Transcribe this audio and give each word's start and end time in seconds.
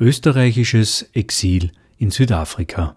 Österreichisches 0.00 1.08
Exil 1.12 1.72
in 1.96 2.12
Südafrika. 2.12 2.96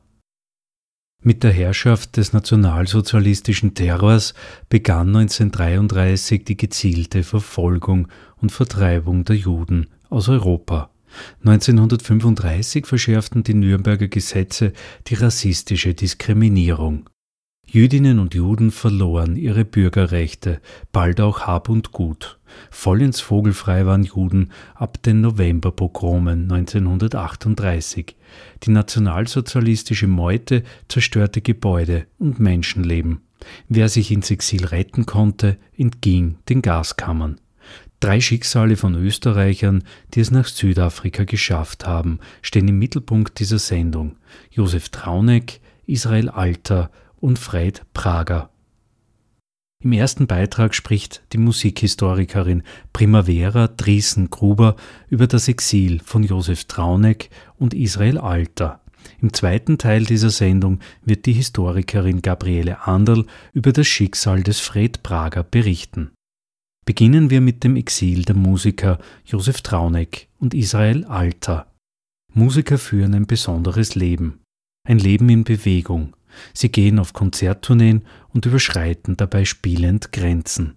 Mit 1.24 1.42
der 1.42 1.52
Herrschaft 1.52 2.16
des 2.16 2.32
nationalsozialistischen 2.32 3.74
Terrors 3.74 4.36
begann 4.70 5.08
1933 5.08 6.46
die 6.46 6.58
gezielte 6.58 7.24
Verfolgung 7.24 8.08
und 8.40 8.52
Vertreibung 8.52 9.26
der 9.26 9.36
Juden 9.36 9.88
aus 10.10 10.30
Europa. 10.30 10.92
1935 11.44 12.86
verschärften 12.86 13.42
die 13.42 13.56
Nürnberger 13.56 14.08
Gesetze 14.08 14.72
die 15.08 15.16
rassistische 15.16 15.96
Diskriminierung. 15.96 17.10
Jüdinnen 17.74 18.20
und 18.20 18.34
Juden 18.34 18.70
verloren 18.70 19.38
ihre 19.38 19.64
Bürgerrechte, 19.64 20.60
bald 20.92 21.22
auch 21.22 21.48
Hab 21.48 21.70
und 21.70 21.94
Gut. 21.94 22.38
Vollends 22.70 23.22
vogelfrei 23.22 23.86
waren 23.86 24.04
Juden 24.04 24.52
ab 24.76 25.02
den 25.04 25.22
Novemberpogromen 25.22 26.52
1938. 26.52 28.18
Die 28.64 28.72
nationalsozialistische 28.72 30.08
Meute 30.08 30.64
zerstörte 30.90 31.40
Gebäude 31.40 32.08
und 32.20 32.42
Menschenleben. 32.42 33.22
Wer 33.70 33.88
sich 33.88 34.12
ins 34.12 34.32
Exil 34.32 34.66
retten 34.66 35.06
konnte, 35.06 35.56
entging 35.78 36.40
den 36.50 36.62
Gaskammern. 36.62 37.40
Drei 38.02 38.20
Schicksale 38.20 38.76
von 38.76 38.96
Österreichern, 38.96 39.86
die 40.14 40.20
es 40.20 40.30
nach 40.30 40.48
Südafrika 40.48 41.24
geschafft 41.24 41.88
haben, 41.88 42.20
stehen 42.42 42.68
im 42.68 42.80
Mittelpunkt 42.80 43.40
dieser 43.40 43.60
Sendung. 43.60 44.18
Josef 44.50 44.90
Trauneck, 44.90 45.62
Israel 45.86 46.28
Alter 46.28 46.92
und 47.22 47.40
Fred 47.40 47.84
Prager. 47.94 48.50
Im 49.84 49.94
ersten 49.94 50.28
Beitrag 50.28 50.76
spricht 50.76 51.24
die 51.34 51.40
Musikhistorikerin 51.40 52.62
Primavera 52.94 53.68
Driesen-Gruber 53.68 54.76
über 55.10 55.26
das 55.26 55.48
Exil 55.48 56.02
von 56.04 56.24
Josef 56.24 56.66
Trauneck 56.66 57.30
und 57.58 57.74
Israel 57.74 58.20
Alter. 58.20 58.82
Im 59.22 59.34
zweiten 59.34 59.80
Teil 59.80 60.06
dieser 60.06 60.30
Sendung 60.30 60.80
wird 61.04 61.26
die 61.26 61.34
Historikerin 61.34 62.22
Gabriele 62.22 62.86
Anderl 62.86 63.26
über 63.54 63.72
das 63.72 63.88
Schicksal 63.88 64.44
des 64.44 64.60
Fred 64.60 65.02
Prager 65.02 65.44
berichten. 65.44 66.12
Beginnen 66.86 67.32
wir 67.32 67.42
mit 67.42 67.64
dem 67.64 67.76
Exil 67.76 68.24
der 68.24 68.36
Musiker 68.36 69.00
Josef 69.26 69.62
Trauneck 69.62 70.28
und 70.40 70.54
Israel 70.54 71.06
Alter. 71.06 71.72
Musiker 72.34 72.78
führen 72.78 73.16
ein 73.16 73.26
besonderes 73.28 73.96
Leben, 73.96 74.42
ein 74.88 75.00
Leben 75.00 75.30
in 75.30 75.44
Bewegung, 75.44 76.16
Sie 76.54 76.70
gehen 76.70 77.00
auf 77.00 77.14
Konzerttourneen 77.14 78.04
und 78.34 78.46
überschreiten 78.46 79.18
dabei 79.18 79.46
spielend 79.46 80.12
Grenzen. 80.12 80.76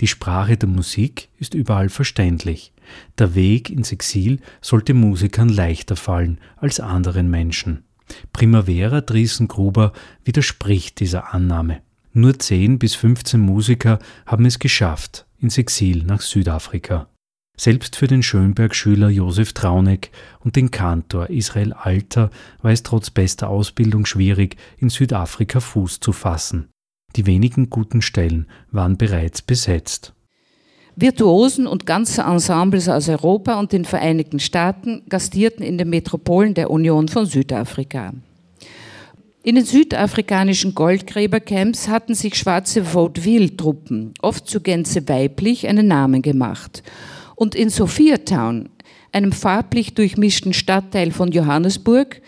Die 0.00 0.06
Sprache 0.06 0.56
der 0.56 0.68
Musik 0.68 1.28
ist 1.38 1.54
überall 1.54 1.88
verständlich. 1.88 2.72
Der 3.18 3.34
Weg 3.34 3.70
ins 3.70 3.92
Exil 3.92 4.40
sollte 4.60 4.94
Musikern 4.94 5.48
leichter 5.48 5.96
fallen 5.96 6.38
als 6.56 6.80
anderen 6.80 7.30
Menschen. 7.30 7.84
Primavera 8.32 9.00
Driesen-Gruber 9.00 9.92
widerspricht 10.24 11.00
dieser 11.00 11.32
Annahme. 11.32 11.80
Nur 12.12 12.38
10 12.38 12.78
bis 12.78 12.94
15 12.94 13.40
Musiker 13.40 13.98
haben 14.26 14.44
es 14.44 14.58
geschafft 14.58 15.26
ins 15.40 15.58
Exil 15.58 16.04
nach 16.04 16.20
Südafrika. 16.20 17.08
Selbst 17.56 17.94
für 17.94 18.08
den 18.08 18.24
Schönberg-Schüler 18.24 19.08
Josef 19.10 19.52
Trauneck 19.52 20.10
und 20.40 20.56
den 20.56 20.72
Kantor 20.72 21.30
Israel 21.30 21.72
Alter 21.72 22.30
war 22.62 22.72
es 22.72 22.82
trotz 22.82 23.10
bester 23.10 23.48
Ausbildung 23.48 24.06
schwierig, 24.06 24.56
in 24.78 24.88
Südafrika 24.88 25.60
Fuß 25.60 26.00
zu 26.00 26.12
fassen. 26.12 26.68
Die 27.14 27.26
wenigen 27.26 27.70
guten 27.70 28.02
Stellen 28.02 28.48
waren 28.72 28.96
bereits 28.96 29.40
besetzt. 29.40 30.14
Virtuosen 30.96 31.68
und 31.68 31.86
ganze 31.86 32.22
Ensembles 32.22 32.88
aus 32.88 33.08
Europa 33.08 33.58
und 33.58 33.72
den 33.72 33.84
Vereinigten 33.84 34.40
Staaten 34.40 35.02
gastierten 35.08 35.64
in 35.64 35.78
den 35.78 35.90
Metropolen 35.90 36.54
der 36.54 36.70
Union 36.70 37.06
von 37.06 37.26
Südafrika. 37.26 38.14
In 39.44 39.54
den 39.54 39.64
südafrikanischen 39.64 40.74
Goldgräbercamps 40.74 41.86
hatten 41.86 42.14
sich 42.14 42.34
schwarze 42.34 42.94
Vaudeville-Truppen, 42.94 44.14
oft 44.22 44.48
zu 44.48 44.60
Gänze 44.60 45.08
weiblich, 45.08 45.68
einen 45.68 45.86
Namen 45.86 46.22
gemacht 46.22 46.82
und 47.36 47.54
in 47.54 47.70
Sophiatown, 47.70 48.68
einem 49.12 49.32
farblich 49.32 49.94
durchmischten 49.94 50.52
Stadtteil 50.52 51.12
von 51.12 51.30
Johannesburg, 51.30 52.20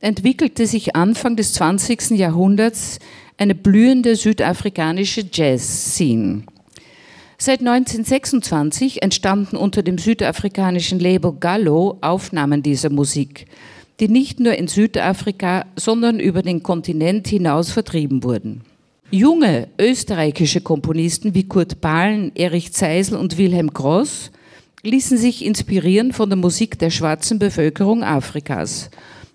entwickelte 0.00 0.66
sich 0.66 0.96
Anfang 0.96 1.36
des 1.36 1.52
20. 1.52 2.10
Jahrhunderts 2.10 2.98
eine 3.36 3.54
blühende 3.54 4.16
südafrikanische 4.16 5.24
Jazz-Scene. 5.30 6.44
Seit 7.38 7.60
1926 7.60 9.02
entstanden 9.02 9.56
unter 9.56 9.82
dem 9.82 9.96
südafrikanischen 9.96 10.98
Label 10.98 11.32
Gallo 11.40 11.96
Aufnahmen 12.02 12.62
dieser 12.62 12.90
Musik, 12.90 13.46
die 13.98 14.08
nicht 14.08 14.40
nur 14.40 14.54
in 14.54 14.68
Südafrika, 14.68 15.64
sondern 15.76 16.20
über 16.20 16.42
den 16.42 16.62
Kontinent 16.62 17.28
hinaus 17.28 17.70
vertrieben 17.70 18.24
wurden. 18.24 18.62
Junge 19.10 19.68
österreichische 19.78 20.60
Komponisten 20.60 21.34
wie 21.34 21.48
Kurt 21.48 21.80
Bahlen, 21.80 22.30
Erich 22.34 22.72
Zeisel 22.72 23.16
und 23.16 23.38
Wilhelm 23.38 23.72
Gross 23.72 24.30
ließen 24.82 25.18
sich 25.18 25.44
inspirieren 25.44 26.12
von 26.12 26.28
der 26.28 26.38
Musik 26.38 26.78
der 26.78 26.90
schwarzen 26.90 27.38
Bevölkerung 27.38 28.02
Afrikas 28.02 28.90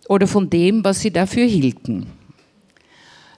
oder 0.08 0.28
von 0.28 0.50
dem, 0.50 0.84
was 0.84 1.02
sie 1.02 1.12
dafür 1.12 1.46
hielten. 1.46 2.08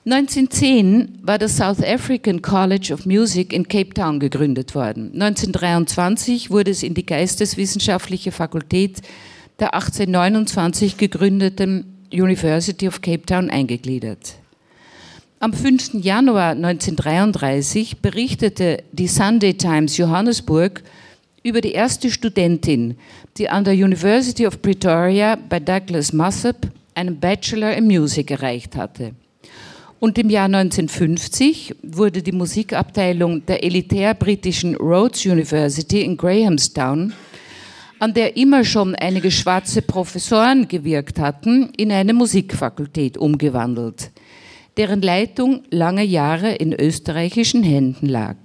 1910 0.04 1.18
war 1.22 1.36
das 1.38 1.58
South 1.58 1.82
African 1.82 2.40
College 2.40 2.94
of 2.94 3.04
Music 3.04 3.52
in 3.52 3.68
Cape 3.68 3.90
Town 3.90 4.18
gegründet 4.20 4.74
worden. 4.74 5.12
1923 5.12 6.50
wurde 6.50 6.70
es 6.70 6.82
in 6.82 6.94
die 6.94 7.04
Geisteswissenschaftliche 7.04 8.32
Fakultät 8.32 9.02
der 9.58 9.74
1829 9.74 10.96
gegründeten 10.96 12.06
University 12.10 12.88
of 12.88 13.02
Cape 13.02 13.26
Town 13.26 13.50
eingegliedert. 13.50 14.36
Am 15.40 15.52
5. 15.52 16.02
Januar 16.02 16.52
1933 16.52 17.98
berichtete 17.98 18.82
die 18.92 19.08
Sunday 19.08 19.54
Times 19.54 19.98
Johannesburg 19.98 20.82
über 21.42 21.60
die 21.60 21.72
erste 21.72 22.10
Studentin, 22.10 22.96
die 23.36 23.48
an 23.48 23.64
der 23.64 23.74
University 23.74 24.46
of 24.46 24.60
Pretoria 24.60 25.36
bei 25.36 25.60
Douglas 25.60 26.12
Massop 26.12 26.56
einen 26.94 27.18
Bachelor 27.20 27.74
in 27.76 27.86
Music 27.86 28.30
erreicht 28.30 28.76
hatte. 28.76 29.12
Und 30.00 30.16
im 30.18 30.30
Jahr 30.30 30.44
1950 30.44 31.74
wurde 31.82 32.22
die 32.22 32.32
Musikabteilung 32.32 33.44
der 33.46 33.64
elitär 33.64 34.14
britischen 34.14 34.76
Rhodes 34.76 35.26
University 35.26 36.02
in 36.02 36.16
Grahamstown, 36.16 37.12
an 37.98 38.14
der 38.14 38.36
immer 38.36 38.64
schon 38.64 38.94
einige 38.94 39.30
schwarze 39.30 39.82
Professoren 39.82 40.68
gewirkt 40.68 41.18
hatten, 41.18 41.70
in 41.76 41.90
eine 41.90 42.14
Musikfakultät 42.14 43.18
umgewandelt, 43.18 44.12
deren 44.76 45.02
Leitung 45.02 45.62
lange 45.70 46.04
Jahre 46.04 46.54
in 46.54 46.72
österreichischen 46.72 47.64
Händen 47.64 48.06
lag. 48.06 48.36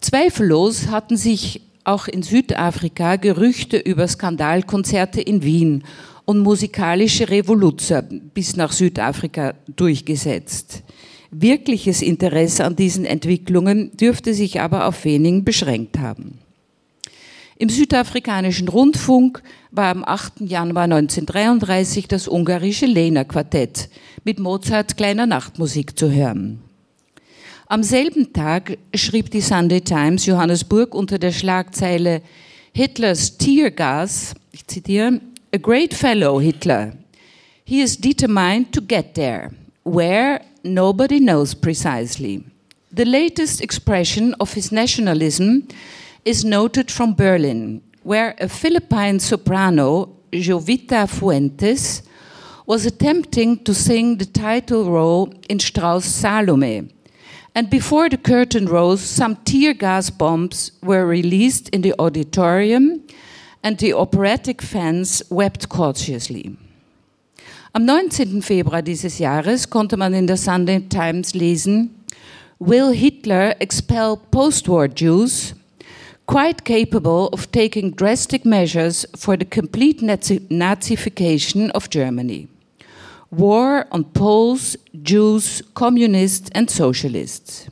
Zweifellos 0.00 0.88
hatten 0.88 1.16
sich 1.16 1.60
auch 1.84 2.06
in 2.06 2.22
Südafrika 2.22 3.16
Gerüchte 3.16 3.78
über 3.78 4.06
Skandalkonzerte 4.06 5.20
in 5.20 5.42
Wien 5.42 5.84
und 6.24 6.40
musikalische 6.40 7.30
Revolution 7.30 8.30
bis 8.34 8.54
nach 8.56 8.72
Südafrika 8.72 9.54
durchgesetzt. 9.74 10.82
Wirkliches 11.30 12.02
Interesse 12.02 12.64
an 12.64 12.76
diesen 12.76 13.04
Entwicklungen 13.04 13.96
dürfte 13.96 14.34
sich 14.34 14.60
aber 14.60 14.86
auf 14.86 15.04
wenigen 15.04 15.44
beschränkt 15.44 15.98
haben. 15.98 16.38
Im 17.56 17.68
südafrikanischen 17.68 18.68
Rundfunk 18.68 19.42
war 19.72 19.90
am 19.90 20.04
8. 20.04 20.42
Januar 20.42 20.84
1933 20.84 22.06
das 22.06 22.28
ungarische 22.28 22.86
Lena 22.86 23.24
Quartett 23.24 23.88
mit 24.22 24.38
Mozart 24.38 24.96
kleiner 24.96 25.26
Nachtmusik 25.26 25.98
zu 25.98 26.10
hören. 26.10 26.60
Am 27.70 27.82
selben 27.82 28.32
Tag 28.32 28.78
schrieb 28.94 29.30
die 29.30 29.42
Sunday 29.42 29.82
Times 29.82 30.24
Johannesburg 30.24 30.94
unter 30.94 31.18
der 31.18 31.32
Schlagzeile 31.32 32.22
Hitlers 32.72 33.36
Tear 33.36 33.70
Gas, 33.70 34.34
ich 34.52 34.66
zitiere, 34.66 35.20
A 35.54 35.58
great 35.58 35.92
fellow, 35.92 36.40
Hitler. 36.40 36.94
He 37.64 37.82
is 37.82 37.98
determined 37.98 38.72
to 38.72 38.80
get 38.80 39.12
there. 39.16 39.50
Where? 39.84 40.40
Nobody 40.62 41.20
knows 41.20 41.54
precisely. 41.54 42.42
The 42.90 43.04
latest 43.04 43.60
expression 43.60 44.32
of 44.40 44.54
his 44.54 44.72
nationalism 44.72 45.64
is 46.24 46.44
noted 46.44 46.90
from 46.90 47.14
Berlin, 47.14 47.82
where 48.02 48.34
a 48.40 48.48
Philippine 48.48 49.20
soprano, 49.20 50.08
Jovita 50.32 51.06
Fuentes, 51.06 52.02
was 52.64 52.86
attempting 52.86 53.62
to 53.64 53.74
sing 53.74 54.16
the 54.16 54.24
title 54.24 54.90
role 54.90 55.34
in 55.50 55.58
Strauss' 55.58 56.06
Salome 56.06 56.88
and 57.54 57.70
before 57.70 58.08
the 58.08 58.16
curtain 58.16 58.66
rose, 58.66 59.00
some 59.00 59.36
tear 59.44 59.74
gas 59.74 60.10
bombs 60.10 60.72
were 60.82 61.06
released 61.06 61.68
in 61.70 61.82
the 61.82 61.94
auditorium, 61.98 63.02
and 63.62 63.78
the 63.78 63.92
operatic 63.92 64.62
fans 64.62 65.22
wept 65.30 65.68
cautiously. 65.68 66.56
Am 67.74 67.84
19. 67.84 68.42
Februar 68.42 68.82
dieses 68.82 69.18
Jahres 69.18 69.68
konnte 69.68 69.96
man 69.96 70.14
in 70.14 70.26
der 70.26 70.36
Sunday 70.36 70.80
Times 70.88 71.34
lesen, 71.34 71.90
Will 72.60 72.90
Hitler 72.90 73.54
expel 73.60 74.16
post-war 74.16 74.88
Jews? 74.88 75.54
quite 76.28 76.64
capable 76.64 77.28
of 77.28 77.50
taking 77.50 77.90
drastic 77.90 78.44
measures 78.44 79.06
for 79.16 79.36
the 79.36 79.46
complete 79.46 80.00
Nazification 80.02 81.70
of 81.70 81.88
Germany. 81.88 82.48
War 83.30 83.86
on 83.90 84.10
Poles, 84.12 84.78
Jews, 84.92 85.62
Communists 85.74 86.50
and 86.54 86.70
Socialists. 86.70 87.66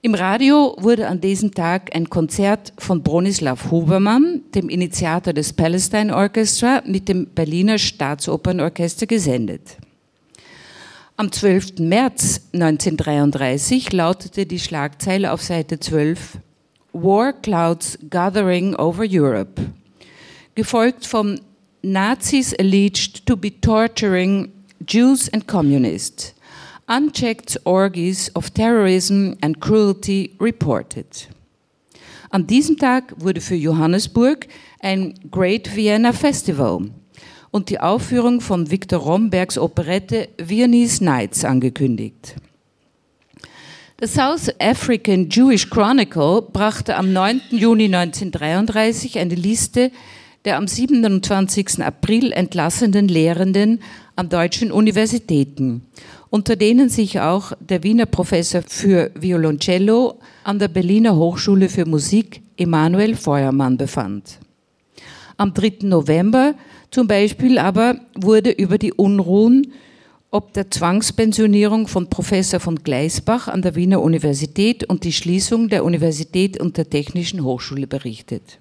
Im 0.00 0.14
Radio 0.14 0.76
wurde 0.78 1.08
an 1.08 1.20
diesem 1.20 1.52
Tag 1.52 1.94
ein 1.94 2.08
Konzert 2.08 2.72
von 2.78 3.02
Bronislaw 3.02 3.70
Hubermann, 3.70 4.42
dem 4.54 4.68
Initiator 4.68 5.32
des 5.32 5.52
Palestine 5.52 6.14
Orchestra, 6.14 6.82
mit 6.86 7.08
dem 7.08 7.26
Berliner 7.26 7.76
Staatsopernorchester 7.76 9.06
gesendet. 9.06 9.76
Am 11.16 11.32
12. 11.32 11.80
März 11.80 12.42
1933 12.52 13.92
lautete 13.92 14.46
die 14.46 14.60
Schlagzeile 14.60 15.32
auf 15.32 15.42
Seite 15.42 15.80
12 15.80 16.38
War 16.92 17.32
Clouds 17.32 17.98
Gathering 18.08 18.74
over 18.76 19.04
Europe, 19.06 19.60
gefolgt 20.54 21.04
vom 21.04 21.40
Nazis 21.86 22.52
alleged 22.58 23.26
to 23.26 23.36
be 23.36 23.50
torturing 23.50 24.52
Jews 24.84 25.28
and 25.28 25.46
Communists. 25.46 26.34
Unchecked 26.88 27.56
orgies 27.64 28.28
of 28.34 28.52
terrorism 28.52 29.36
and 29.40 29.60
cruelty 29.60 30.34
reported. 30.40 31.28
An 32.30 32.46
diesem 32.46 32.76
Tag 32.76 33.14
wurde 33.18 33.40
für 33.40 33.54
Johannesburg 33.54 34.48
ein 34.80 35.14
Great 35.30 35.76
Vienna 35.76 36.12
Festival 36.12 36.90
und 37.52 37.70
die 37.70 37.78
Aufführung 37.78 38.40
von 38.40 38.68
Viktor 38.68 39.00
Rombergs 39.00 39.56
Operette 39.56 40.28
Viennese 40.38 41.04
Nights 41.04 41.44
angekündigt. 41.44 42.34
Das 43.98 44.14
South 44.14 44.50
African 44.60 45.30
Jewish 45.30 45.70
Chronicle 45.70 46.42
brachte 46.52 46.96
am 46.96 47.12
9. 47.12 47.42
Juni 47.50 47.84
1933 47.84 49.18
eine 49.20 49.36
Liste 49.36 49.92
der 50.46 50.56
am 50.58 50.68
27. 50.68 51.82
April 51.82 52.30
entlassenen 52.30 53.08
Lehrenden 53.08 53.80
an 54.14 54.28
deutschen 54.28 54.70
Universitäten, 54.70 55.82
unter 56.30 56.54
denen 56.54 56.88
sich 56.88 57.20
auch 57.20 57.52
der 57.58 57.82
Wiener 57.82 58.06
Professor 58.06 58.62
für 58.62 59.10
Violoncello 59.18 60.20
an 60.44 60.60
der 60.60 60.68
Berliner 60.68 61.16
Hochschule 61.16 61.68
für 61.68 61.84
Musik 61.84 62.42
Emanuel 62.56 63.16
Feuermann 63.16 63.76
befand. 63.76 64.38
Am 65.36 65.52
3. 65.52 65.78
November 65.82 66.54
zum 66.92 67.08
Beispiel 67.08 67.58
aber 67.58 67.96
wurde 68.14 68.50
über 68.50 68.78
die 68.78 68.92
Unruhen 68.92 69.72
ob 70.32 70.52
der 70.52 70.70
Zwangspensionierung 70.70 71.86
von 71.86 72.10
Professor 72.10 72.60
von 72.60 72.76
Gleisbach 72.76 73.48
an 73.48 73.62
der 73.62 73.74
Wiener 73.74 74.02
Universität 74.02 74.84
und 74.84 75.04
die 75.04 75.12
Schließung 75.12 75.68
der 75.68 75.84
Universität 75.84 76.60
und 76.60 76.76
der 76.76 76.90
Technischen 76.90 77.42
Hochschule 77.42 77.86
berichtet. 77.86 78.58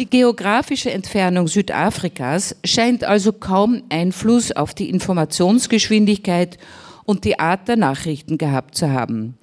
Die 0.00 0.08
geografische 0.08 0.90
Entfernung 0.90 1.46
Südafrikas 1.46 2.56
scheint 2.64 3.04
also 3.04 3.34
kaum 3.34 3.82
Einfluss 3.90 4.50
auf 4.50 4.72
die 4.72 4.88
Informationsgeschwindigkeit 4.88 6.56
und 7.04 7.26
die 7.26 7.38
Art 7.38 7.68
der 7.68 7.76
Nachrichten 7.76 8.38
gehabt 8.38 8.76
zu 8.76 8.90
haben. 8.90 9.36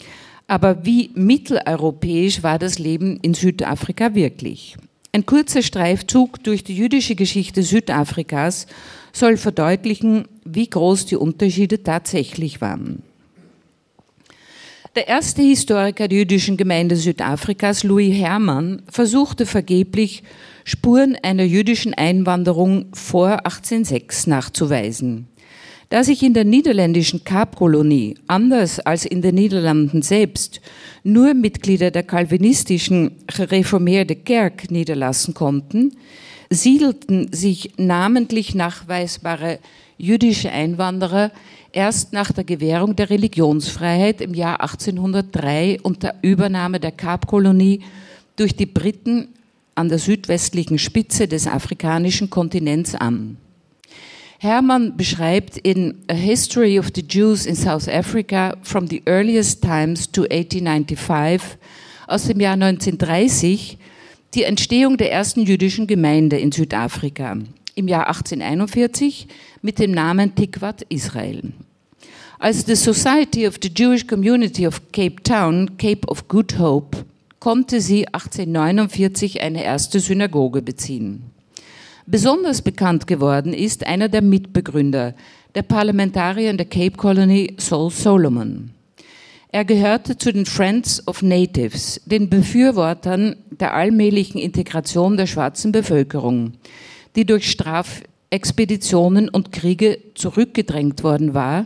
Aber 0.47 0.83
wie 0.83 1.11
mitteleuropäisch 1.13 2.41
war 2.41 2.57
das 2.57 2.79
Leben 2.79 3.19
in 3.21 3.35
Südafrika 3.35 4.15
wirklich? 4.15 4.77
Ein 5.11 5.27
kurzer 5.27 5.61
Streifzug 5.61 6.43
durch 6.43 6.63
die 6.63 6.75
jüdische 6.75 7.13
Geschichte 7.13 7.61
Südafrikas 7.61 8.65
soll 9.13 9.37
verdeutlichen, 9.37 10.27
wie 10.43 10.67
groß 10.67 11.05
die 11.05 11.17
Unterschiede 11.17 11.83
tatsächlich 11.83 12.61
waren. 12.61 13.03
Der 14.97 15.07
erste 15.07 15.43
Historiker 15.43 16.07
der 16.07 16.17
jüdischen 16.17 16.57
Gemeinde 16.57 16.95
Südafrikas, 16.95 17.83
Louis 17.83 18.15
Hermann, 18.15 18.81
versuchte 18.89 19.45
vergeblich, 19.45 20.23
Spuren 20.69 21.15
einer 21.23 21.45
jüdischen 21.45 21.93
Einwanderung 21.93 22.87
vor 22.91 23.45
1806 23.45 24.27
nachzuweisen. 24.27 25.29
Da 25.87 26.03
sich 26.03 26.21
in 26.23 26.33
der 26.33 26.43
niederländischen 26.43 27.23
Kapkolonie, 27.23 28.17
anders 28.27 28.81
als 28.81 29.05
in 29.05 29.21
den 29.21 29.35
Niederlanden 29.35 30.01
selbst, 30.01 30.59
nur 31.05 31.33
Mitglieder 31.33 31.89
der 31.89 32.03
kalvinistischen 32.03 33.11
reformierte 33.39 34.17
Kerk 34.17 34.69
niederlassen 34.69 35.33
konnten, 35.33 35.95
siedelten 36.49 37.31
sich 37.31 37.71
namentlich 37.77 38.53
nachweisbare 38.53 39.59
jüdische 39.97 40.51
Einwanderer 40.51 41.31
erst 41.71 42.11
nach 42.11 42.33
der 42.33 42.43
Gewährung 42.43 42.93
der 42.97 43.09
Religionsfreiheit 43.09 44.19
im 44.19 44.33
Jahr 44.33 44.59
1803 44.59 45.79
und 45.81 46.03
der 46.03 46.15
Übernahme 46.23 46.81
der 46.81 46.91
Kapkolonie 46.91 47.79
durch 48.35 48.53
die 48.53 48.65
Briten 48.65 49.29
an 49.77 49.89
der 49.89 49.99
südwestlichen 49.99 50.79
Spitze 50.79 51.27
des 51.27 51.47
afrikanischen 51.47 52.29
Kontinents 52.29 52.95
an. 52.95 53.37
Hermann 54.39 54.97
beschreibt 54.97 55.57
in 55.57 55.95
A 56.07 56.13
History 56.13 56.77
of 56.77 56.89
the 56.93 57.03
Jews 57.07 57.45
in 57.45 57.55
South 57.55 57.87
Africa 57.87 58.55
from 58.61 58.87
the 58.87 59.01
Earliest 59.05 59.63
Times 59.63 60.11
to 60.11 60.23
1895 60.23 61.57
aus 62.07 62.25
dem 62.25 62.39
Jahr 62.39 62.53
1930 62.53 63.77
die 64.33 64.43
Entstehung 64.43 64.97
der 64.97 65.11
ersten 65.11 65.41
jüdischen 65.41 65.87
Gemeinde 65.87 66.37
in 66.37 66.51
Südafrika 66.51 67.37
im 67.75 67.87
Jahr 67.87 68.07
1841 68.07 69.27
mit 69.61 69.79
dem 69.79 69.91
Namen 69.91 70.35
Tikvat 70.35 70.83
Israel. 70.89 71.53
Als 72.39 72.65
the 72.65 72.75
Society 72.75 73.47
of 73.47 73.55
the 73.61 73.71
Jewish 73.75 74.05
Community 74.05 74.67
of 74.67 74.91
Cape 74.91 75.23
Town, 75.23 75.77
Cape 75.77 76.07
of 76.07 76.27
Good 76.27 76.59
Hope, 76.59 77.05
konnte 77.39 77.81
sie 77.81 78.07
1849 78.07 79.41
eine 79.41 79.63
erste 79.63 79.99
Synagoge 79.99 80.61
beziehen. 80.61 81.31
Besonders 82.05 82.61
bekannt 82.61 83.05
geworden 83.05 83.53
ist 83.53 83.85
einer 83.85 84.07
der 84.07 84.21
Mitbegründer, 84.21 85.13
der 85.55 85.61
Parlamentarier 85.63 86.49
in 86.49 86.57
der 86.57 86.65
Cape 86.65 86.95
Colony 86.95 87.55
Saul 87.57 87.91
Solomon. 87.91 88.71
Er 89.49 89.65
gehörte 89.65 90.17
zu 90.17 90.31
den 90.31 90.45
Friends 90.45 91.05
of 91.07 91.21
Natives, 91.21 92.01
den 92.05 92.29
Befürwortern 92.29 93.37
der 93.49 93.73
allmählichen 93.73 94.39
Integration 94.39 95.17
der 95.17 95.25
schwarzen 95.25 95.71
Bevölkerung, 95.71 96.53
die 97.15 97.25
durch 97.25 97.49
Strafexpeditionen 97.49 99.29
und 99.29 99.51
Kriege 99.51 99.99
zurückgedrängt 100.15 101.03
worden 101.03 101.33
war 101.33 101.65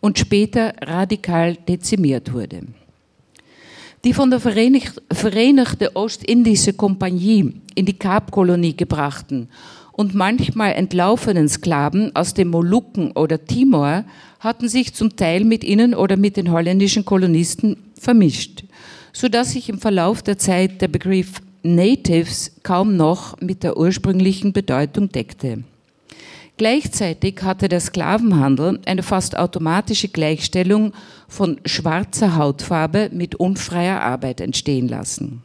und 0.00 0.18
später 0.18 0.74
radikal 0.80 1.54
dezimiert 1.54 2.32
wurde. 2.32 2.62
Die 4.04 4.14
von 4.14 4.30
der 4.30 4.38
Vereinigte 4.40 5.96
Ostindische 5.96 6.72
Kompanie 6.72 7.54
in 7.74 7.84
die 7.84 7.98
Kapkolonie 7.98 8.76
gebrachten 8.76 9.48
und 9.92 10.14
manchmal 10.14 10.74
entlaufenen 10.74 11.48
Sklaven 11.48 12.14
aus 12.14 12.32
den 12.32 12.48
Molukken 12.48 13.10
oder 13.12 13.44
Timor 13.44 14.04
hatten 14.38 14.68
sich 14.68 14.94
zum 14.94 15.16
Teil 15.16 15.44
mit 15.44 15.64
ihnen 15.64 15.94
oder 15.94 16.16
mit 16.16 16.36
den 16.36 16.52
holländischen 16.52 17.04
Kolonisten 17.04 17.76
vermischt, 17.98 18.62
sodass 19.12 19.52
sich 19.52 19.68
im 19.68 19.80
Verlauf 19.80 20.22
der 20.22 20.38
Zeit 20.38 20.80
der 20.80 20.88
Begriff 20.88 21.42
Natives 21.64 22.52
kaum 22.62 22.96
noch 22.96 23.40
mit 23.40 23.64
der 23.64 23.76
ursprünglichen 23.76 24.52
Bedeutung 24.52 25.08
deckte. 25.08 25.64
Gleichzeitig 26.58 27.42
hatte 27.42 27.68
der 27.68 27.78
Sklavenhandel 27.78 28.80
eine 28.84 29.04
fast 29.04 29.38
automatische 29.38 30.08
Gleichstellung 30.08 30.92
von 31.28 31.60
schwarzer 31.64 32.36
Hautfarbe 32.36 33.10
mit 33.12 33.36
unfreier 33.36 34.00
Arbeit 34.00 34.40
entstehen 34.40 34.88
lassen. 34.88 35.42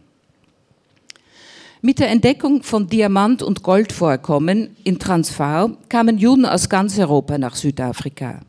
Mit 1.81 1.99
der 1.99 2.09
Entdeckung 2.09 2.63
von 2.63 2.87
Diamant- 2.87 3.43
und 3.43 3.61
Goldvorkommen 3.61 4.75
in 4.83 4.97
Transvaal 4.97 5.77
kamen 5.87 6.17
Juden 6.17 6.47
aus 6.47 6.67
ganz 6.67 6.97
Europa 6.97 7.37
nach 7.37 7.55
Südafrika. 7.55 8.39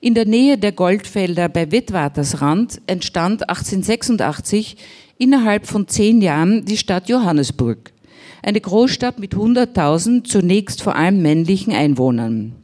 In 0.00 0.14
der 0.14 0.24
Nähe 0.24 0.56
der 0.56 0.72
Goldfelder 0.72 1.50
bei 1.50 1.70
Witwatersrand 1.70 2.80
entstand 2.86 3.50
1886 3.50 4.76
innerhalb 5.18 5.66
von 5.66 5.88
zehn 5.88 6.22
Jahren 6.22 6.64
die 6.64 6.76
Stadt 6.76 7.08
Johannesburg, 7.08 7.92
eine 8.42 8.60
Großstadt 8.60 9.18
mit 9.18 9.34
100.000 9.34 10.24
zunächst 10.24 10.82
vor 10.82 10.96
allem 10.96 11.22
männlichen 11.22 11.72
Einwohnern. 11.72 12.54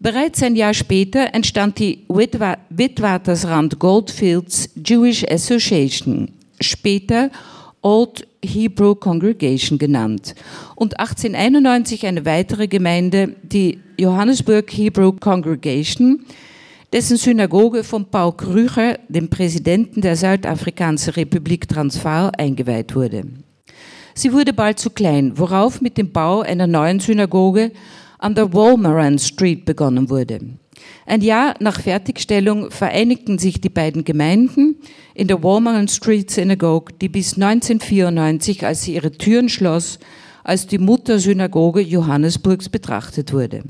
Bereits 0.00 0.42
ein 0.42 0.56
Jahr 0.56 0.74
später 0.74 1.32
entstand 1.32 1.78
die 1.78 2.04
Witwatersrand 2.08 3.78
Goldfields 3.78 4.70
Jewish 4.74 5.24
Association, 5.24 6.32
später 6.60 7.30
Old 7.82 8.26
Hebrew 8.44 8.96
Congregation 8.96 9.78
genannt 9.78 10.34
und 10.74 10.98
1891 10.98 12.06
eine 12.06 12.24
weitere 12.24 12.66
Gemeinde, 12.66 13.36
die 13.42 13.78
Johannesburg 13.96 14.70
Hebrew 14.72 15.12
Congregation, 15.12 16.24
dessen 16.92 17.16
Synagoge 17.16 17.84
von 17.84 18.04
Paul 18.06 18.32
Krüger, 18.36 18.98
dem 19.08 19.28
Präsidenten 19.30 20.00
der 20.00 20.16
Südafrikanischen 20.16 21.14
Republik 21.14 21.68
Transvaal, 21.68 22.32
eingeweiht 22.36 22.94
wurde. 22.94 23.24
Sie 24.14 24.32
wurde 24.32 24.52
bald 24.52 24.78
zu 24.78 24.90
klein, 24.90 25.32
worauf 25.36 25.80
mit 25.80 25.96
dem 25.98 26.12
Bau 26.12 26.40
einer 26.40 26.66
neuen 26.66 27.00
Synagoge 27.00 27.72
an 28.18 28.34
der 28.34 28.52
Wolmeran 28.52 29.18
Street 29.18 29.64
begonnen 29.64 30.10
wurde. 30.10 30.40
Ein 31.06 31.20
Jahr 31.20 31.54
nach 31.60 31.80
Fertigstellung 31.80 32.70
vereinigten 32.70 33.38
sich 33.38 33.60
die 33.60 33.68
beiden 33.68 34.04
Gemeinden 34.04 34.76
in 35.14 35.28
der 35.28 35.42
Wolmeran 35.42 35.88
Street 35.88 36.30
Synagogue, 36.30 36.92
die 37.00 37.08
bis 37.08 37.34
1994, 37.34 38.64
als 38.64 38.82
sie 38.82 38.94
ihre 38.94 39.12
Türen 39.12 39.48
schloss, 39.48 39.98
als 40.44 40.66
die 40.66 40.78
Muttersynagoge 40.78 41.80
Johannesburgs 41.80 42.68
betrachtet 42.68 43.32
wurde. 43.32 43.62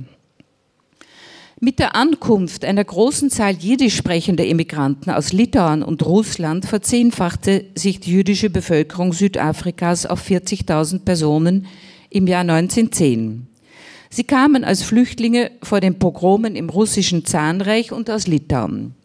Mit 1.64 1.78
der 1.78 1.94
Ankunft 1.94 2.64
einer 2.64 2.82
großen 2.82 3.30
Zahl 3.30 3.54
jiddisch 3.54 3.94
sprechender 3.94 4.44
Immigranten 4.44 5.10
aus 5.10 5.32
Litauen 5.32 5.84
und 5.84 6.04
Russland 6.04 6.64
verzehnfachte 6.64 7.66
sich 7.76 8.00
die 8.00 8.10
jüdische 8.10 8.50
Bevölkerung 8.50 9.12
Südafrikas 9.12 10.04
auf 10.04 10.28
40.000 10.28 11.04
Personen 11.04 11.66
im 12.10 12.26
Jahr 12.26 12.40
1910. 12.40 13.46
Sie 14.10 14.24
kamen 14.24 14.64
als 14.64 14.82
Flüchtlinge 14.82 15.52
vor 15.62 15.78
den 15.78 16.00
Pogromen 16.00 16.56
im 16.56 16.68
russischen 16.68 17.24
Zahnreich 17.24 17.92
und 17.92 18.10
aus 18.10 18.26
Litauen. 18.26 18.96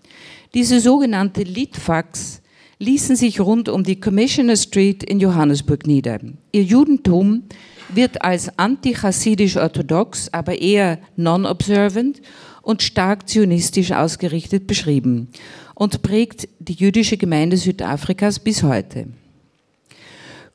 Diese 0.56 0.80
sogenannte 0.80 1.44
Litfax 1.44 2.42
ließen 2.80 3.16
sich 3.16 3.40
rund 3.40 3.70
um 3.70 3.84
die 3.84 4.00
Commissioner 4.00 4.56
Street 4.56 5.04
in 5.04 5.20
Johannesburg 5.20 5.86
nieder. 5.86 6.20
Ihr 6.52 6.64
Judentum 6.64 7.44
wird 7.90 8.22
als 8.22 8.58
antichassidisch-orthodox, 8.58 10.34
aber 10.34 10.60
eher 10.60 11.00
non-observant 11.16 12.22
und 12.68 12.84
stark 12.84 13.30
zionistisch 13.30 13.94
ausgerichtet 13.94 14.68
beschrieben 14.68 15.30
und 15.74 16.02
prägt 16.02 16.50
die 16.60 16.74
jüdische 16.74 17.16
Gemeinde 17.16 17.56
Südafrikas 17.56 18.40
bis 18.40 18.62
heute. 18.62 19.08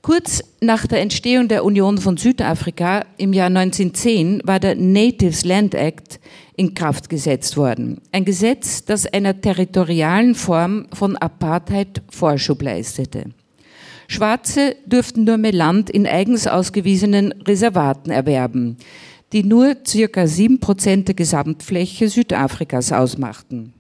Kurz 0.03 0.45
nach 0.61 0.87
der 0.87 1.01
Entstehung 1.01 1.49
der 1.49 1.65
Union 1.65 1.97
von 1.97 2.19
Südafrika 2.19 3.07
im 3.17 3.33
Jahr 3.33 3.47
1910 3.47 4.43
war 4.45 4.61
der 4.61 4.75
Natives 4.75 5.47
Land 5.47 5.75
Act 5.75 6.21
in 6.55 6.75
Kraft 6.75 7.09
gesetzt 7.09 7.57
worden. 7.57 8.03
Ein 8.13 8.27
Gesetz, 8.27 8.85
das 8.85 9.07
einer 9.07 9.41
territorialen 9.41 10.35
Form 10.35 10.89
von 10.93 11.17
Apartheid 11.17 12.03
Vorschub 12.11 12.61
leistete. 12.61 13.31
Schwarze 14.09 14.77
durften 14.87 15.25
nur 15.25 15.39
mehr 15.39 15.53
Land 15.53 15.89
in 15.89 16.07
eigens 16.07 16.47
ausgewiesenen 16.47 17.33
Reservaten 17.47 18.11
erwerben 18.11 18.77
die 19.33 19.43
nur 19.43 19.77
circa 19.87 20.27
sieben 20.27 20.61
Prozent 20.61 21.09
der 21.09 21.15
Gesamtfläche 21.15 22.09
Südafrikas 22.09 22.93
ausmachten. 22.93 23.73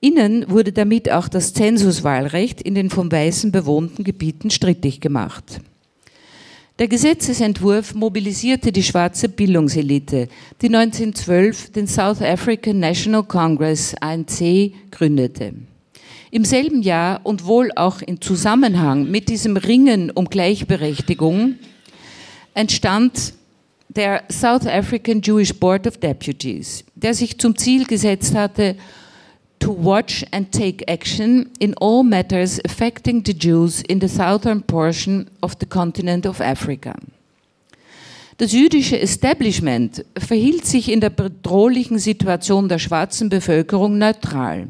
Innen 0.00 0.50
wurde 0.50 0.72
damit 0.72 1.10
auch 1.10 1.28
das 1.28 1.54
Zensuswahlrecht 1.54 2.60
in 2.60 2.74
den 2.74 2.90
von 2.90 3.10
Weißen 3.10 3.50
bewohnten 3.50 4.04
Gebieten 4.04 4.50
strittig 4.50 5.00
gemacht. 5.00 5.60
Der 6.78 6.88
Gesetzesentwurf 6.88 7.94
mobilisierte 7.94 8.70
die 8.70 8.82
schwarze 8.82 9.30
Bildungselite, 9.30 10.28
die 10.60 10.66
1912 10.66 11.72
den 11.72 11.86
South 11.86 12.20
African 12.20 12.78
National 12.78 13.22
Congress 13.22 13.94
ANC 13.98 14.72
gründete. 14.90 15.54
Im 16.30 16.44
selben 16.44 16.82
Jahr 16.82 17.20
und 17.24 17.46
wohl 17.46 17.70
auch 17.76 18.02
in 18.02 18.20
Zusammenhang 18.20 19.10
mit 19.10 19.30
diesem 19.30 19.56
Ringen 19.56 20.10
um 20.10 20.26
Gleichberechtigung 20.26 21.54
entstand 22.52 23.32
der 23.96 24.22
South 24.30 24.66
African 24.66 25.20
Jewish 25.22 25.52
Board 25.54 25.86
of 25.86 25.96
Deputies, 25.98 26.84
der 26.94 27.14
sich 27.14 27.38
zum 27.38 27.56
Ziel 27.56 27.86
gesetzt 27.86 28.34
hatte, 28.34 28.76
to 29.58 29.74
watch 29.74 30.24
and 30.32 30.52
take 30.52 30.86
action 30.86 31.48
in 31.58 31.74
all 31.80 32.02
matters 32.02 32.60
affecting 32.64 33.24
the 33.24 33.32
Jews 33.32 33.82
in 33.88 34.00
the 34.00 34.08
southern 34.08 34.62
portion 34.62 35.30
of 35.40 35.54
the 35.58 35.66
continent 35.66 36.26
of 36.26 36.40
Africa. 36.40 36.94
Das 38.38 38.52
jüdische 38.52 39.00
Establishment 39.00 40.04
verhielt 40.18 40.66
sich 40.66 40.92
in 40.92 41.00
der 41.00 41.08
bedrohlichen 41.08 41.98
Situation 41.98 42.68
der 42.68 42.78
schwarzen 42.78 43.30
Bevölkerung 43.30 43.96
neutral. 43.96 44.68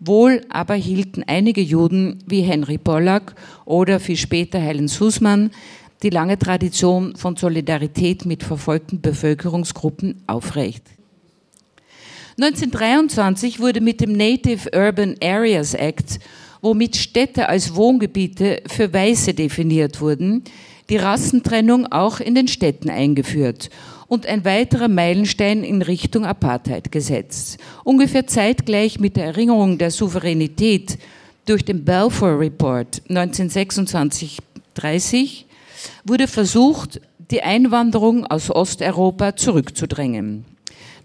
Wohl 0.00 0.42
aber 0.48 0.74
hielten 0.74 1.22
einige 1.24 1.60
Juden 1.60 2.18
wie 2.26 2.40
Henry 2.40 2.76
Pollack 2.76 3.36
oder 3.64 4.00
viel 4.00 4.16
später 4.16 4.58
Helen 4.58 4.88
Sussman 4.88 5.50
die 6.02 6.10
lange 6.10 6.38
Tradition 6.38 7.16
von 7.16 7.36
Solidarität 7.36 8.24
mit 8.24 8.42
verfolgten 8.42 9.00
Bevölkerungsgruppen 9.00 10.22
aufrecht. 10.26 10.82
1923 12.40 13.58
wurde 13.58 13.80
mit 13.80 14.00
dem 14.00 14.12
Native 14.12 14.70
Urban 14.72 15.16
Areas 15.20 15.74
Act, 15.74 16.20
womit 16.62 16.94
Städte 16.96 17.48
als 17.48 17.74
Wohngebiete 17.74 18.62
für 18.68 18.92
Weiße 18.92 19.34
definiert 19.34 20.00
wurden, 20.00 20.44
die 20.88 20.98
Rassentrennung 20.98 21.86
auch 21.86 22.20
in 22.20 22.36
den 22.36 22.46
Städten 22.46 22.90
eingeführt 22.90 23.70
und 24.06 24.24
ein 24.26 24.44
weiterer 24.44 24.86
Meilenstein 24.88 25.64
in 25.64 25.82
Richtung 25.82 26.24
Apartheid 26.24 26.92
gesetzt. 26.92 27.58
Ungefähr 27.84 28.28
zeitgleich 28.28 29.00
mit 29.00 29.16
der 29.16 29.24
Erinnerung 29.26 29.76
der 29.76 29.90
Souveränität 29.90 30.96
durch 31.44 31.64
den 31.64 31.84
Balfour 31.84 32.38
Report 32.38 33.02
1926-30 33.08 35.47
wurde 36.04 36.28
versucht, 36.28 37.00
die 37.30 37.42
Einwanderung 37.42 38.26
aus 38.26 38.50
Osteuropa 38.50 39.36
zurückzudrängen. 39.36 40.44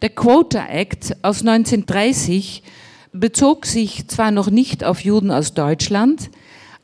Der 0.02 0.10
Quota 0.10 0.66
Act 0.68 1.16
aus 1.22 1.42
1930 1.42 2.64
bezog 3.14 3.66
sich 3.66 4.08
zwar 4.08 4.32
noch 4.32 4.50
nicht 4.50 4.84
auf 4.84 5.02
Juden 5.02 5.32
aus 5.32 5.54
Deutschland, 5.54 6.30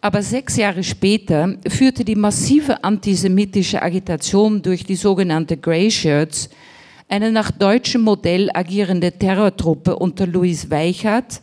aber 0.02 0.24
sechs 0.24 0.56
Jahre 0.56 0.84
später 0.84 1.56
führte 1.68 2.06
die 2.06 2.16
massive 2.16 2.84
antisemitische 2.84 3.82
Agitation 3.82 4.62
durch 4.62 4.86
die 4.86 4.96
sogenannte 4.96 5.58
Grey 5.58 5.92
Shirts, 5.92 6.50
eine 7.10 7.32
nach 7.32 7.52
deutschem 7.52 8.02
Modell 8.02 8.50
agierende 8.54 9.12
Terrortruppe 9.12 9.96
unter 9.98 10.28
Louis 10.28 10.70
Weichert 10.70 11.42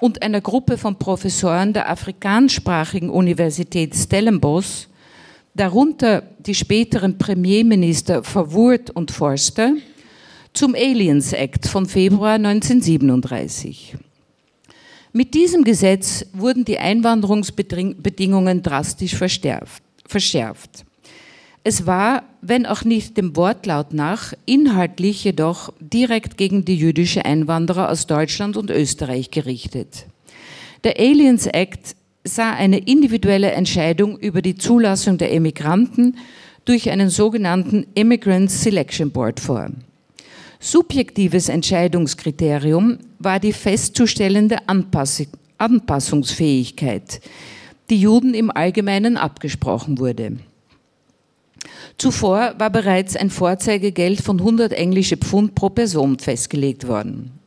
und 0.00 0.22
einer 0.22 0.40
Gruppe 0.40 0.78
von 0.78 0.96
Professoren 0.96 1.72
der 1.72 1.90
afrikansprachigen 1.90 3.10
Universität 3.10 3.96
Stellenbosch, 3.96 4.86
darunter 5.54 6.22
die 6.38 6.54
späteren 6.54 7.18
Premierminister 7.18 8.22
Verwoerd 8.22 8.90
und 8.90 9.10
Forster, 9.10 9.74
zum 10.52 10.74
Aliens 10.74 11.32
Act 11.32 11.66
von 11.66 11.86
Februar 11.86 12.34
1937. 12.34 13.96
Mit 15.12 15.34
diesem 15.34 15.64
Gesetz 15.64 16.26
wurden 16.32 16.64
die 16.64 16.78
Einwanderungsbedingungen 16.78 18.62
drastisch 18.62 19.16
verschärft. 19.16 20.84
Es 21.64 21.86
war, 21.86 22.24
wenn 22.40 22.66
auch 22.66 22.84
nicht 22.84 23.16
dem 23.16 23.36
Wortlaut 23.36 23.92
nach, 23.92 24.32
inhaltlich 24.46 25.24
jedoch 25.24 25.72
direkt 25.80 26.36
gegen 26.36 26.64
die 26.64 26.76
jüdische 26.76 27.24
Einwanderer 27.24 27.90
aus 27.90 28.06
Deutschland 28.06 28.56
und 28.56 28.70
Österreich 28.70 29.30
gerichtet. 29.30 30.06
Der 30.84 30.98
Aliens 30.98 31.46
Act 31.46 31.96
sah 32.28 32.52
eine 32.52 32.78
individuelle 32.78 33.50
Entscheidung 33.50 34.18
über 34.18 34.42
die 34.42 34.54
Zulassung 34.56 35.18
der 35.18 35.32
Emigranten 35.32 36.16
durch 36.64 36.90
einen 36.90 37.10
sogenannten 37.10 37.86
Immigrant 37.94 38.50
Selection 38.50 39.10
Board 39.10 39.40
vor. 39.40 39.70
Subjektives 40.60 41.48
Entscheidungskriterium 41.48 42.98
war 43.18 43.40
die 43.40 43.52
festzustellende 43.52 44.58
Anpassungsfähigkeit, 45.58 47.20
die 47.90 48.00
Juden 48.00 48.34
im 48.34 48.50
Allgemeinen 48.50 49.16
abgesprochen 49.16 49.98
wurde. 49.98 50.36
Zuvor 51.96 52.54
war 52.58 52.70
bereits 52.70 53.16
ein 53.16 53.30
Vorzeigegeld 53.30 54.20
von 54.20 54.38
100 54.38 54.72
englische 54.72 55.16
Pfund 55.16 55.54
pro 55.54 55.70
Person 55.70 56.18
festgelegt 56.18 56.86
worden. 56.86 57.37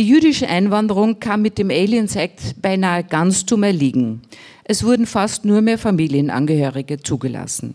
Die 0.00 0.08
jüdische 0.08 0.48
Einwanderung 0.48 1.20
kam 1.20 1.42
mit 1.42 1.58
dem 1.58 1.68
Aliens 1.68 2.16
Act 2.16 2.62
beinahe 2.62 3.04
ganz 3.04 3.44
zum 3.44 3.62
Erliegen. 3.62 4.22
Es 4.64 4.82
wurden 4.82 5.04
fast 5.04 5.44
nur 5.44 5.60
mehr 5.60 5.76
Familienangehörige 5.76 7.02
zugelassen. 7.02 7.74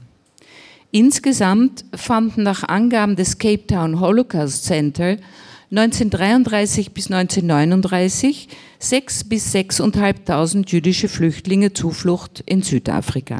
Insgesamt 0.90 1.86
fanden 1.94 2.42
nach 2.42 2.64
Angaben 2.64 3.16
des 3.16 3.38
Cape 3.38 3.68
Town 3.68 4.00
Holocaust 4.00 4.66
Center 4.66 5.18
1933 5.70 6.94
bis 6.94 7.12
1939 7.12 8.48
sechs 8.80 9.24
bis 9.24 9.52
sechseinhalbtausend 9.52 10.72
jüdische 10.72 11.10
Flüchtlinge 11.10 11.74
Zuflucht 11.74 12.42
in 12.48 12.64
Südafrika. 12.64 13.38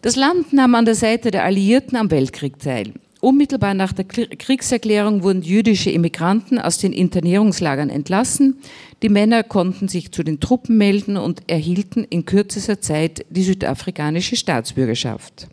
Das 0.00 0.16
Land 0.16 0.54
nahm 0.54 0.74
an 0.74 0.86
der 0.86 0.94
Seite 0.94 1.30
der 1.30 1.44
Alliierten 1.44 1.98
am 1.98 2.10
Weltkrieg 2.10 2.58
teil. 2.58 2.94
Unmittelbar 3.24 3.74
nach 3.74 3.92
der 3.92 4.04
Kriegserklärung 4.04 5.22
wurden 5.22 5.42
jüdische 5.42 5.92
Immigranten 5.92 6.58
aus 6.58 6.78
den 6.78 6.92
Internierungslagern 6.92 7.88
entlassen. 7.88 8.56
Die 9.00 9.08
Männer 9.08 9.44
konnten 9.44 9.86
sich 9.86 10.10
zu 10.10 10.24
den 10.24 10.40
Truppen 10.40 10.76
melden 10.76 11.16
und 11.16 11.48
erhielten 11.48 12.02
in 12.02 12.24
kürzester 12.24 12.80
Zeit 12.80 13.24
die 13.30 13.44
südafrikanische 13.44 14.34
Staatsbürgerschaft. 14.34 15.46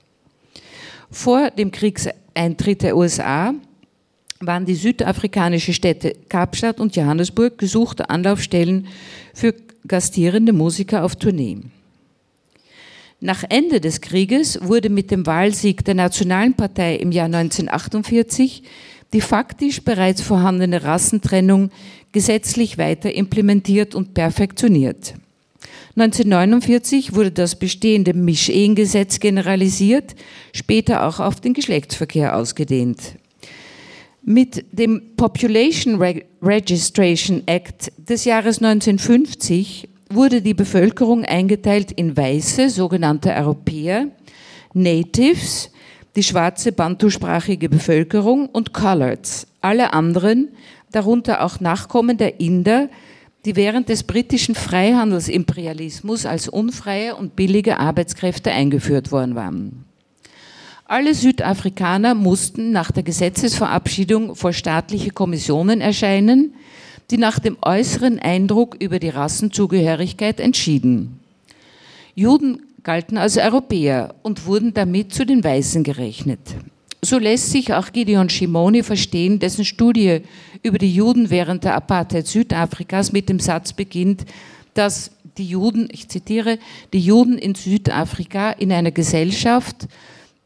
Vor 1.11 1.51
dem 1.51 1.69
Kriegseintritt 1.69 2.81
der 2.81 2.97
USA 2.97 3.53
waren 4.39 4.65
die 4.65 4.73
südafrikanischen 4.73 5.75
Städte 5.75 6.15
Kapstadt 6.27 6.79
und 6.79 6.95
Johannesburg 6.95 7.59
gesuchte 7.59 8.09
Anlaufstellen 8.09 8.88
für 9.35 9.53
gastierende 9.88 10.53
Musiker 10.53 11.03
auf 11.03 11.17
Tournee. 11.17 11.59
Nach 13.21 13.43
Ende 13.49 13.81
des 13.81 13.99
Krieges 13.99 14.59
wurde 14.61 14.89
mit 14.89 15.11
dem 15.11 15.25
Wahlsieg 15.25 15.83
der 15.83 15.95
Nationalen 15.95 16.53
Partei 16.53 16.95
im 16.95 17.11
Jahr 17.11 17.25
1948 17.25 18.63
die 19.11 19.21
faktisch 19.21 19.81
bereits 19.81 20.21
vorhandene 20.21 20.83
Rassentrennung 20.83 21.71
gesetzlich 22.11 22.77
weiter 22.77 23.13
implementiert 23.13 23.95
und 23.95 24.13
perfektioniert. 24.13 25.15
1949 25.95 27.13
wurde 27.13 27.31
das 27.31 27.57
bestehende 27.57 28.13
Mischehengesetz 28.13 29.19
generalisiert, 29.19 30.15
später 30.53 31.05
auch 31.05 31.19
auf 31.19 31.41
den 31.41 31.53
Geschlechtsverkehr 31.53 32.38
ausgedehnt. 32.38 33.15
Mit 34.21 34.63
dem 34.71 35.15
Population 35.17 36.01
Registration 36.41 37.43
Act 37.47 37.91
des 37.97 38.25
Jahres 38.25 38.61
1950 38.61 39.89
wurde 40.09 40.41
die 40.41 40.55
Bevölkerung 40.55 41.23
eingeteilt 41.23 41.91
in 41.91 42.17
weiße, 42.17 42.69
sogenannte 42.69 43.31
Europäer, 43.33 44.07
Natives, 44.73 45.71
die 46.15 46.23
schwarze 46.23 46.71
bantusprachige 46.71 47.69
Bevölkerung 47.69 48.47
und 48.47 48.73
Coloreds, 48.73 49.47
alle 49.61 49.93
anderen, 49.93 50.49
darunter 50.91 51.43
auch 51.43 51.59
Nachkommen 51.59 52.17
der 52.17 52.39
Inder, 52.39 52.89
die 53.45 53.55
während 53.55 53.89
des 53.89 54.03
britischen 54.03 54.55
Freihandelsimperialismus 54.55 56.25
als 56.25 56.47
unfreie 56.47 57.15
und 57.15 57.35
billige 57.35 57.79
Arbeitskräfte 57.79 58.51
eingeführt 58.51 59.11
worden 59.11 59.35
waren. 59.35 59.85
Alle 60.85 61.13
Südafrikaner 61.13 62.15
mussten 62.15 62.71
nach 62.71 62.91
der 62.91 63.03
Gesetzesverabschiedung 63.03 64.35
vor 64.35 64.53
staatliche 64.53 65.11
Kommissionen 65.11 65.81
erscheinen, 65.81 66.55
die 67.11 67.17
nach 67.17 67.39
dem 67.39 67.57
äußeren 67.61 68.19
Eindruck 68.19 68.75
über 68.79 68.99
die 68.99 69.09
Rassenzugehörigkeit 69.09 70.39
entschieden. 70.39 71.19
Juden 72.15 72.61
galten 72.83 73.17
als 73.17 73.37
Europäer 73.37 74.15
und 74.23 74.45
wurden 74.45 74.73
damit 74.73 75.13
zu 75.13 75.25
den 75.25 75.43
Weißen 75.43 75.83
gerechnet. 75.83 76.39
So 77.01 77.17
lässt 77.17 77.51
sich 77.51 77.73
auch 77.73 77.91
Gideon 77.93 78.29
Shimoni 78.29 78.83
verstehen, 78.83 79.39
dessen 79.39 79.63
Studie 79.63 80.21
über 80.63 80.77
die 80.77 80.93
Juden 80.93 81.29
während 81.29 81.63
der 81.63 81.75
Apartheid 81.75 82.27
Südafrikas 82.27 83.13
mit 83.13 83.29
dem 83.29 83.39
Satz 83.39 83.71
beginnt, 83.71 84.25
dass 84.73 85.11
die 85.37 85.45
Juden, 85.45 85.87
ich 85.91 86.09
zitiere, 86.09 86.59
die 86.91 86.99
Juden 86.99 87.37
in 87.37 87.55
Südafrika 87.55 88.51
in 88.51 88.71
einer 88.73 88.91
Gesellschaft, 88.91 89.87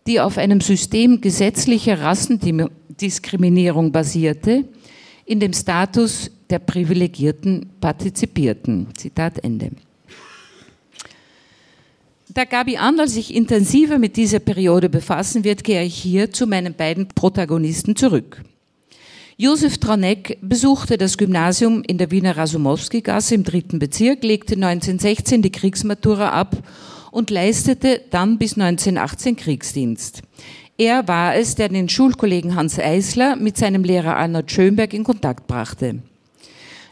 die 0.05 0.19
auf 0.19 0.37
einem 0.37 0.61
System 0.61 1.21
gesetzlicher 1.21 2.01
Rassendiskriminierung 2.01 3.91
basierte, 3.91 4.65
in 5.25 5.39
dem 5.39 5.53
Status 5.53 6.29
der 6.53 6.59
Privilegierten 6.59 7.65
partizipierten. 7.81 8.89
Zitat 8.95 9.43
Ende. 9.43 9.71
Da 12.29 12.45
Gabi 12.45 12.77
Anderl 12.77 13.07
sich 13.07 13.33
intensiver 13.33 13.97
mit 13.97 14.17
dieser 14.17 14.37
Periode 14.37 14.87
befassen 14.87 15.43
wird, 15.43 15.63
kehre 15.63 15.83
ich 15.83 15.95
hier 15.95 16.31
zu 16.31 16.45
meinen 16.45 16.75
beiden 16.75 17.07
Protagonisten 17.07 17.95
zurück. 17.95 18.43
Josef 19.35 19.79
Traneck 19.79 20.37
besuchte 20.43 20.99
das 20.99 21.17
Gymnasium 21.17 21.81
in 21.87 21.97
der 21.97 22.11
Wiener 22.11 22.37
Rasumowski-Gasse 22.37 23.33
im 23.33 23.43
dritten 23.43 23.79
Bezirk, 23.79 24.23
legte 24.23 24.53
1916 24.53 25.41
die 25.41 25.51
Kriegsmatura 25.51 26.29
ab 26.29 26.55
und 27.09 27.31
leistete 27.31 27.99
dann 28.11 28.37
bis 28.37 28.59
1918 28.59 29.37
Kriegsdienst. 29.37 30.21
Er 30.77 31.07
war 31.07 31.35
es, 31.35 31.55
der 31.55 31.69
den 31.69 31.89
Schulkollegen 31.89 32.55
Hans 32.55 32.77
Eisler 32.77 33.37
mit 33.37 33.57
seinem 33.57 33.83
Lehrer 33.83 34.17
Arnold 34.17 34.51
Schönberg 34.51 34.93
in 34.93 35.03
Kontakt 35.03 35.47
brachte. 35.47 36.03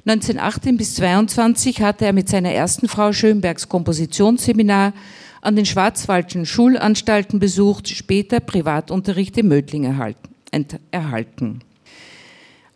1918 0.05 0.77
bis 0.77 0.96
22 0.96 1.81
hatte 1.81 2.05
er 2.05 2.13
mit 2.13 2.27
seiner 2.27 2.51
ersten 2.51 2.88
Frau 2.88 3.13
Schönbergs 3.13 3.70
Kompositionsseminar 3.70 4.93
an 5.41 5.55
den 5.55 5.65
Schwarzwaldschen 5.65 6.46
Schulanstalten 6.46 7.39
besucht, 7.39 7.88
später 7.88 8.39
Privatunterricht 8.39 9.38
in 9.38 9.48
Mödling 9.48 9.84
erhalten. 9.84 11.60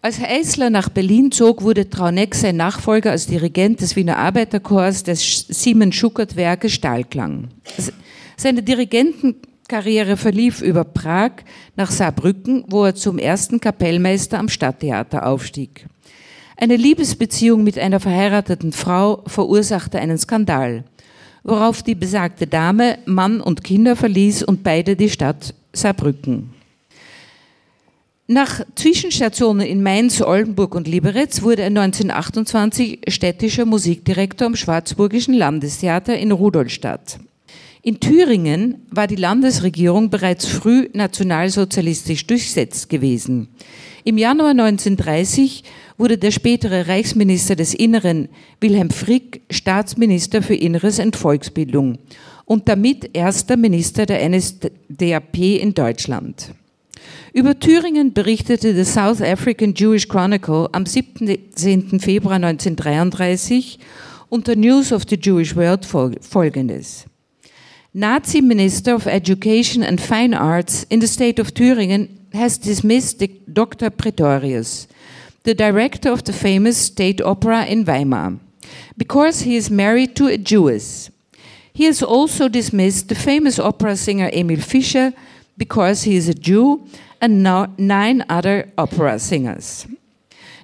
Als 0.04 0.22
Eisler 0.22 0.70
nach 0.70 0.90
Berlin 0.90 1.32
zog, 1.32 1.64
wurde 1.64 1.90
Trauneck 1.90 2.36
sein 2.36 2.58
Nachfolger 2.58 3.10
als 3.10 3.26
Dirigent 3.26 3.82
des 3.82 3.96
Wiener 3.96 4.18
Arbeiterchors 4.18 5.02
des 5.02 5.48
Siemens 5.50 5.96
Schuckert 5.96 6.36
Werke 6.36 6.70
Stahlklang. 6.70 7.48
Seine 8.38 8.62
Dirigentenkarriere 8.62 10.16
verlief 10.16 10.62
über 10.62 10.84
Prag 10.84 11.32
nach 11.76 11.90
Saarbrücken, 11.90 12.66
wo 12.68 12.86
er 12.86 12.94
zum 12.94 13.18
ersten 13.18 13.60
Kapellmeister 13.60 14.38
am 14.38 14.48
Stadttheater 14.48 15.26
aufstieg. 15.26 15.88
Eine 16.58 16.78
Liebesbeziehung 16.78 17.64
mit 17.64 17.78
einer 17.78 18.00
verheirateten 18.00 18.72
Frau 18.72 19.24
verursachte 19.28 20.00
einen 20.00 20.18
Skandal, 20.18 20.86
worauf 21.44 21.84
die 21.84 21.96
besagte 21.96 22.48
Dame 22.48 23.00
Mann 23.06 23.42
und 23.42 23.64
Kinder 23.64 23.98
verließ 23.98 24.44
und 24.44 24.64
beide 24.64 24.96
die 24.96 25.10
Stadt 25.10 25.54
Saarbrücken. 25.74 26.52
Nach 28.28 28.62
Zwischenstationen 28.76 29.68
in 29.68 29.84
Mainz, 29.84 30.22
Oldenburg 30.22 30.74
und 30.74 30.88
Liberec 30.88 31.44
wurde 31.44 31.62
er 31.62 31.68
1928 31.68 33.02
städtischer 33.10 33.66
Musikdirektor 33.66 34.48
am 34.48 34.56
Schwarzburgischen 34.56 35.36
Landestheater 35.36 36.18
in 36.18 36.32
Rudolstadt. 36.32 37.20
In 37.84 38.00
Thüringen 38.00 38.84
war 38.90 39.06
die 39.06 39.16
Landesregierung 39.16 40.10
bereits 40.10 40.48
früh 40.48 40.90
nationalsozialistisch 40.94 42.26
durchsetzt 42.26 42.90
gewesen. 42.90 43.50
Im 44.06 44.18
Januar 44.18 44.52
1930 44.52 45.64
wurde 45.98 46.18
der 46.18 46.32
spätere 46.32 46.88
Reichsminister 46.88 47.56
des 47.56 47.74
Inneren 47.74 48.30
Wilhelm 48.60 48.90
Frick 48.90 49.42
Staatsminister 49.50 50.42
für 50.42 50.56
Inneres 50.56 51.00
und 51.00 51.16
Volksbildung 51.16 51.98
und 52.46 52.68
damit 52.68 53.10
erster 53.14 53.58
Minister 53.58 54.06
der 54.06 54.28
NSDAP 54.28 55.38
in 55.38 55.74
Deutschland. 55.74 56.54
Über 57.34 57.60
Thüringen 57.60 58.14
berichtete 58.14 58.74
the 58.74 58.90
South 58.90 59.22
African 59.22 59.74
Jewish 59.74 60.08
Chronicle 60.08 60.70
am 60.72 60.86
17. 60.86 62.00
Februar 62.00 62.36
1933 62.36 63.80
unter 64.30 64.56
News 64.56 64.92
of 64.92 65.04
the 65.10 65.18
Jewish 65.18 65.56
World 65.56 65.86
folgendes. 65.86 67.06
Nazi 67.94 68.42
Minister 68.42 68.96
of 68.96 69.06
Education 69.06 69.84
and 69.84 70.02
Fine 70.02 70.38
Arts 70.40 70.86
in 70.90 71.00
the 71.00 71.08
state 71.08 71.42
of 71.42 71.54
Thüringen 71.54 72.10
has 72.34 72.60
dismissed 72.60 73.24
Dr. 73.48 73.90
Pretorius 73.90 74.88
the 75.46 75.54
director 75.54 76.12
of 76.12 76.24
the 76.24 76.34
famous 76.34 76.78
state 76.78 77.22
opera 77.22 77.66
in 77.66 77.86
Weimar, 77.86 78.40
because 78.98 79.42
he 79.42 79.56
is 79.56 79.70
married 79.70 80.16
to 80.16 80.28
a 80.28 80.38
Jewess. 80.38 81.12
He 81.72 81.86
has 81.86 82.02
also 82.02 82.50
dismissed 82.50 83.10
the 83.10 83.16
famous 83.16 83.60
opera 83.60 83.96
singer 83.96 84.30
Emil 84.34 84.62
Fischer 84.62 85.14
because 85.58 86.04
he 86.04 86.16
is 86.16 86.28
a 86.28 86.34
Jew 86.34 86.88
and 87.22 87.44
nine 87.78 88.26
other 88.28 88.72
opera 88.78 89.20
singers. 89.20 89.88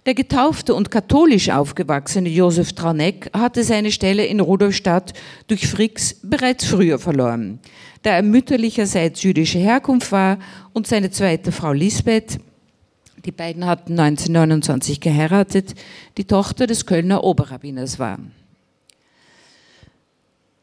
Der 0.08 0.16
getaufte 0.16 0.74
und 0.74 0.90
katholisch 0.90 1.50
aufgewachsene 1.50 2.30
Josef 2.30 2.74
Traneck 2.74 3.30
hatte 3.34 3.64
seine 3.64 3.92
Stelle 3.92 4.26
in 4.26 4.40
Rudolstadt 4.40 5.14
durch 5.48 5.68
Fricks 5.68 6.16
bereits 6.24 6.66
früher 6.66 6.98
verloren, 6.98 7.60
da 8.02 8.12
er 8.12 8.24
mütterlicherseits 8.24 9.22
jüdischer 9.22 9.60
Herkunft 9.60 10.12
war 10.12 10.40
und 10.74 10.88
seine 10.88 11.12
zweite 11.12 11.52
Frau 11.52 11.72
Lisbeth 11.72 12.40
die 13.26 13.32
beiden 13.32 13.66
hatten 13.66 14.00
1929 14.00 15.00
geheiratet, 15.00 15.76
die 16.18 16.26
Tochter 16.26 16.68
des 16.68 16.86
Kölner 16.86 17.24
Oberrabbiners 17.24 18.00
war. 18.00 18.20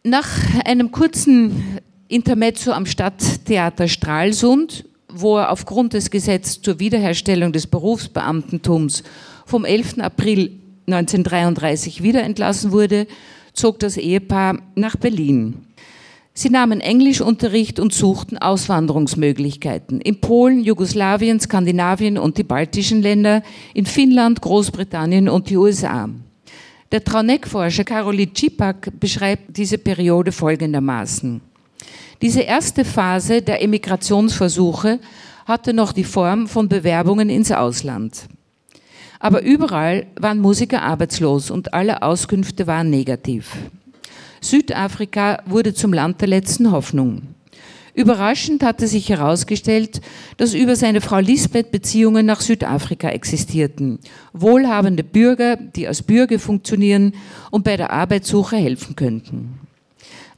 Nach 0.03 0.29
einem 0.65 0.91
kurzen 0.91 1.81
Intermezzo 2.09 2.73
am 2.73 2.87
Stadttheater 2.87 3.89
Stralsund, 3.89 4.85
wo 5.09 5.39
er 5.39 5.51
aufgrund 5.51 5.93
des 5.93 6.11
Gesetzes 6.11 6.63
zur 6.63 6.81
Wiederherstellung 6.81 7.53
des 7.53 7.67
Berufsbeamtentums 7.67 9.03
vom 9.47 9.65
11. 9.65 9.99
April 9.99 10.59
1933 10.87 12.03
wieder 12.03 12.23
entlassen 12.23 12.73
wurde, 12.73 13.07
zog 13.53 13.79
das 13.79 13.97
Ehepaar 13.97 14.59
nach 14.75 14.97
Berlin. 14.97 15.68
Sie 16.39 16.51
nahmen 16.51 16.81
Englischunterricht 16.81 17.81
und 17.81 17.93
suchten 17.93 18.39
Auswanderungsmöglichkeiten 18.39 20.01
in 20.01 20.21
Polen, 20.21 20.61
Jugoslawien, 20.61 21.41
Skandinavien 21.41 22.17
und 22.17 22.39
die 22.39 22.45
baltischen 22.45 23.03
Länder, 23.03 23.43
in 23.75 23.87
Finnland, 23.87 24.41
Großbritannien 24.41 25.29
und 25.29 25.51
die 25.51 25.57
USA. 25.57 26.09
Der 26.93 27.03
Trauneck-Forscher 27.03 27.83
Karoli 27.83 28.33
Cipak 28.33 29.01
beschreibt 29.01 29.57
diese 29.57 29.79
Periode 29.79 30.31
folgendermaßen. 30.31 31.41
Diese 32.23 32.43
erste 32.43 32.85
Phase 32.85 33.43
der 33.43 33.61
Emigrationsversuche 33.61 35.01
hatte 35.45 35.73
noch 35.73 35.93
die 35.93 36.05
Form 36.05 36.47
von 36.47 36.69
Bewerbungen 36.69 37.31
ins 37.31 37.51
Ausland. 37.51 38.29
Aber 39.19 39.43
überall 39.43 40.07
waren 40.15 40.39
Musiker 40.39 40.83
arbeitslos 40.83 41.51
und 41.51 41.75
alle 41.75 42.01
Auskünfte 42.03 42.69
waren 42.69 42.91
negativ. 42.91 43.57
Südafrika 44.41 45.43
wurde 45.47 45.75
zum 45.75 45.93
Land 45.93 46.21
der 46.21 46.29
letzten 46.29 46.71
Hoffnung. 46.71 47.23
Überraschend 47.95 48.63
hatte 48.63 48.87
sich 48.87 49.09
herausgestellt, 49.09 50.01
dass 50.37 50.55
über 50.55 50.77
seine 50.77 51.01
Frau 51.01 51.19
Lisbeth 51.19 51.73
Beziehungen 51.73 52.27
nach 52.27 52.41
Südafrika 52.41 53.09
existierten. 53.09 53.99
Wohlhabende 54.33 55.03
Bürger, 55.03 55.57
die 55.57 55.89
als 55.89 56.03
Bürger 56.03 56.39
funktionieren 56.39 57.13
und 57.51 57.65
bei 57.65 57.77
der 57.77 57.91
Arbeitssuche 57.91 58.57
helfen 58.57 58.95
könnten. 58.95 59.59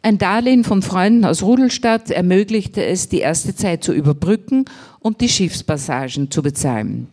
Ein 0.00 0.16
Darlehen 0.16 0.64
von 0.64 0.80
Freunden 0.80 1.26
aus 1.26 1.42
Rudelstadt 1.42 2.10
ermöglichte 2.10 2.82
es, 2.82 3.10
die 3.10 3.18
erste 3.18 3.54
Zeit 3.54 3.84
zu 3.84 3.92
überbrücken 3.92 4.64
und 5.00 5.20
die 5.20 5.28
Schiffspassagen 5.28 6.30
zu 6.30 6.42
bezahlen. 6.42 7.08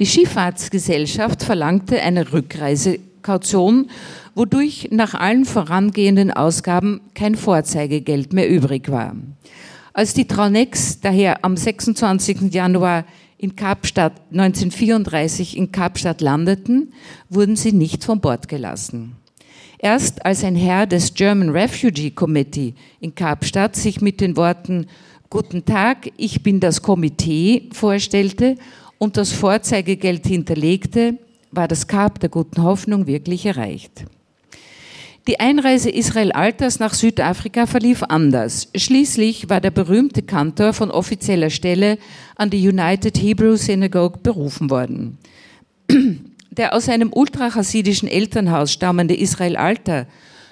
Die 0.00 0.06
Schifffahrtsgesellschaft 0.06 1.42
verlangte 1.42 2.00
eine 2.00 2.32
Rückreisekaution, 3.24 3.90
wodurch 4.34 4.88
nach 4.90 5.14
allen 5.14 5.44
vorangehenden 5.44 6.30
Ausgaben 6.30 7.00
kein 7.14 7.34
Vorzeigegeld 7.34 8.32
mehr 8.32 8.48
übrig 8.48 8.90
war. 8.90 9.16
Als 9.92 10.14
die 10.14 10.26
Traunex 10.26 11.00
daher 11.00 11.44
am 11.44 11.56
26. 11.56 12.52
Januar 12.52 13.04
in 13.38 13.56
Kapstadt 13.56 14.20
1934 14.32 15.56
in 15.56 15.72
Kapstadt 15.72 16.20
landeten, 16.20 16.92
wurden 17.28 17.56
sie 17.56 17.72
nicht 17.72 18.04
von 18.04 18.20
Bord 18.20 18.48
gelassen. 18.48 19.16
Erst 19.78 20.24
als 20.24 20.44
ein 20.44 20.56
Herr 20.56 20.86
des 20.86 21.14
German 21.14 21.50
Refugee 21.50 22.10
Committee 22.10 22.74
in 23.00 23.14
Kapstadt 23.14 23.76
sich 23.76 24.00
mit 24.00 24.20
den 24.20 24.36
Worten 24.36 24.86
Guten 25.30 25.64
Tag, 25.64 26.12
ich 26.16 26.42
bin 26.42 26.60
das 26.60 26.80
Komitee 26.80 27.68
vorstellte 27.72 28.56
und 28.98 29.16
das 29.16 29.32
Vorzeigegeld 29.32 30.26
hinterlegte, 30.26 31.18
war 31.56 31.68
das 31.68 31.86
Kap 31.86 32.20
der 32.20 32.28
guten 32.28 32.62
Hoffnung 32.62 33.06
wirklich 33.06 33.46
erreicht. 33.46 34.04
Die 35.26 35.40
Einreise 35.40 35.88
Israel 35.88 36.32
Alters 36.32 36.80
nach 36.80 36.92
Südafrika 36.92 37.64
verlief 37.64 38.02
anders. 38.02 38.68
Schließlich 38.76 39.48
war 39.48 39.62
der 39.62 39.70
berühmte 39.70 40.20
Kantor 40.20 40.74
von 40.74 40.90
offizieller 40.90 41.48
Stelle 41.48 41.96
an 42.36 42.50
die 42.50 42.68
United 42.68 43.16
Hebrew 43.16 43.56
Synagogue 43.56 44.22
berufen 44.22 44.68
worden. 44.68 45.18
Der 46.50 46.72
aus 46.72 46.88
einem 46.88 47.10
ultrachasidischen 47.12 48.08
Elternhaus 48.08 48.70
stammende 48.70 49.16
Israel 49.16 49.56
Alter, 49.56 50.06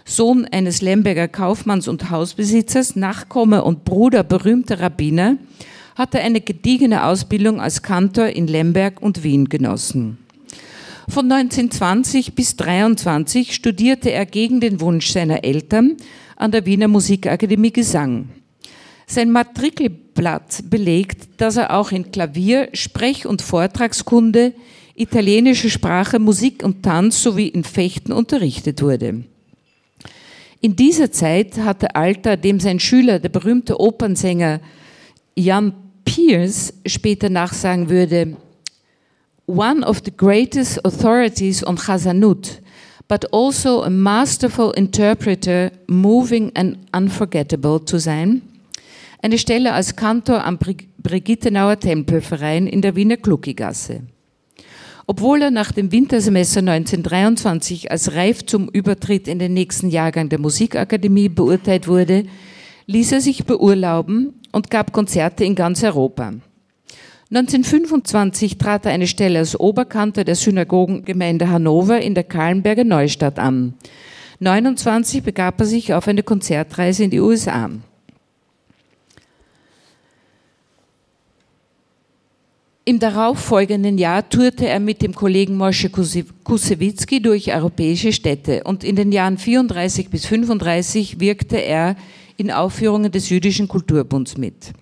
Sohn 0.04 0.46
eines 0.46 0.82
Lemberger 0.82 1.28
Kaufmanns 1.28 1.86
und 1.86 2.10
Hausbesitzers, 2.10 2.96
Nachkomme 2.96 3.62
und 3.62 3.84
Bruder 3.84 4.24
berühmter 4.24 4.80
Rabbiner, 4.80 5.36
hatte 5.94 6.18
eine 6.20 6.40
gediegene 6.40 7.04
Ausbildung 7.04 7.60
als 7.60 7.82
Kantor 7.82 8.28
in 8.28 8.46
Lemberg 8.46 9.00
und 9.00 9.22
Wien 9.22 9.48
genossen. 9.48 10.18
Von 11.08 11.30
1920 11.30 12.34
bis 12.34 12.52
1923 12.52 13.54
studierte 13.54 14.10
er 14.12 14.24
gegen 14.24 14.60
den 14.60 14.80
Wunsch 14.80 15.10
seiner 15.10 15.44
Eltern 15.44 15.96
an 16.36 16.52
der 16.52 16.64
Wiener 16.64 16.88
Musikakademie 16.88 17.72
Gesang. 17.72 18.28
Sein 19.06 19.30
Matrikelblatt 19.30 20.70
belegt, 20.70 21.28
dass 21.40 21.56
er 21.56 21.76
auch 21.76 21.92
in 21.92 22.12
Klavier, 22.12 22.68
Sprech- 22.72 23.26
und 23.26 23.42
Vortragskunde, 23.42 24.54
italienische 24.94 25.70
Sprache, 25.70 26.18
Musik 26.18 26.62
und 26.62 26.82
Tanz 26.82 27.22
sowie 27.22 27.48
in 27.48 27.64
Fechten 27.64 28.12
unterrichtet 28.12 28.80
wurde. 28.82 29.24
In 30.60 30.76
dieser 30.76 31.10
Zeit 31.10 31.58
hatte 31.58 31.96
Alter, 31.96 32.36
dem 32.36 32.60
sein 32.60 32.78
Schüler, 32.78 33.18
der 33.18 33.30
berühmte 33.30 33.80
Opernsänger 33.80 34.60
Jan 35.34 35.74
Pierce, 36.04 36.74
später 36.86 37.30
nachsagen 37.30 37.88
würde, 37.88 38.36
one 39.52 39.84
of 39.84 40.02
the 40.04 40.10
greatest 40.10 40.80
authorities 40.84 41.62
on 41.62 41.76
Chazanut, 41.76 42.60
but 43.08 43.26
also 43.32 43.82
a 43.82 43.90
masterful 43.90 44.72
interpreter, 44.72 45.70
moving 45.86 46.50
and 46.54 46.78
unforgettable 46.92 47.84
zu 47.84 47.98
sein. 47.98 48.42
Eine 49.20 49.38
Stelle 49.38 49.72
als 49.72 49.94
Kantor 49.94 50.44
am 50.44 50.58
Brigittenauer 50.98 51.78
Tempelverein 51.78 52.66
in 52.66 52.80
der 52.80 52.96
Wiener 52.96 53.16
Kluckigasse. 53.16 54.02
Obwohl 55.06 55.42
er 55.42 55.50
nach 55.50 55.72
dem 55.72 55.92
Wintersemester 55.92 56.60
1923 56.60 57.90
als 57.90 58.14
reif 58.14 58.46
zum 58.46 58.68
Übertritt 58.68 59.28
in 59.28 59.38
den 59.38 59.52
nächsten 59.52 59.90
Jahrgang 59.90 60.28
der 60.28 60.38
Musikakademie 60.38 61.28
beurteilt 61.28 61.86
wurde, 61.86 62.24
ließ 62.86 63.12
er 63.12 63.20
sich 63.20 63.44
beurlauben 63.44 64.40
und 64.52 64.70
gab 64.70 64.92
Konzerte 64.92 65.44
in 65.44 65.54
ganz 65.54 65.82
Europa. 65.84 66.34
1925 67.34 68.58
trat 68.58 68.84
er 68.84 68.92
eine 68.92 69.06
Stelle 69.06 69.38
als 69.38 69.58
Oberkantor 69.58 70.24
der 70.24 70.34
Synagogengemeinde 70.34 71.48
Hannover 71.48 71.98
in 71.98 72.14
der 72.14 72.24
Kahlenberger 72.24 72.84
Neustadt 72.84 73.38
an. 73.38 73.72
1929 74.40 75.22
begab 75.22 75.58
er 75.58 75.64
sich 75.64 75.94
auf 75.94 76.06
eine 76.08 76.22
Konzertreise 76.22 77.04
in 77.04 77.10
die 77.10 77.20
USA. 77.20 77.70
Im 82.84 82.98
darauffolgenden 82.98 83.96
Jahr 83.96 84.28
tourte 84.28 84.68
er 84.68 84.80
mit 84.80 85.00
dem 85.00 85.14
Kollegen 85.14 85.56
Moshe 85.56 85.88
Kusewitzki 85.88 87.22
durch 87.22 87.54
europäische 87.54 88.12
Städte 88.12 88.64
und 88.64 88.84
in 88.84 88.96
den 88.96 89.10
Jahren 89.10 89.38
34 89.38 90.10
bis 90.10 90.26
35 90.26 91.18
wirkte 91.18 91.56
er 91.56 91.96
in 92.36 92.50
Aufführungen 92.50 93.10
des 93.10 93.30
Jüdischen 93.30 93.68
Kulturbunds 93.68 94.36
mit. 94.36 94.74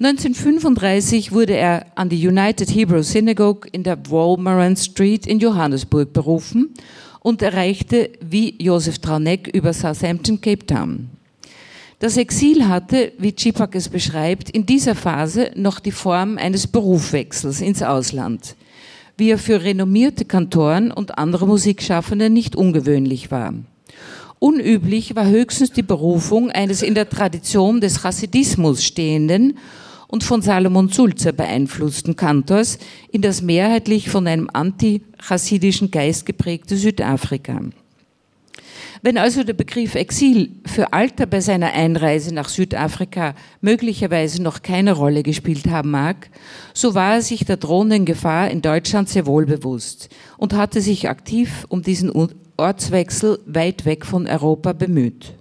1935 0.00 1.30
wurde 1.30 1.56
er 1.56 1.86
an 1.94 2.08
die 2.08 2.26
United 2.26 2.68
Hebrew 2.68 3.02
Synagogue 3.02 3.68
in 3.70 3.84
der 3.84 3.96
Walmaran 4.10 4.76
Street 4.76 5.24
in 5.24 5.38
Johannesburg 5.38 6.12
berufen 6.12 6.74
und 7.20 7.42
erreichte 7.42 8.10
wie 8.20 8.56
Josef 8.60 8.98
Trauneck 8.98 9.46
über 9.54 9.72
Southampton 9.72 10.40
Cape 10.40 10.66
Town. 10.66 11.10
Das 12.00 12.16
Exil 12.16 12.66
hatte, 12.66 13.12
wie 13.18 13.36
Chipak 13.36 13.76
es 13.76 13.88
beschreibt, 13.88 14.50
in 14.50 14.66
dieser 14.66 14.96
Phase 14.96 15.52
noch 15.54 15.78
die 15.78 15.92
Form 15.92 16.38
eines 16.38 16.66
Berufwechsels 16.66 17.60
ins 17.60 17.80
Ausland, 17.80 18.56
wie 19.16 19.30
er 19.30 19.38
für 19.38 19.62
renommierte 19.62 20.24
Kantoren 20.24 20.90
und 20.90 21.18
andere 21.18 21.46
Musikschaffende 21.46 22.30
nicht 22.30 22.56
ungewöhnlich 22.56 23.30
war. 23.30 23.54
Unüblich 24.40 25.14
war 25.14 25.28
höchstens 25.28 25.70
die 25.70 25.84
Berufung 25.84 26.50
eines 26.50 26.82
in 26.82 26.96
der 26.96 27.08
Tradition 27.08 27.80
des 27.80 28.02
Chassidismus 28.02 28.82
stehenden 28.82 29.56
und 30.14 30.22
von 30.22 30.42
Salomon 30.42 30.90
Sulzer 30.90 31.32
beeinflussten 31.32 32.14
Kantors 32.14 32.78
in 33.10 33.20
das 33.20 33.42
mehrheitlich 33.42 34.10
von 34.10 34.28
einem 34.28 34.48
anti-chassidischen 34.52 35.90
Geist 35.90 36.24
geprägte 36.24 36.76
Südafrika. 36.76 37.62
Wenn 39.02 39.18
also 39.18 39.42
der 39.42 39.54
Begriff 39.54 39.96
Exil 39.96 40.50
für 40.66 40.92
Alter 40.92 41.26
bei 41.26 41.40
seiner 41.40 41.72
Einreise 41.72 42.32
nach 42.32 42.48
Südafrika 42.48 43.34
möglicherweise 43.60 44.40
noch 44.40 44.62
keine 44.62 44.92
Rolle 44.92 45.24
gespielt 45.24 45.66
haben 45.66 45.90
mag, 45.90 46.30
so 46.74 46.94
war 46.94 47.14
er 47.14 47.22
sich 47.22 47.44
der 47.44 47.56
drohenden 47.56 48.04
Gefahr 48.04 48.52
in 48.52 48.62
Deutschland 48.62 49.08
sehr 49.08 49.26
wohl 49.26 49.46
bewusst 49.46 50.10
und 50.38 50.54
hatte 50.54 50.80
sich 50.80 51.08
aktiv 51.08 51.66
um 51.68 51.82
diesen 51.82 52.12
Ortswechsel 52.56 53.40
weit 53.46 53.84
weg 53.84 54.06
von 54.06 54.28
Europa 54.28 54.74
bemüht. 54.74 55.34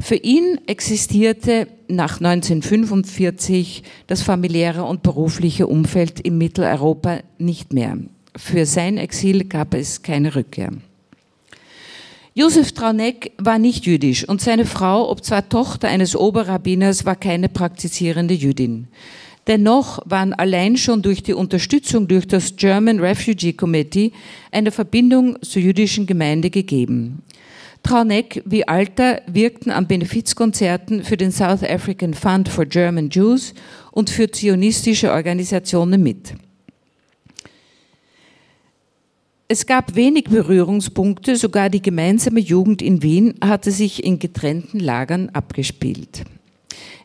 Für 0.00 0.16
ihn 0.16 0.60
existierte 0.66 1.68
nach 1.88 2.20
1945 2.20 3.82
das 4.06 4.22
familiäre 4.22 4.84
und 4.84 5.02
berufliche 5.02 5.66
Umfeld 5.66 6.20
im 6.20 6.38
Mitteleuropa 6.38 7.20
nicht 7.38 7.72
mehr. 7.72 7.98
Für 8.36 8.66
sein 8.66 8.98
Exil 8.98 9.44
gab 9.44 9.74
es 9.74 10.02
keine 10.02 10.34
Rückkehr. 10.34 10.72
Josef 12.34 12.72
Trauneck 12.72 13.32
war 13.38 13.58
nicht 13.58 13.86
jüdisch 13.86 14.28
und 14.28 14.42
seine 14.42 14.66
Frau, 14.66 15.10
ob 15.10 15.24
zwar 15.24 15.48
Tochter 15.48 15.88
eines 15.88 16.14
Oberrabbiners, 16.14 17.06
war 17.06 17.16
keine 17.16 17.48
praktizierende 17.48 18.34
Jüdin. 18.34 18.88
Dennoch 19.46 20.00
waren 20.04 20.34
allein 20.34 20.76
schon 20.76 21.02
durch 21.02 21.22
die 21.22 21.32
Unterstützung 21.32 22.08
durch 22.08 22.26
das 22.26 22.56
German 22.56 23.00
Refugee 23.00 23.54
Committee 23.54 24.12
eine 24.50 24.72
Verbindung 24.72 25.40
zur 25.40 25.62
jüdischen 25.62 26.06
Gemeinde 26.06 26.50
gegeben. 26.50 27.22
Trauneck 27.86 28.42
wie 28.44 28.66
Alter 28.66 29.22
wirkten 29.28 29.70
an 29.70 29.86
Benefizkonzerten 29.86 31.04
für 31.04 31.16
den 31.16 31.30
South 31.30 31.62
African 31.62 32.14
Fund 32.14 32.48
for 32.48 32.66
German 32.66 33.10
Jews 33.10 33.54
und 33.92 34.10
für 34.10 34.28
zionistische 34.28 35.12
Organisationen 35.12 36.02
mit. 36.02 36.34
Es 39.46 39.66
gab 39.66 39.94
wenig 39.94 40.24
Berührungspunkte, 40.24 41.36
sogar 41.36 41.70
die 41.70 41.80
gemeinsame 41.80 42.40
Jugend 42.40 42.82
in 42.82 43.04
Wien 43.04 43.34
hatte 43.40 43.70
sich 43.70 44.02
in 44.02 44.18
getrennten 44.18 44.80
Lagern 44.80 45.28
abgespielt. 45.28 46.24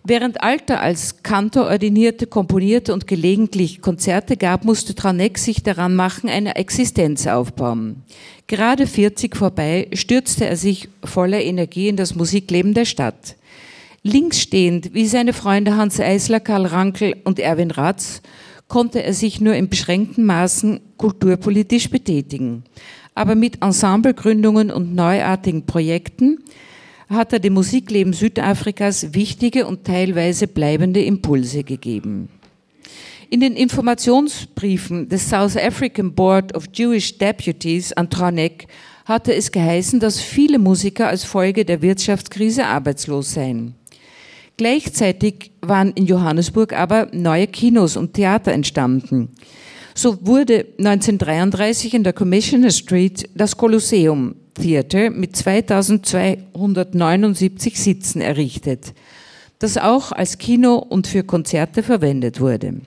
Während 0.03 0.41
Alter 0.41 0.81
als 0.81 1.21
Kantor 1.21 1.67
ordinierte, 1.67 2.25
komponierte 2.25 2.91
und 2.91 3.05
gelegentlich 3.05 3.81
Konzerte 3.81 4.35
gab, 4.35 4.65
musste 4.65 4.95
Traneck 4.95 5.37
sich 5.37 5.61
daran 5.61 5.95
machen, 5.95 6.27
eine 6.27 6.55
Existenz 6.55 7.27
aufbauen. 7.27 8.03
Gerade 8.47 8.87
40 8.87 9.35
vorbei 9.35 9.87
stürzte 9.93 10.47
er 10.47 10.57
sich 10.57 10.89
voller 11.03 11.41
Energie 11.41 11.87
in 11.87 11.97
das 11.97 12.15
Musikleben 12.15 12.73
der 12.73 12.85
Stadt. 12.85 13.35
Linksstehend, 14.03 14.95
wie 14.95 15.05
seine 15.05 15.33
Freunde 15.33 15.77
Hans 15.77 15.99
Eisler, 15.99 16.39
Karl 16.39 16.65
Rankel 16.65 17.15
und 17.23 17.39
Erwin 17.39 17.69
Ratz, 17.69 18.23
konnte 18.67 19.03
er 19.03 19.13
sich 19.13 19.39
nur 19.39 19.53
in 19.53 19.69
beschränkten 19.69 20.25
Maßen 20.25 20.79
kulturpolitisch 20.97 21.91
betätigen. 21.91 22.63
Aber 23.13 23.35
mit 23.35 23.61
Ensemblegründungen 23.61 24.71
und 24.71 24.95
neuartigen 24.95 25.65
Projekten 25.67 26.39
hat 27.11 27.33
er 27.33 27.39
dem 27.39 27.53
Musikleben 27.53 28.13
Südafrikas 28.13 29.13
wichtige 29.13 29.67
und 29.67 29.83
teilweise 29.85 30.47
bleibende 30.47 31.03
Impulse 31.03 31.63
gegeben. 31.63 32.29
In 33.29 33.39
den 33.39 33.55
Informationsbriefen 33.55 35.07
des 35.07 35.29
South 35.29 35.55
African 35.55 36.13
Board 36.13 36.55
of 36.55 36.65
Jewish 36.73 37.17
Deputies 37.17 37.93
an 37.93 38.09
Tronek 38.09 38.67
hatte 39.05 39.33
es 39.33 39.51
geheißen, 39.51 39.99
dass 39.99 40.19
viele 40.19 40.59
Musiker 40.59 41.07
als 41.07 41.23
Folge 41.23 41.63
der 41.63 41.81
Wirtschaftskrise 41.81 42.65
arbeitslos 42.65 43.33
seien. 43.33 43.75
Gleichzeitig 44.57 45.51
waren 45.61 45.91
in 45.93 46.05
Johannesburg 46.05 46.73
aber 46.73 47.07
neue 47.13 47.47
Kinos 47.47 47.97
und 47.97 48.13
Theater 48.13 48.51
entstanden. 48.51 49.29
So 49.95 50.25
wurde 50.25 50.67
1933 50.77 51.93
in 51.93 52.03
der 52.03 52.13
Commissioner 52.13 52.71
Street 52.71 53.29
das 53.33 53.57
Kolosseum 53.57 54.35
Theater 54.55 55.09
mit 55.09 55.35
2279 55.35 57.79
Sitzen 57.79 58.21
errichtet, 58.21 58.93
das 59.59 59.77
auch 59.77 60.11
als 60.11 60.37
Kino 60.37 60.75
und 60.77 61.07
für 61.07 61.23
Konzerte 61.23 61.83
verwendet 61.83 62.41
wurde. 62.41 62.81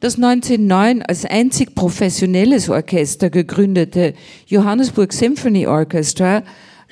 Das 0.00 0.16
1909 0.16 1.02
als 1.02 1.24
einzig 1.26 1.74
professionelles 1.74 2.70
Orchester 2.70 3.28
gegründete 3.28 4.14
Johannesburg 4.46 5.12
Symphony 5.12 5.66
Orchestra 5.66 6.42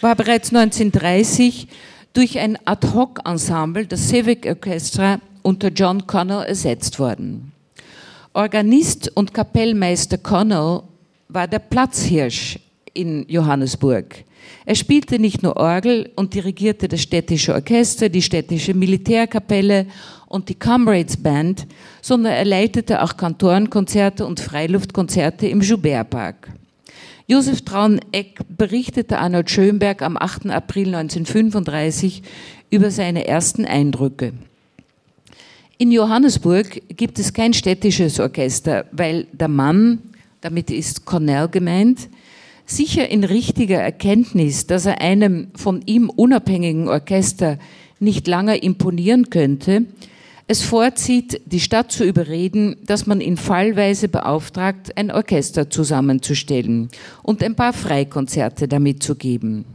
war 0.01 0.15
bereits 0.15 0.55
1930 0.55 1.67
durch 2.13 2.39
ein 2.39 2.59
Ad-hoc-Ensemble, 2.65 3.87
das 3.87 4.09
Civic 4.09 4.47
Orchestra, 4.47 5.21
unter 5.43 5.69
John 5.69 6.07
Connell 6.07 6.45
ersetzt 6.45 6.99
worden. 6.99 7.53
Organist 8.35 9.11
und 9.17 9.33
Kapellmeister 9.33 10.19
Connell 10.19 10.83
war 11.29 11.49
der 11.49 11.61
Platzhirsch 11.61 12.59
in 12.95 13.25
Johannesburg. 13.29 14.25
Er 14.65 14.75
spielte 14.75 15.19
nicht 15.19 15.43
nur 15.43 15.57
Orgel 15.57 16.11
und 16.17 16.35
dirigierte 16.35 16.89
das 16.89 17.03
städtische 17.03 17.55
Orchester, 17.55 18.09
die 18.09 18.23
städtische 18.23 18.75
Militärkapelle 18.75 19.87
und 20.27 20.49
die 20.49 20.55
Comrades 20.55 21.17
Band, 21.17 21.67
sondern 22.03 22.33
er 22.33 22.45
leitete 22.45 23.03
auch 23.03 23.17
Kantorenkonzerte 23.17 24.27
und 24.27 24.41
Freiluftkonzerte 24.41 25.47
im 25.47 25.61
Joubert-Park. 25.61 26.51
Josef 27.27 27.63
Trauneck 27.63 28.41
berichtete 28.49 29.19
Arnold 29.19 29.51
Schönberg 29.51 30.01
am 30.03 30.17
8. 30.17 30.47
April 30.47 30.95
1935 30.95 32.23
über 32.71 32.91
seine 32.91 33.27
ersten 33.27 33.67
Eindrücke. 33.67 34.33
In 35.77 35.93
Johannesburg 35.93 36.83
gibt 36.97 37.19
es 37.19 37.33
kein 37.33 37.53
städtisches 37.53 38.19
Orchester, 38.19 38.87
weil 38.93 39.27
der 39.33 39.49
Mann, 39.49 40.01
damit 40.41 40.71
ist 40.71 41.05
Cornell 41.05 41.49
gemeint, 41.49 42.09
sicher 42.69 43.09
in 43.09 43.25
richtiger 43.25 43.79
Erkenntnis, 43.79 44.67
dass 44.67 44.87
er 44.87 45.01
einem 45.01 45.49
von 45.57 45.83
ihm 45.87 46.11
unabhängigen 46.11 46.89
Orchester 46.89 47.59
nicht 47.99 48.29
lange 48.29 48.57
imponieren 48.59 49.31
könnte, 49.31 49.87
es 50.51 50.63
vorzieht, 50.63 51.43
die 51.45 51.61
Stadt 51.61 51.93
zu 51.93 52.05
überreden, 52.05 52.77
dass 52.87 53.07
man 53.07 53.21
ihn 53.21 53.37
fallweise 53.37 54.09
beauftragt, 54.09 54.97
ein 54.97 55.11
Orchester 55.11 55.69
zusammenzustellen 55.69 56.89
und 57.23 57.43
ein 57.43 57.55
paar 57.55 57.75
Freikonzerte 57.75 58.67
damit 58.67 59.03
zu 59.03 59.15
geben. 59.15 59.67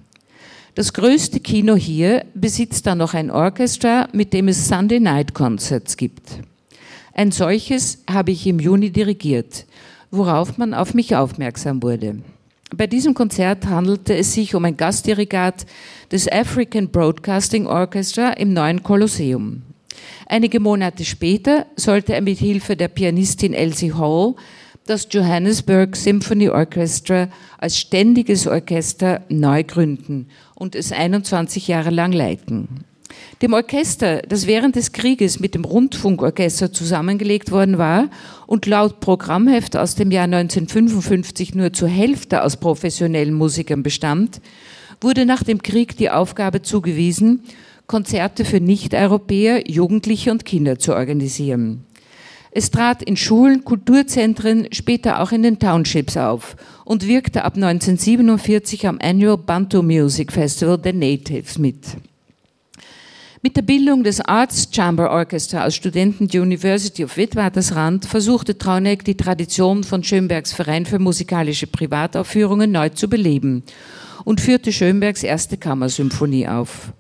Das 0.74 0.94
größte 0.94 1.40
Kino 1.40 1.76
hier 1.76 2.26
besitzt 2.34 2.88
dann 2.88 2.98
noch 2.98 3.14
ein 3.14 3.30
Orchester, 3.30 4.10
mit 4.14 4.34
dem 4.34 4.48
es 4.48 4.68
Sunday 4.68 5.00
Night 5.00 5.36
Concerts 5.36 5.96
gibt. 5.96 6.40
Ein 7.14 7.32
solches 7.32 8.00
habe 8.10 8.32
ich 8.32 8.48
im 8.48 8.60
Juni 8.60 8.90
dirigiert, 8.90 9.68
worauf 10.10 10.58
man 10.58 10.74
auf 10.74 10.96
mich 10.96 11.16
aufmerksam 11.16 11.84
wurde. 11.84 12.16
Bei 12.76 12.88
diesem 12.88 13.14
Konzert 13.14 13.68
handelte 13.68 14.16
es 14.16 14.34
sich 14.34 14.56
um 14.56 14.66
ein 14.66 14.76
Gastdirigat 14.76 15.68
des 16.12 16.28
African 16.28 16.90
Broadcasting 16.90 17.68
Orchestra 17.68 18.32
im 18.32 18.52
neuen 18.52 18.82
Kolosseum. 18.82 19.62
Einige 20.26 20.60
Monate 20.60 21.06
später 21.06 21.68
sollte 21.76 22.16
er 22.16 22.22
mit 22.22 22.40
Hilfe 22.40 22.76
der 22.76 22.88
Pianistin 22.88 23.54
Elsie 23.54 23.94
Hall 23.94 24.34
das 24.88 25.08
Johannesburg 25.12 25.96
Symphony 25.96 26.50
Orchestra 26.50 27.30
als 27.60 27.78
ständiges 27.78 28.48
Orchester 28.48 29.22
neu 29.30 29.64
gründen 29.64 30.28
und 30.56 30.74
es 30.74 30.92
21 30.92 31.68
Jahre 31.68 31.92
lang 31.92 32.12
leiten. 32.12 32.86
Dem 33.42 33.54
Orchester, 33.54 34.22
das 34.22 34.48
während 34.48 34.76
des 34.76 34.92
Krieges 34.92 35.40
mit 35.40 35.56
dem 35.56 35.66
Rundfunkorchester 35.66 36.72
zusammengelegt 36.72 37.52
worden 37.52 37.78
war 37.78 38.10
und 38.48 38.66
laut 38.66 39.00
Programmheft 39.00 39.76
aus 39.76 39.96
dem 39.96 40.12
Jahr 40.12 40.26
1955 40.26 41.56
nur 41.56 41.74
zur 41.74 41.90
Hälfte 41.90 42.44
aus 42.44 42.58
professionellen 42.58 43.34
Musikern 43.34 43.84
bestand, 43.84 44.40
wurde 45.02 45.26
nach 45.26 45.44
dem 45.44 45.62
Krieg 45.62 45.98
die 45.98 46.10
Aufgabe 46.10 46.62
zugewiesen, 46.62 47.42
Konzerte 47.88 48.46
für 48.46 48.62
Nicht-Europäer, 48.62 49.70
Jugendliche 49.70 50.32
und 50.32 50.46
Kinder 50.46 50.80
zu 50.80 50.96
organisieren. 50.96 51.84
Es 52.52 52.70
trat 52.70 53.02
in 53.02 53.18
Schulen, 53.18 53.66
Kulturzentren, 53.66 54.68
später 54.72 55.22
auch 55.22 55.32
in 55.32 55.42
den 55.42 55.60
Townships 55.60 56.16
auf 56.16 56.56
und 56.86 57.08
wirkte 57.08 57.44
ab 57.44 57.56
1947 57.56 58.88
am 58.88 59.00
Annual 59.02 59.38
Bantu 59.38 59.82
Music 59.82 60.32
Festival 60.32 60.78
der 60.78 60.94
Natives 60.94 61.58
mit. 61.58 61.80
Mit 63.46 63.58
der 63.58 63.62
Bildung 63.62 64.06
des 64.06 64.22
Arts 64.22 64.70
Chamber 64.72 65.12
Orchestra 65.12 65.64
als 65.64 65.76
Studenten 65.76 66.30
der 66.30 66.44
University 66.44 67.04
of 67.04 67.18
Witwatersrand 67.18 68.06
versuchte 68.06 68.58
Trauneck 68.58 69.04
die 69.04 69.18
Tradition 69.18 69.84
von 69.84 70.02
Schönbergs 70.02 70.54
Verein 70.54 70.86
für 70.86 70.98
musikalische 70.98 71.68
Privataufführungen 71.68 72.72
neu 72.72 72.88
zu 72.88 73.10
beleben 73.10 73.64
und 74.24 74.40
führte 74.40 74.72
Schönbergs 74.72 75.24
erste 75.24 75.58
Kammersymphonie 75.58 76.48
auf. 76.48 76.94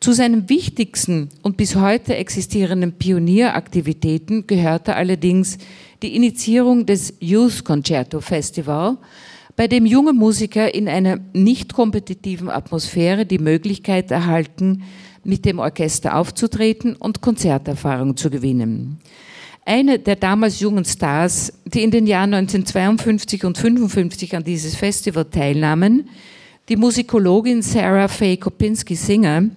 Zu 0.00 0.10
seinen 0.10 0.48
wichtigsten 0.48 1.28
und 1.42 1.56
bis 1.56 1.76
heute 1.76 2.16
existierenden 2.16 2.94
Pionieraktivitäten 2.94 4.48
gehörte 4.48 4.96
allerdings 4.96 5.56
die 6.02 6.16
Initiierung 6.16 6.86
des 6.86 7.14
Youth 7.20 7.64
Concerto 7.64 8.20
Festival, 8.20 8.96
bei 9.54 9.68
dem 9.68 9.86
junge 9.86 10.12
Musiker 10.12 10.74
in 10.74 10.88
einer 10.88 11.20
nicht 11.32 11.72
kompetitiven 11.72 12.50
Atmosphäre 12.50 13.24
die 13.24 13.38
Möglichkeit 13.38 14.10
erhalten, 14.10 14.82
mit 15.26 15.44
dem 15.44 15.58
Orchester 15.58 16.16
aufzutreten 16.16 16.96
und 16.96 17.20
Konzerterfahrung 17.20 18.16
zu 18.16 18.30
gewinnen. 18.30 18.98
Eine 19.64 19.98
der 19.98 20.16
damals 20.16 20.60
jungen 20.60 20.84
Stars, 20.84 21.52
die 21.64 21.82
in 21.82 21.90
den 21.90 22.06
Jahren 22.06 22.34
1952 22.34 23.44
und 23.44 23.58
1955 23.58 24.36
an 24.36 24.44
dieses 24.44 24.76
Festival 24.76 25.24
teilnahmen, 25.24 26.08
die 26.68 26.76
Musikologin 26.76 27.62
Sarah 27.62 28.08
Faye 28.08 28.36
Kopinski-Singer, 28.36 29.50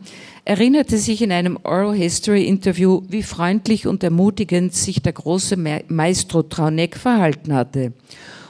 erinnerte 0.46 0.98
sich 0.98 1.22
in 1.22 1.32
einem 1.32 1.60
Oral 1.64 1.94
History 1.96 2.46
Interview, 2.46 3.04
wie 3.08 3.22
freundlich 3.22 3.86
und 3.86 4.04
ermutigend 4.04 4.74
sich 4.74 5.02
der 5.02 5.14
große 5.14 5.58
Maestro 5.88 6.42
Trauneck 6.42 6.98
verhalten 6.98 7.54
hatte 7.54 7.94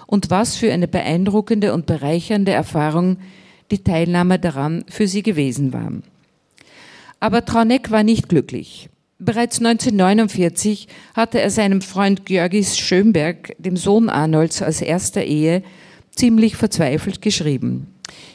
und 0.07 0.29
was 0.29 0.55
für 0.55 0.71
eine 0.71 0.87
beeindruckende 0.87 1.73
und 1.73 1.85
bereichernde 1.85 2.51
Erfahrung 2.51 3.17
die 3.69 3.83
Teilnahme 3.83 4.39
daran 4.39 4.85
für 4.87 5.07
sie 5.07 5.23
gewesen 5.23 5.73
war. 5.73 5.91
Aber 7.19 7.45
Trauneck 7.45 7.91
war 7.91 8.03
nicht 8.03 8.29
glücklich. 8.29 8.89
Bereits 9.21 9.57
1949 9.59 10.87
hatte 11.13 11.41
er 11.41 11.49
seinem 11.49 11.81
Freund 11.81 12.25
Georgis 12.25 12.77
Schönberg, 12.77 13.53
dem 13.57 13.75
Sohn 13.75 14.09
Arnolds 14.09 14.61
aus 14.61 14.81
erster 14.81 15.23
Ehe, 15.23 15.61
ziemlich 16.11 16.55
verzweifelt 16.55 17.21
geschrieben. 17.21 17.87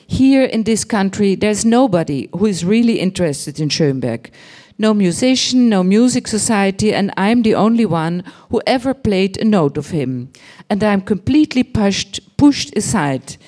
Here 0.07 0.45
in 0.45 0.65
this 0.65 0.87
country, 0.87 1.39
there's 1.39 1.65
nobody 1.65 2.29
who 2.33 2.47
is 2.47 2.67
really 2.67 2.99
interested 2.99 3.59
in 3.59 3.71
Schönberg. 3.71 4.31
No 4.77 4.93
musician, 4.93 5.69
no 5.69 5.83
music 5.83 6.29
society, 6.29 6.93
and 6.93 7.13
I'm 7.17 7.43
the 7.43 7.55
only 7.55 7.87
one 7.87 8.23
who 8.51 8.61
ever 8.67 8.93
played 8.93 9.39
a 9.41 9.45
note 9.45 9.79
of 9.79 9.91
him. 9.91 10.29
And 10.69 10.83
I'm 10.83 11.01
completely 11.01 11.63
pushed, 11.63 12.21
pushed 12.37 12.77
aside. 12.77 13.39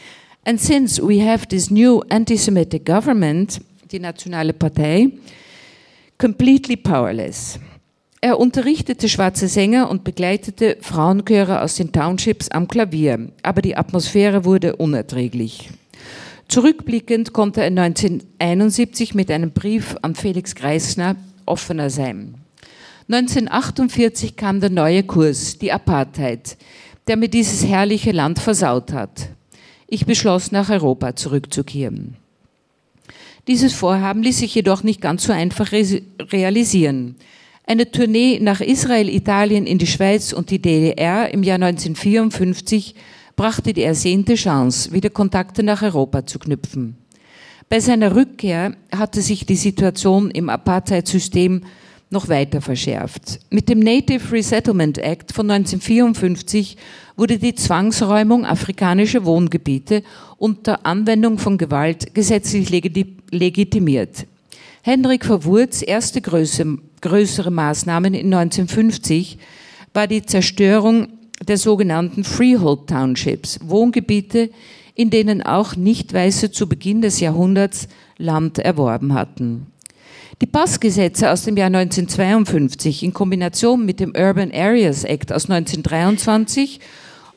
And 0.44 0.60
since 0.60 1.00
we 1.00 1.18
have 1.18 1.48
this 1.48 1.70
new 1.70 2.02
anti 2.10 2.36
Semitic 2.36 2.84
government, 2.84 3.58
die 3.90 4.00
Nationale 4.00 4.52
Partei, 4.52 5.10
completely 6.18 6.76
powerless. 6.76 7.58
Er 8.20 8.40
unterrichtete 8.40 9.08
schwarze 9.08 9.46
Sänger 9.46 9.90
und 9.90 10.02
begleitete 10.02 10.78
Frauenchöre 10.80 11.60
aus 11.60 11.76
den 11.76 11.92
Townships 11.92 12.48
am 12.48 12.66
Klavier, 12.66 13.28
aber 13.42 13.62
die 13.62 13.76
Atmosphäre 13.76 14.44
wurde 14.44 14.76
unerträglich. 14.76 15.70
Zurückblickend 16.48 17.32
konnte 17.32 17.60
er 17.60 17.66
1971 17.66 19.14
mit 19.14 19.30
einem 19.30 19.52
Brief 19.52 19.96
an 20.02 20.14
Felix 20.14 20.54
Greisner 20.54 21.16
offener 21.44 21.90
sein. 21.90 22.34
1948 23.08 24.36
kam 24.36 24.60
der 24.60 24.70
neue 24.70 25.04
Kurs, 25.04 25.58
die 25.58 25.70
Apartheid, 25.70 26.56
der 27.06 27.16
mir 27.16 27.28
dieses 27.28 27.64
herrliche 27.64 28.10
Land 28.10 28.40
versaut 28.40 28.92
hat. 28.92 29.28
Ich 29.86 30.06
beschloss, 30.06 30.50
nach 30.50 30.70
Europa 30.70 31.14
zurückzukehren. 31.14 32.16
Dieses 33.48 33.74
Vorhaben 33.74 34.22
ließ 34.22 34.38
sich 34.38 34.54
jedoch 34.54 34.82
nicht 34.82 35.00
ganz 35.00 35.22
so 35.24 35.32
einfach 35.32 35.70
realisieren. 35.72 37.14
Eine 37.64 37.90
Tournee 37.90 38.40
nach 38.40 38.60
Israel, 38.60 39.08
Italien, 39.08 39.66
in 39.66 39.78
die 39.78 39.86
Schweiz 39.86 40.32
und 40.32 40.50
die 40.50 40.60
DDR 40.60 41.32
im 41.32 41.42
Jahr 41.44 41.56
1954 41.56 42.94
brachte 43.36 43.72
die 43.72 43.82
ersehnte 43.82 44.34
Chance, 44.34 44.92
wieder 44.92 45.10
Kontakte 45.10 45.62
nach 45.62 45.82
Europa 45.82 46.26
zu 46.26 46.38
knüpfen. 46.38 46.96
Bei 47.68 47.80
seiner 47.80 48.14
Rückkehr 48.14 48.76
hatte 48.92 49.20
sich 49.20 49.46
die 49.46 49.56
Situation 49.56 50.30
im 50.30 50.48
Apartheid-System 50.48 51.62
noch 52.10 52.28
weiter 52.28 52.60
verschärft. 52.60 53.40
Mit 53.50 53.68
dem 53.68 53.80
Native 53.80 54.32
Resettlement 54.32 54.98
Act 54.98 55.32
von 55.32 55.50
1954 55.50 56.76
wurde 57.16 57.38
die 57.38 57.54
Zwangsräumung 57.54 58.44
afrikanischer 58.44 59.24
Wohngebiete 59.24 60.02
unter 60.38 60.86
Anwendung 60.86 61.38
von 61.38 61.58
Gewalt 61.58 62.14
gesetzlich 62.14 62.70
legitimiert. 62.70 64.26
Hendrik 64.82 65.24
Verwurz 65.24 65.82
erste 65.82 66.20
Größe, 66.20 66.78
größere 67.00 67.50
Maßnahmen 67.50 68.14
in 68.14 68.32
1950 68.32 69.38
war 69.92 70.06
die 70.06 70.22
Zerstörung 70.22 71.08
der 71.46 71.58
sogenannten 71.58 72.22
Freehold 72.22 72.86
Townships, 72.88 73.58
Wohngebiete, 73.62 74.50
in 74.94 75.10
denen 75.10 75.42
auch 75.42 75.74
Nicht-Weiße 75.74 76.52
zu 76.52 76.68
Beginn 76.68 77.02
des 77.02 77.20
Jahrhunderts 77.20 77.88
Land 78.16 78.58
erworben 78.58 79.12
hatten. 79.12 79.66
Die 80.42 80.46
Passgesetze 80.46 81.30
aus 81.30 81.44
dem 81.44 81.56
Jahr 81.56 81.68
1952 81.68 83.02
in 83.02 83.14
Kombination 83.14 83.86
mit 83.86 84.00
dem 84.00 84.12
Urban 84.14 84.52
Areas 84.52 85.02
Act 85.04 85.32
aus 85.32 85.48
1923 85.48 86.78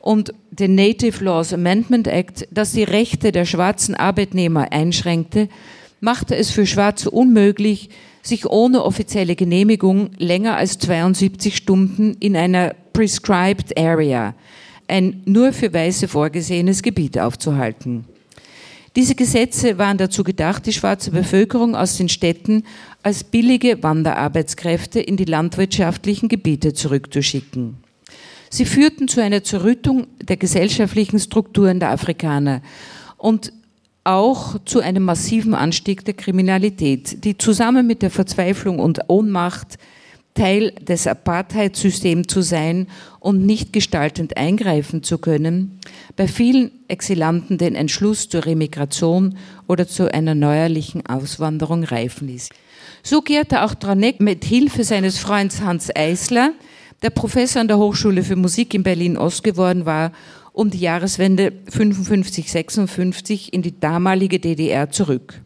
und 0.02 0.34
dem 0.52 0.76
Native 0.76 1.24
Laws 1.24 1.54
Amendment 1.54 2.10
Act, 2.10 2.46
das 2.52 2.74
die 2.74 2.84
Rechte 2.84 3.32
der 3.32 3.46
schwarzen 3.46 3.96
Arbeitnehmer 3.96 4.74
einschränkte, 4.74 5.48
machte 6.02 6.36
es 6.36 6.52
für 6.52 6.66
Schwarze 6.66 7.10
unmöglich, 7.10 7.90
sich 8.22 8.46
ohne 8.46 8.84
offizielle 8.84 9.38
Genehmigung 9.38 10.10
länger 10.18 10.58
als 10.58 10.78
72 10.80 11.56
Stunden 11.56 12.18
in 12.20 12.36
einer 12.36 12.76
prescribed 12.92 13.78
area, 13.80 14.36
ein 14.90 15.22
nur 15.24 15.54
für 15.54 15.74
Weiße 15.74 16.10
vorgesehenes 16.10 16.84
Gebiet 16.84 17.18
aufzuhalten. 17.18 18.04
Diese 19.00 19.16
Gesetze 19.16 19.78
waren 19.78 19.98
dazu 19.98 20.26
gedacht, 20.26 20.66
die 20.66 20.74
schwarze 20.74 21.12
Bevölkerung 21.12 21.74
aus 21.74 21.96
den 21.96 22.10
Städten 22.10 22.66
als 23.02 23.24
billige 23.24 23.82
Wanderarbeitskräfte 23.82 25.00
in 25.00 25.16
die 25.16 25.24
landwirtschaftlichen 25.24 26.28
Gebiete 26.28 26.74
zurückzuschicken. 26.74 27.78
Sie 28.50 28.66
führten 28.66 29.08
zu 29.08 29.24
einer 29.24 29.42
Zerrüttung 29.42 30.08
der 30.22 30.36
gesellschaftlichen 30.36 31.18
Strukturen 31.18 31.80
der 31.80 31.92
Afrikaner 31.92 32.62
und 33.16 33.54
auch 34.04 34.58
zu 34.66 34.82
einem 34.82 35.04
massiven 35.04 35.54
Anstieg 35.54 36.04
der 36.04 36.16
Kriminalität, 36.16 37.24
die 37.24 37.38
zusammen 37.38 37.88
mit 37.88 38.02
der 38.02 38.12
Verzweiflung 38.12 38.80
und 38.80 39.00
Ohnmacht 39.08 39.78
Teil 40.40 40.72
des 40.72 41.06
Apartheid-Systems 41.06 42.28
zu 42.28 42.42
sein 42.42 42.88
und 43.20 43.46
nicht 43.46 43.74
gestaltend 43.74 44.38
eingreifen 44.38 45.04
zu 45.04 45.18
können, 45.18 45.82
bei 46.16 46.30
vielen 46.30 46.72
Exilanten 46.88 47.58
den 47.58 47.76
Entschluss 47.76 48.30
zur 48.30 48.46
Remigration 48.46 49.38
oder 49.68 49.86
zu 49.86 50.14
einer 50.14 50.36
neuerlichen 50.36 51.06
Auswanderung 51.06 51.84
reifen 51.84 52.30
ließ. 52.30 52.50
So 53.04 53.20
kehrte 53.22 53.64
auch 53.64 53.76
Tranek 53.76 54.22
mit 54.22 54.46
Hilfe 54.46 54.86
seines 54.86 55.18
Freundes 55.18 55.62
Hans 55.62 55.94
Eisler, 55.94 56.54
der 57.02 57.10
Professor 57.10 57.60
an 57.60 57.68
der 57.68 57.78
Hochschule 57.78 58.24
für 58.24 58.38
Musik 58.38 58.74
in 58.74 58.84
Berlin-Ost 58.84 59.44
geworden 59.44 59.86
war, 59.86 60.14
um 60.54 60.70
die 60.70 60.80
Jahreswende 60.80 61.52
55-56 61.70 63.50
in 63.52 63.62
die 63.62 63.78
damalige 63.78 64.40
DDR 64.40 64.90
zurück. 64.90 65.42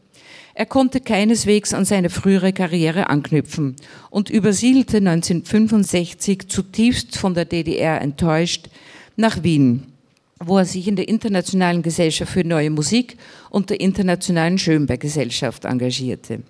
Er 0.56 0.68
konnte 0.68 1.02
keineswegs 1.02 1.74
an 1.74 1.84
seine 1.84 2.12
frühere 2.12 2.54
Karriere 2.54 3.10
anknüpfen 3.10 3.76
und 4.12 4.30
übersiedelte 4.30 4.98
1965 4.98 6.48
zutiefst 6.48 7.18
von 7.18 7.34
der 7.34 7.46
DDR 7.46 8.00
enttäuscht 8.02 8.70
nach 9.16 9.42
Wien, 9.42 9.88
wo 10.40 10.60
er 10.60 10.66
sich 10.66 10.88
in 10.88 10.96
der 10.96 11.08
Internationalen 11.08 11.82
Gesellschaft 11.82 12.32
für 12.32 12.44
Neue 12.44 12.70
Musik 12.70 13.18
und 13.50 13.72
der 13.72 13.80
Internationalen 13.80 14.60
Schönberg-Gesellschaft 14.60 15.66
engagierte. 15.66 16.44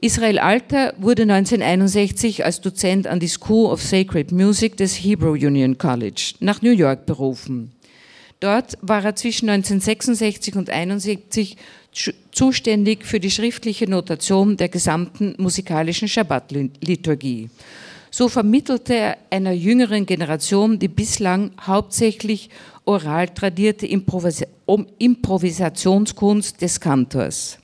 Israel 0.00 0.38
Alter 0.38 0.94
wurde 0.96 1.22
1961 1.22 2.46
als 2.46 2.62
Dozent 2.62 3.06
an 3.06 3.20
die 3.20 3.28
School 3.28 3.70
of 3.70 3.82
Sacred 3.82 4.32
Music 4.32 4.76
des 4.78 4.94
Hebrew 4.94 5.32
Union 5.32 5.76
College 5.76 6.34
nach 6.40 6.62
New 6.62 6.70
York 6.70 7.04
berufen. 7.04 7.72
Dort 8.40 8.78
war 8.80 9.04
er 9.04 9.16
zwischen 9.16 9.48
1966 9.50 10.54
und 10.54 10.70
1971 10.70 11.56
zuständig 12.32 13.04
für 13.04 13.20
die 13.20 13.30
schriftliche 13.30 13.88
Notation 13.88 14.56
der 14.56 14.68
gesamten 14.68 15.36
musikalischen 15.38 16.08
Schabbat-Liturgie. 16.08 17.48
So 18.10 18.28
vermittelte 18.28 18.94
er 18.94 19.18
einer 19.30 19.52
jüngeren 19.52 20.04
Generation 20.06 20.78
die 20.78 20.88
bislang 20.88 21.50
hauptsächlich 21.60 22.48
oral 22.84 23.28
tradierte 23.28 23.86
Improvisationskunst 23.86 26.62
des 26.62 26.80
Kantors. 26.80 27.58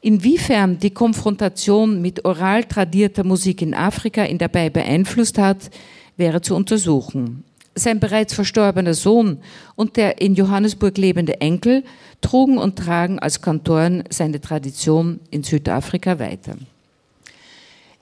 Inwiefern 0.00 0.80
die 0.80 0.90
Konfrontation 0.90 2.02
mit 2.02 2.24
oral 2.24 2.64
tradierter 2.64 3.22
Musik 3.22 3.62
in 3.62 3.72
Afrika 3.72 4.24
ihn 4.24 4.38
dabei 4.38 4.68
beeinflusst 4.68 5.38
hat, 5.38 5.70
wäre 6.16 6.40
zu 6.40 6.56
untersuchen. 6.56 7.44
Sein 7.74 8.00
bereits 8.00 8.34
verstorbener 8.34 8.94
Sohn 8.94 9.38
und 9.76 9.96
der 9.96 10.20
in 10.20 10.34
Johannesburg 10.34 10.98
lebende 10.98 11.40
Enkel 11.40 11.84
trugen 12.20 12.58
und 12.58 12.76
tragen 12.76 13.18
als 13.18 13.40
Kantoren 13.40 14.04
seine 14.10 14.40
Tradition 14.40 15.20
in 15.30 15.42
Südafrika 15.42 16.18
weiter. 16.18 16.56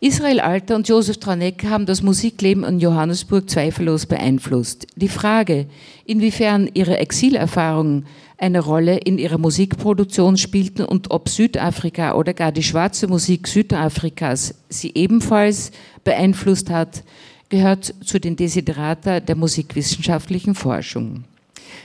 Israel 0.03 0.41
Alter 0.41 0.77
und 0.77 0.89
Josef 0.89 1.19
Tranek 1.19 1.67
haben 1.67 1.85
das 1.85 2.03
Musikleben 2.03 2.65
in 2.65 2.81
Johannesburg 2.81 3.51
zweifellos 3.51 4.07
beeinflusst. 4.07 4.87
Die 4.97 5.11
Frage, 5.11 5.67
inwiefern 6.07 6.71
ihre 6.73 6.97
Exilerfahrungen 6.97 8.07
eine 8.39 8.61
Rolle 8.61 8.97
in 8.97 9.19
ihrer 9.19 9.37
Musikproduktion 9.37 10.39
spielten 10.39 10.87
und 10.87 11.11
ob 11.11 11.29
Südafrika 11.29 12.15
oder 12.15 12.33
gar 12.33 12.51
die 12.51 12.63
schwarze 12.63 13.09
Musik 13.09 13.47
Südafrikas 13.47 14.55
sie 14.71 14.93
ebenfalls 14.95 15.71
beeinflusst 16.03 16.71
hat, 16.71 17.05
gehört 17.51 17.95
zu 18.03 18.19
den 18.19 18.37
Desiderata 18.37 19.21
der 19.21 19.37
musikwissenschaftlichen 19.37 20.55
Forschung. 20.55 21.25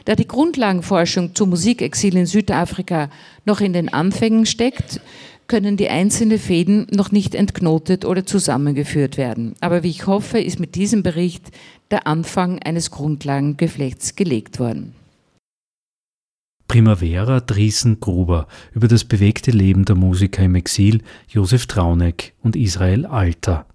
Da 0.06 0.15
die 0.15 0.28
Grundlagenforschung 0.28 1.36
zum 1.36 1.49
Musikexil 1.49 2.15
in 2.15 2.25
Südafrika 2.25 3.10
noch 3.45 3.60
in 3.60 3.73
den 3.73 3.89
Anfängen 3.89 4.45
steckt, 4.45 5.01
können 5.47 5.78
die 5.78 5.89
einzelnen 5.89 6.39
Fäden 6.39 6.88
noch 6.91 7.12
nicht 7.12 7.36
entknotet 7.36 8.06
oder 8.06 8.25
zusammengeführt 8.25 9.17
werden. 9.17 9.56
Aber 9.62 9.84
wie 9.84 9.89
ich 9.89 10.08
hoffe, 10.08 10.39
ist 10.39 10.60
mit 10.60 10.75
diesem 10.75 11.04
Bericht 11.04 11.51
der 11.91 12.08
Anfang 12.08 12.60
eines 12.60 12.89
Grundlagengeflechts 12.89 14.15
gelegt 14.15 14.60
worden. 14.60 14.95
Primavera 16.67 17.41
Driesen 17.41 17.99
Gruber 17.99 18.47
über 18.73 18.88
das 18.88 19.04
bewegte 19.04 19.51
Leben 19.51 19.86
der 19.86 19.95
Musiker 19.95 20.43
im 20.43 20.56
Exil 20.56 21.04
Josef 21.28 21.67
Trauneck 21.67 22.34
und 22.41 22.56
Israel 22.56 23.06
Alter. 23.06 23.67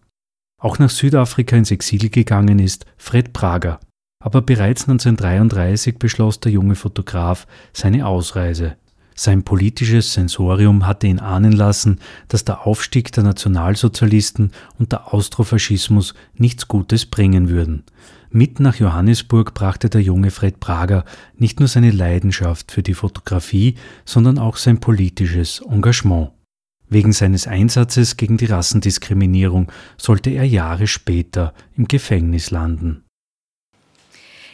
Auch 0.60 0.78
nach 0.78 0.90
Südafrika 0.90 1.56
ins 1.56 1.70
Exil 1.70 2.10
gegangen 2.10 2.58
ist 2.58 2.84
Fred 2.98 3.32
Prager. 3.32 3.80
Aber 4.22 4.42
bereits 4.42 4.82
1933 4.82 5.98
beschloss 5.98 6.38
der 6.38 6.52
junge 6.52 6.74
Fotograf 6.74 7.46
seine 7.72 8.06
Ausreise. 8.06 8.76
Sein 9.14 9.42
politisches 9.42 10.12
Sensorium 10.12 10.86
hatte 10.86 11.06
ihn 11.06 11.18
ahnen 11.18 11.52
lassen, 11.52 11.98
dass 12.28 12.44
der 12.44 12.66
Aufstieg 12.66 13.12
der 13.12 13.24
Nationalsozialisten 13.24 14.52
und 14.78 14.92
der 14.92 15.12
Austrofaschismus 15.12 16.14
nichts 16.34 16.68
Gutes 16.68 17.06
bringen 17.06 17.48
würden. 17.48 17.84
Mit 18.30 18.60
nach 18.60 18.76
Johannesburg 18.76 19.54
brachte 19.54 19.90
der 19.90 20.02
junge 20.02 20.30
Fred 20.30 20.60
Prager 20.60 21.04
nicht 21.36 21.58
nur 21.58 21.68
seine 21.68 21.90
Leidenschaft 21.90 22.70
für 22.70 22.82
die 22.82 22.94
Fotografie, 22.94 23.74
sondern 24.04 24.38
auch 24.38 24.56
sein 24.56 24.78
politisches 24.78 25.60
Engagement. 25.68 26.30
Wegen 26.92 27.12
seines 27.12 27.46
Einsatzes 27.46 28.16
gegen 28.16 28.36
die 28.36 28.46
Rassendiskriminierung 28.46 29.70
sollte 29.96 30.30
er 30.30 30.44
Jahre 30.44 30.88
später 30.88 31.54
im 31.76 31.86
Gefängnis 31.86 32.50
landen. 32.50 33.04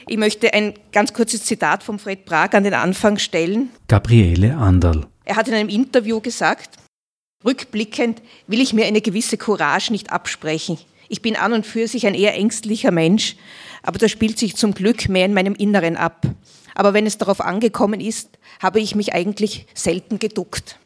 Ich 0.07 0.19
möchte 0.19 0.53
ein 0.53 0.75
ganz 0.93 1.15
kurzes 1.15 1.45
Zitat 1.45 1.83
von 1.83 1.99
Fred 1.99 2.27
Prager 2.27 2.59
an 2.59 2.65
den 2.65 2.75
Anfang 2.75 3.19
stellen. 3.19 3.71
Gabriele 3.89 4.55
Anderl. 4.55 5.07
Er 5.25 5.37
hat 5.37 5.49
in 5.49 5.55
einem 5.55 5.71
Interview 5.71 6.21
gesagt, 6.21 6.77
rückblickend 7.43 8.21
will 8.47 8.61
ich 8.61 8.75
mir 8.75 8.85
eine 8.85 9.01
gewisse 9.01 9.39
Courage 9.39 9.91
nicht 9.91 10.13
absprechen. 10.13 10.79
Ich 11.09 11.23
bin 11.23 11.37
an 11.37 11.55
und 11.55 11.67
für 11.67 11.89
sich 11.89 12.07
ein 12.07 12.15
eher 12.15 12.35
ängstlicher 12.35 12.91
Mensch, 12.91 13.37
aber 13.83 13.99
das 13.99 14.11
spielt 14.11 14.39
sich 14.39 14.57
zum 14.57 14.75
Glück 14.75 15.09
mehr 15.09 15.25
in 15.25 15.35
meinem 15.35 15.55
Inneren 15.55 15.97
ab. 15.97 16.27
Aber 16.75 16.93
wenn 16.93 17.07
es 17.07 17.17
darauf 17.17 17.41
angekommen 17.41 18.01
ist, 18.01 18.39
habe 18.61 18.79
ich 18.79 18.95
mich 18.95 19.15
eigentlich 19.15 19.67
selten 19.73 20.19
geduckt. 20.19 20.79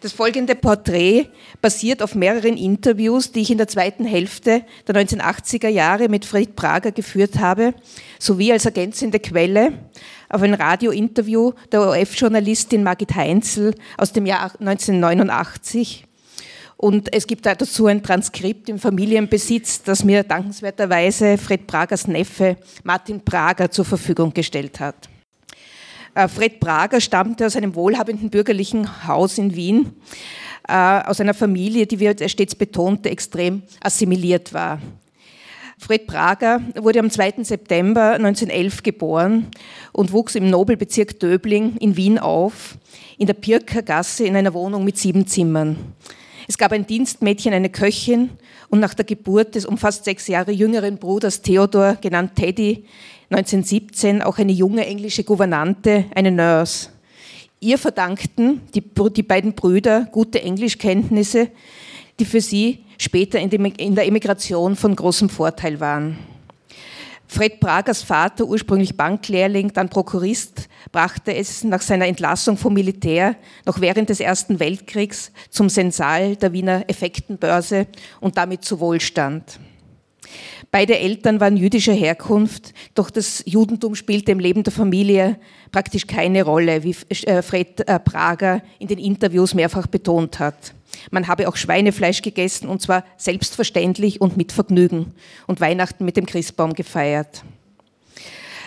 Das 0.00 0.12
folgende 0.12 0.54
Porträt 0.54 1.26
basiert 1.60 2.02
auf 2.02 2.14
mehreren 2.14 2.56
Interviews, 2.56 3.32
die 3.32 3.40
ich 3.40 3.50
in 3.50 3.58
der 3.58 3.66
zweiten 3.66 4.04
Hälfte 4.04 4.62
der 4.86 4.94
1980er 4.94 5.68
Jahre 5.68 6.08
mit 6.08 6.24
Fred 6.24 6.54
Prager 6.54 6.92
geführt 6.92 7.40
habe, 7.40 7.74
sowie 8.20 8.52
als 8.52 8.64
ergänzende 8.64 9.18
Quelle 9.18 9.72
auf 10.28 10.42
ein 10.42 10.54
Radiointerview 10.54 11.52
der 11.72 11.80
ORF-Journalistin 11.80 12.84
Margit 12.84 13.16
Heinzel 13.16 13.74
aus 13.96 14.12
dem 14.12 14.24
Jahr 14.24 14.52
1989 14.60 16.04
und 16.76 17.12
es 17.12 17.26
gibt 17.26 17.44
dazu 17.44 17.86
ein 17.86 18.04
Transkript 18.04 18.68
im 18.68 18.78
Familienbesitz, 18.78 19.82
das 19.82 20.04
mir 20.04 20.22
dankenswerterweise 20.22 21.36
Fred 21.36 21.66
Pragers 21.66 22.06
Neffe 22.06 22.56
Martin 22.84 23.20
Prager 23.24 23.68
zur 23.68 23.84
Verfügung 23.84 24.32
gestellt 24.32 24.78
hat. 24.78 25.08
Äh, 26.14 26.28
Fred 26.28 26.60
Prager 26.60 27.00
stammte 27.00 27.46
aus 27.46 27.56
einem 27.56 27.74
wohlhabenden 27.74 28.30
bürgerlichen 28.30 29.06
Haus 29.06 29.38
in 29.38 29.54
Wien. 29.54 29.92
äh, 30.68 31.02
aus 31.04 31.20
einer 31.20 31.34
Familie, 31.34 31.86
die, 31.86 31.98
wie 31.98 32.06
er 32.06 32.28
stets 32.28 32.54
betonte, 32.54 33.10
extrem 33.10 33.62
assimiliert 33.80 34.52
war. 34.52 34.80
Fred 35.78 36.06
Prager 36.06 36.60
wurde 36.76 36.98
am 36.98 37.08
2. 37.08 37.44
September 37.44 38.14
1911 38.14 38.82
geboren 38.82 39.46
und 39.92 40.12
wuchs 40.12 40.34
im 40.34 40.50
Nobelbezirk 40.50 41.20
Döbling 41.20 41.76
in 41.76 41.96
Wien 41.96 42.18
auf, 42.18 42.76
in 43.16 43.26
der 43.26 43.34
Pirker 43.34 43.82
Gasse 43.82 44.26
in 44.26 44.34
einer 44.34 44.54
Wohnung 44.54 44.84
mit 44.84 44.98
sieben 44.98 45.26
Zimmern. 45.26 45.76
Es 46.48 46.58
gab 46.58 46.72
ein 46.72 46.86
Dienstmädchen, 46.86 47.52
eine 47.52 47.68
Köchin 47.68 48.30
und 48.70 48.80
nach 48.80 48.94
der 48.94 49.04
Geburt 49.04 49.54
des 49.54 49.66
um 49.66 49.78
fast 49.78 50.04
sechs 50.04 50.26
Jahre 50.26 50.50
jüngeren 50.50 50.98
Bruders 50.98 51.42
Theodor, 51.42 51.96
genannt 52.00 52.32
Teddy, 52.34 52.84
1917 53.30 54.22
auch 54.22 54.38
eine 54.38 54.52
junge 54.52 54.86
englische 54.86 55.22
Gouvernante, 55.22 56.06
eine 56.14 56.30
Nurse. 56.30 56.88
Ihr 57.60 57.76
verdankten 57.76 58.62
die, 58.74 58.82
die 58.82 59.22
beiden 59.22 59.52
Brüder 59.52 60.08
gute 60.12 60.40
Englischkenntnisse, 60.40 61.50
die 62.18 62.24
für 62.24 62.40
sie 62.40 62.84
später 62.96 63.38
in, 63.38 63.94
der 63.94 64.06
Emigration 64.06 64.76
von 64.76 64.96
großem 64.96 65.28
Vorteil 65.28 65.78
waren. 65.78 66.18
Fred 67.26 67.60
Pragers 67.60 68.02
Vater, 68.02 68.46
ursprünglich 68.46 68.96
Banklehrling, 68.96 69.74
dann 69.74 69.90
Prokurist, 69.90 70.68
brachte 70.90 71.34
es 71.34 71.62
nach 71.62 71.82
seiner 71.82 72.06
Entlassung 72.06 72.56
vom 72.56 72.72
Militär 72.72 73.36
noch 73.66 73.82
während 73.82 74.08
des 74.08 74.20
Ersten 74.20 74.58
Weltkriegs 74.58 75.30
zum 75.50 75.68
Sensal 75.68 76.36
der 76.36 76.54
Wiener 76.54 76.84
Effektenbörse 76.88 77.86
und 78.20 78.38
damit 78.38 78.64
zu 78.64 78.80
Wohlstand. 78.80 79.60
Beide 80.70 80.98
Eltern 80.98 81.40
waren 81.40 81.56
jüdischer 81.56 81.94
Herkunft, 81.94 82.74
doch 82.94 83.08
das 83.08 83.42
Judentum 83.46 83.94
spielte 83.94 84.32
im 84.32 84.38
Leben 84.38 84.64
der 84.64 84.72
Familie 84.72 85.38
praktisch 85.72 86.06
keine 86.06 86.42
Rolle, 86.42 86.82
wie 86.82 86.94
äh, 87.26 87.40
Fred 87.40 87.88
äh, 87.88 87.98
Prager 87.98 88.60
in 88.78 88.88
den 88.88 88.98
Interviews 88.98 89.54
mehrfach 89.54 89.86
betont 89.86 90.38
hat. 90.38 90.74
Man 91.10 91.26
habe 91.26 91.48
auch 91.48 91.56
Schweinefleisch 91.56 92.20
gegessen 92.20 92.68
und 92.68 92.82
zwar 92.82 93.04
selbstverständlich 93.16 94.20
und 94.20 94.36
mit 94.36 94.52
Vergnügen 94.52 95.14
und 95.46 95.60
Weihnachten 95.60 96.04
mit 96.04 96.18
dem 96.18 96.26
Christbaum 96.26 96.74
gefeiert. 96.74 97.44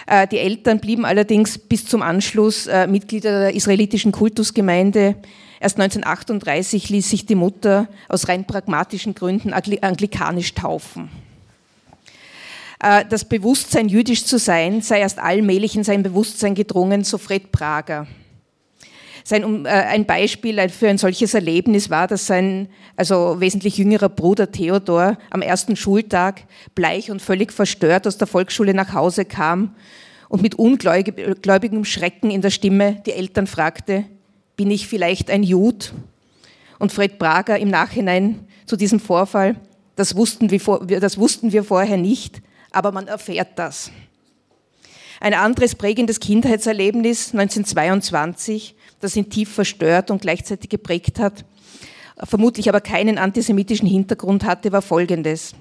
Äh, 0.07 0.27
die 0.27 0.39
Eltern 0.39 0.79
blieben 0.79 1.05
allerdings 1.05 1.59
bis 1.59 1.85
zum 1.85 2.01
Anschluss 2.01 2.67
Mitglieder 2.87 3.41
der 3.41 3.55
israelitischen 3.55 4.11
Kultusgemeinde. 4.11 5.17
Erst 5.59 5.79
1938 5.79 6.89
ließ 6.89 7.07
sich 7.07 7.27
die 7.27 7.35
Mutter 7.35 7.87
aus 8.09 8.27
rein 8.27 8.45
pragmatischen 8.45 9.13
Gründen 9.13 9.53
anglikanisch 9.53 10.55
taufen. 10.55 11.09
Äh, 12.81 13.05
das 13.07 13.25
Bewusstsein, 13.25 13.87
jüdisch 13.87 14.25
zu 14.25 14.39
sein, 14.39 14.81
sei 14.81 14.99
erst 14.99 15.19
allmählich 15.19 15.75
in 15.75 15.83
sein 15.83 16.03
Bewusstsein 16.03 16.55
gedrungen, 16.55 17.03
so 17.03 17.17
Fred 17.17 17.51
Prager. 17.51 18.07
Sein, 19.23 19.65
äh, 19.65 19.69
ein 19.69 20.05
Beispiel 20.05 20.67
für 20.69 20.89
ein 20.89 20.97
solches 20.97 21.35
Erlebnis 21.35 21.91
war, 21.91 22.07
dass 22.07 22.25
sein 22.25 22.69
also 22.95 23.39
wesentlich 23.39 23.77
jüngerer 23.77 24.09
Bruder 24.09 24.51
Theodor 24.51 25.17
am 25.29 25.43
ersten 25.43 25.75
Schultag 25.75 26.41
bleich 26.73 27.11
und 27.11 27.21
völlig 27.21 27.53
verstört 27.53 28.07
aus 28.07 28.17
der 28.17 28.27
Volksschule 28.27 28.73
nach 28.73 28.93
Hause 28.93 29.25
kam 29.25 29.75
und 30.27 30.41
mit 30.41 30.55
ungläubigem 30.55 31.85
Schrecken 31.85 32.31
in 32.31 32.41
der 32.41 32.49
Stimme 32.49 33.03
die 33.05 33.11
Eltern 33.11 33.45
fragte, 33.45 34.05
bin 34.55 34.71
ich 34.71 34.87
vielleicht 34.87 35.29
ein 35.29 35.43
Jud? 35.43 35.93
Und 36.79 36.91
Fred 36.91 37.19
Prager 37.19 37.59
im 37.59 37.69
Nachhinein 37.69 38.47
zu 38.65 38.75
diesem 38.75 38.99
Vorfall, 38.99 39.55
das 39.95 40.15
wussten 40.15 40.49
wir, 40.49 40.99
das 40.99 41.19
wussten 41.19 41.51
wir 41.51 41.63
vorher 41.63 41.97
nicht, 41.97 42.41
aber 42.71 42.91
man 42.91 43.07
erfährt 43.07 43.57
das. 43.57 43.91
Ein 45.19 45.33
anderes 45.33 45.75
prägendes 45.75 46.19
Kindheitserlebnis 46.19 47.33
1922, 47.33 48.75
das 48.99 49.15
ihn 49.15 49.29
tief 49.29 49.53
verstört 49.53 50.09
und 50.09 50.21
gleichzeitig 50.21 50.69
geprägt 50.69 51.19
hat, 51.19 51.45
vermutlich 52.23 52.69
aber 52.69 52.81
keinen 52.81 53.17
antisemitischen 53.17 53.87
Hintergrund 53.87 54.43
hatte, 54.45 54.71
war 54.71 54.81
folgendes. 54.81 55.53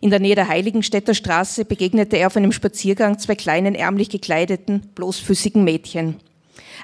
In 0.00 0.08
der 0.08 0.18
Nähe 0.18 0.34
der 0.34 0.48
Heiligenstädter 0.48 1.12
Straße 1.12 1.66
begegnete 1.66 2.16
er 2.16 2.28
auf 2.28 2.36
einem 2.36 2.52
Spaziergang 2.52 3.18
zwei 3.18 3.34
kleinen 3.34 3.74
ärmlich 3.74 4.08
gekleideten, 4.08 4.88
bloßfüßigen 4.94 5.62
Mädchen. 5.62 6.16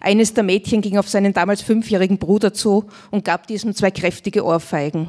Eines 0.00 0.34
der 0.34 0.44
Mädchen 0.44 0.82
ging 0.82 0.98
auf 0.98 1.08
seinen 1.08 1.32
damals 1.32 1.62
fünfjährigen 1.62 2.18
Bruder 2.18 2.52
zu 2.52 2.84
und 3.10 3.24
gab 3.24 3.46
diesem 3.46 3.74
zwei 3.74 3.90
kräftige 3.90 4.44
Ohrfeigen. 4.44 5.08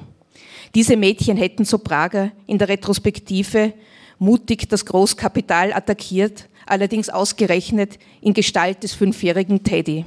Diese 0.73 0.95
Mädchen 0.95 1.35
hätten, 1.35 1.65
so 1.65 1.79
Prager, 1.79 2.31
in 2.45 2.57
der 2.57 2.69
Retrospektive 2.69 3.73
mutig 4.19 4.69
das 4.69 4.85
Großkapital 4.85 5.73
attackiert, 5.73 6.47
allerdings 6.65 7.09
ausgerechnet 7.09 7.97
in 8.21 8.33
Gestalt 8.33 8.83
des 8.83 8.93
fünfjährigen 8.93 9.63
Teddy. 9.63 10.05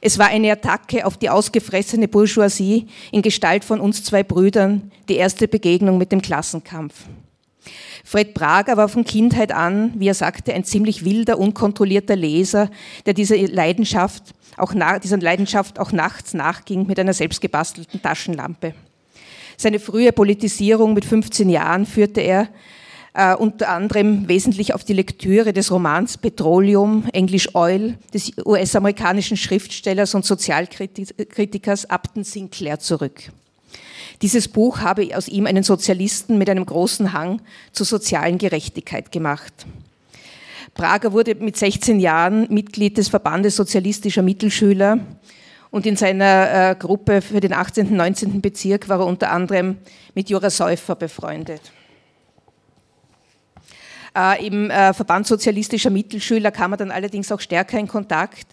Es 0.00 0.18
war 0.18 0.26
eine 0.26 0.52
Attacke 0.52 1.06
auf 1.06 1.16
die 1.16 1.30
ausgefressene 1.30 2.08
Bourgeoisie 2.08 2.88
in 3.10 3.22
Gestalt 3.22 3.64
von 3.64 3.80
uns 3.80 4.04
zwei 4.04 4.22
Brüdern, 4.22 4.90
die 5.08 5.16
erste 5.16 5.48
Begegnung 5.48 5.98
mit 5.98 6.12
dem 6.12 6.20
Klassenkampf. 6.20 6.94
Fred 8.04 8.34
Prager 8.34 8.76
war 8.76 8.88
von 8.88 9.04
Kindheit 9.04 9.52
an, 9.52 9.94
wie 9.96 10.08
er 10.08 10.14
sagte, 10.14 10.52
ein 10.52 10.64
ziemlich 10.64 11.04
wilder, 11.04 11.38
unkontrollierter 11.38 12.16
Leser, 12.16 12.70
der 13.06 13.14
diese 13.14 13.36
Leidenschaft 13.36 14.34
auch 14.56 14.74
nach, 14.74 14.98
dieser 14.98 15.16
Leidenschaft 15.16 15.78
auch 15.78 15.90
nachts 15.90 16.34
nachging 16.34 16.86
mit 16.86 16.98
einer 17.00 17.14
selbstgebastelten 17.14 18.02
Taschenlampe. 18.02 18.74
Seine 19.56 19.78
frühe 19.78 20.12
Politisierung 20.12 20.94
mit 20.94 21.04
15 21.04 21.48
Jahren 21.48 21.86
führte 21.86 22.20
er 22.20 22.48
äh, 23.14 23.34
unter 23.34 23.68
anderem 23.68 24.28
wesentlich 24.28 24.74
auf 24.74 24.84
die 24.84 24.92
Lektüre 24.92 25.52
des 25.52 25.70
Romans 25.70 26.18
Petroleum, 26.18 27.04
Englisch 27.12 27.54
Oil, 27.54 27.94
des 28.12 28.32
US-amerikanischen 28.44 29.36
Schriftstellers 29.36 30.14
und 30.14 30.24
Sozialkritikers 30.24 31.88
Upton 31.88 32.24
Sinclair 32.24 32.80
zurück. 32.80 33.30
Dieses 34.22 34.48
Buch 34.48 34.80
habe 34.80 35.16
aus 35.16 35.28
ihm 35.28 35.46
einen 35.46 35.62
Sozialisten 35.62 36.38
mit 36.38 36.50
einem 36.50 36.66
großen 36.66 37.12
Hang 37.12 37.40
zur 37.72 37.86
sozialen 37.86 38.38
Gerechtigkeit 38.38 39.12
gemacht. 39.12 39.52
Prager 40.74 41.12
wurde 41.12 41.36
mit 41.36 41.56
16 41.56 42.00
Jahren 42.00 42.52
Mitglied 42.52 42.98
des 42.98 43.08
Verbandes 43.08 43.54
sozialistischer 43.54 44.22
Mittelschüler 44.22 44.98
und 45.70 45.86
in 45.86 45.96
seiner 45.96 46.70
äh, 46.70 46.74
Gruppe 46.76 47.20
für 47.20 47.40
den 47.40 47.52
18. 47.52 47.88
und 47.88 47.96
19. 47.96 48.40
Bezirk 48.40 48.88
war 48.88 49.00
er 49.00 49.06
unter 49.06 49.30
anderem 49.30 49.78
mit 50.14 50.30
Jura 50.30 50.50
Säufer 50.50 50.96
befreundet. 50.96 51.60
Äh, 54.16 54.46
Im 54.46 54.70
äh, 54.70 54.92
Verband 54.94 55.26
sozialistischer 55.26 55.90
Mittelschüler 55.90 56.50
kam 56.50 56.72
er 56.72 56.76
dann 56.76 56.90
allerdings 56.90 57.32
auch 57.32 57.40
stärker 57.40 57.78
in 57.78 57.88
Kontakt 57.88 58.46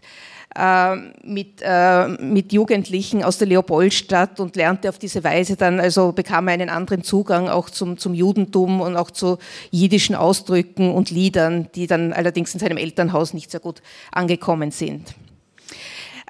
äh, 0.55 0.95
mit, 1.23 1.61
äh, 1.61 2.07
mit 2.07 2.51
Jugendlichen 2.51 3.23
aus 3.23 3.37
der 3.37 3.47
Leopoldstadt 3.47 4.39
und 4.39 4.55
lernte 4.55 4.89
auf 4.89 4.97
diese 4.97 5.23
Weise 5.23 5.55
dann, 5.55 5.79
also 5.79 6.11
bekam 6.11 6.47
er 6.47 6.55
einen 6.55 6.69
anderen 6.69 7.03
Zugang 7.03 7.47
auch 7.47 7.69
zum, 7.69 7.97
zum 7.97 8.13
Judentum 8.13 8.81
und 8.81 8.97
auch 8.97 9.11
zu 9.11 9.37
jiddischen 9.69 10.15
Ausdrücken 10.15 10.91
und 10.91 11.09
Liedern, 11.11 11.69
die 11.75 11.87
dann 11.87 12.11
allerdings 12.11 12.53
in 12.53 12.59
seinem 12.59 12.77
Elternhaus 12.77 13.33
nicht 13.33 13.51
sehr 13.51 13.59
gut 13.59 13.81
angekommen 14.11 14.71
sind. 14.71 15.13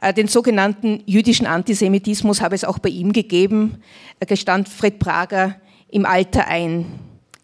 Äh, 0.02 0.14
den 0.14 0.28
sogenannten 0.28 1.02
jüdischen 1.06 1.48
Antisemitismus 1.48 2.42
habe 2.42 2.56
es 2.56 2.64
auch 2.64 2.80
bei 2.80 2.90
ihm 2.90 3.14
gegeben, 3.14 3.82
gestand 4.20 4.70
Fred 4.70 5.00
Prager 5.00 5.56
im 5.90 6.06
Alter 6.06 6.48
ein. 6.48 6.86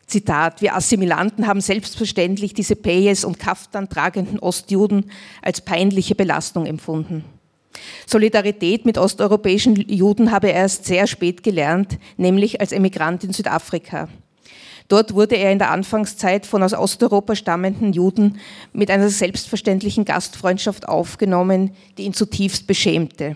Zitat, 0.08 0.62
wir 0.62 0.74
Assimilanten 0.74 1.48
haben 1.48 1.60
selbstverständlich 1.60 2.54
diese 2.54 2.78
Peyes 2.78 3.26
und 3.26 3.40
Kaftan 3.40 3.90
tragenden 3.90 4.40
Ostjuden 4.40 5.12
als 5.42 5.60
peinliche 5.60 6.16
Belastung 6.16 6.66
empfunden. 6.66 7.26
Solidarität 8.06 8.86
mit 8.86 8.98
osteuropäischen 8.98 9.76
Juden 9.76 10.32
habe 10.32 10.48
er 10.48 10.62
erst 10.62 10.86
sehr 10.86 11.08
spät 11.08 11.44
gelernt, 11.44 12.00
nämlich 12.16 12.62
als 12.62 12.72
Emigrant 12.72 13.26
in 13.26 13.34
Südafrika. 13.34 14.08
Dort 14.88 15.14
wurde 15.14 15.36
er 15.36 15.52
in 15.52 15.60
der 15.60 15.72
Anfangszeit 15.72 16.46
von 16.46 16.64
aus 16.64 16.74
Osteuropa 16.74 17.36
stammenden 17.36 17.92
Juden 17.92 18.40
mit 18.72 18.90
einer 18.90 19.10
selbstverständlichen 19.10 20.06
Gastfreundschaft 20.06 20.88
aufgenommen, 20.88 21.72
die 21.98 22.04
ihn 22.04 22.14
zutiefst 22.14 22.66
beschämte. 22.66 23.36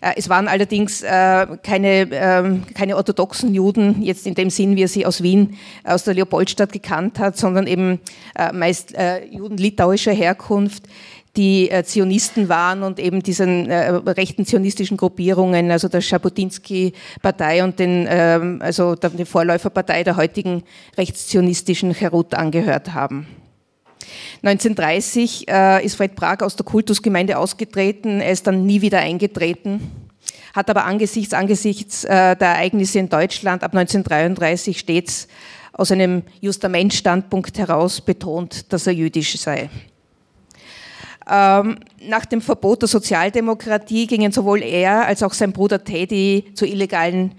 Äh, 0.00 0.12
es 0.16 0.28
waren 0.28 0.48
allerdings 0.48 1.02
äh, 1.02 1.46
keine, 1.62 2.08
ähm, 2.12 2.62
keine 2.74 2.96
orthodoxen 2.96 3.54
Juden, 3.54 4.02
jetzt 4.02 4.26
in 4.26 4.34
dem 4.34 4.50
Sinn, 4.50 4.76
wie 4.76 4.82
er 4.82 4.88
sie 4.88 5.06
aus 5.06 5.22
Wien, 5.22 5.56
aus 5.84 6.04
der 6.04 6.14
Leopoldstadt 6.14 6.72
gekannt 6.72 7.18
hat, 7.18 7.36
sondern 7.36 7.66
eben 7.66 8.00
äh, 8.36 8.52
meist 8.52 8.94
Juden 9.30 9.56
litauischer 9.56 10.12
Herkunft, 10.12 10.84
die 11.36 11.70
Zionisten 11.84 12.48
waren 12.48 12.82
und 12.82 13.00
eben 13.00 13.22
diesen 13.22 13.70
rechten 13.70 14.46
zionistischen 14.46 14.96
Gruppierungen, 14.96 15.70
also 15.70 15.88
der 15.88 16.00
Schabutinsky-Partei 16.00 17.64
und 17.64 17.78
den, 17.78 18.06
ähm, 18.08 18.60
also 18.62 18.94
die 18.94 19.24
Vorläuferpartei 19.24 20.04
der 20.04 20.16
heutigen 20.16 20.62
rechtszionistischen 20.96 21.92
Cherut 21.94 22.34
angehört 22.34 22.94
haben. 22.94 23.26
1930 24.42 25.48
äh, 25.48 25.84
ist 25.84 25.96
Fred 25.96 26.14
Prag 26.14 26.40
aus 26.40 26.56
der 26.56 26.64
Kultusgemeinde 26.64 27.38
ausgetreten. 27.38 28.20
Er 28.20 28.32
ist 28.32 28.46
dann 28.46 28.66
nie 28.66 28.80
wieder 28.80 28.98
eingetreten, 28.98 29.90
hat 30.54 30.70
aber 30.70 30.84
angesichts, 30.84 31.34
angesichts 31.34 32.04
äh, 32.04 32.36
der 32.36 32.48
Ereignisse 32.48 32.98
in 32.98 33.08
Deutschland 33.08 33.62
ab 33.62 33.74
1933 33.74 34.78
stets 34.78 35.28
aus 35.72 35.90
einem 35.90 36.22
Justament-Standpunkt 36.40 37.58
heraus 37.58 38.00
betont, 38.00 38.72
dass 38.72 38.86
er 38.86 38.92
jüdisch 38.92 39.36
sei. 39.38 39.68
Ähm, 41.28 41.78
nach 42.06 42.26
dem 42.26 42.40
Verbot 42.42 42.82
der 42.82 42.88
Sozialdemokratie 42.88 44.06
gingen 44.06 44.30
sowohl 44.30 44.62
er 44.62 45.06
als 45.06 45.22
auch 45.22 45.32
sein 45.32 45.52
Bruder 45.52 45.82
Teddy 45.82 46.52
zur 46.54 46.68
illegalen, 46.68 47.34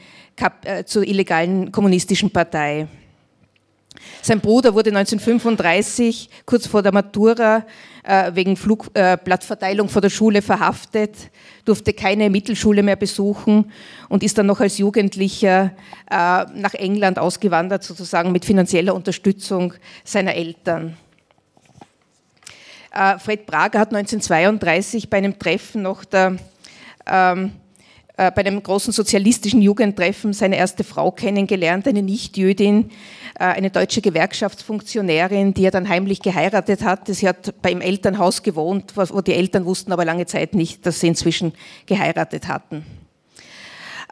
äh, 0.64 0.84
zur 0.86 1.04
illegalen 1.08 1.72
kommunistischen 1.72 2.32
Partei. 2.32 2.88
Sein 4.22 4.40
Bruder 4.40 4.74
wurde 4.74 4.90
1935 4.90 6.30
kurz 6.46 6.68
vor 6.68 6.82
der 6.82 6.92
Matura 6.92 7.66
äh, 8.04 8.32
wegen 8.34 8.56
Flugblattverteilung 8.56 9.88
äh, 9.88 9.90
vor 9.90 10.02
der 10.02 10.10
Schule 10.10 10.42
verhaftet, 10.42 11.16
durfte 11.64 11.94
keine 11.94 12.30
Mittelschule 12.30 12.84
mehr 12.84 12.96
besuchen 12.96 13.72
und 14.10 14.24
ist 14.24 14.38
dann 14.38 14.46
noch 14.46 14.60
als 14.60 14.78
Jugendlicher 14.78 15.72
äh, 16.10 16.16
nach 16.16 16.74
England 16.74 17.20
ausgewandert, 17.20 17.84
sozusagen 17.84 18.32
mit 18.32 18.46
finanzieller 18.46 18.96
Unterstützung 18.96 19.74
seiner 20.04 20.36
Eltern. 20.36 20.98
Fred 23.20 23.46
Prager 23.46 23.80
hat 23.80 23.94
1932 23.94 25.10
bei 25.10 25.18
einem 25.18 25.38
Treffen 25.38 25.82
noch 25.82 26.06
der, 26.06 26.38
ähm, 27.06 27.52
äh, 28.18 28.32
bei 28.32 28.46
einem 28.46 28.64
großen 28.64 28.94
sozialistischen 28.94 29.62
Jugendtreffen 29.62 30.32
seine 30.32 30.56
erste 30.56 30.86
Frau 30.86 31.12
kennengelernt, 31.12 31.86
eine 31.86 32.02
Nichtjüdin, 32.02 32.92
äh, 33.38 33.44
eine 33.44 33.72
deutsche 33.72 34.00
Gewerkschaftsfunktionärin, 34.00 35.54
die 35.54 35.66
er 35.66 35.72
dann 35.72 35.90
heimlich 35.90 36.22
geheiratet 36.22 36.82
hat. 36.82 37.08
Sie 37.10 37.28
hat 37.28 37.62
bei 37.62 37.74
im 37.74 37.82
Elternhaus 37.82 38.42
gewohnt, 38.42 38.94
wo 38.96 39.20
die 39.20 39.34
Eltern 39.34 39.66
wussten 39.66 39.92
aber 39.92 40.06
lange 40.06 40.26
Zeit 40.28 40.56
nicht, 40.56 40.86
dass 40.86 41.02
sie 41.02 41.10
inzwischen 41.10 41.52
geheiratet 41.88 42.48
hatten. 42.48 42.86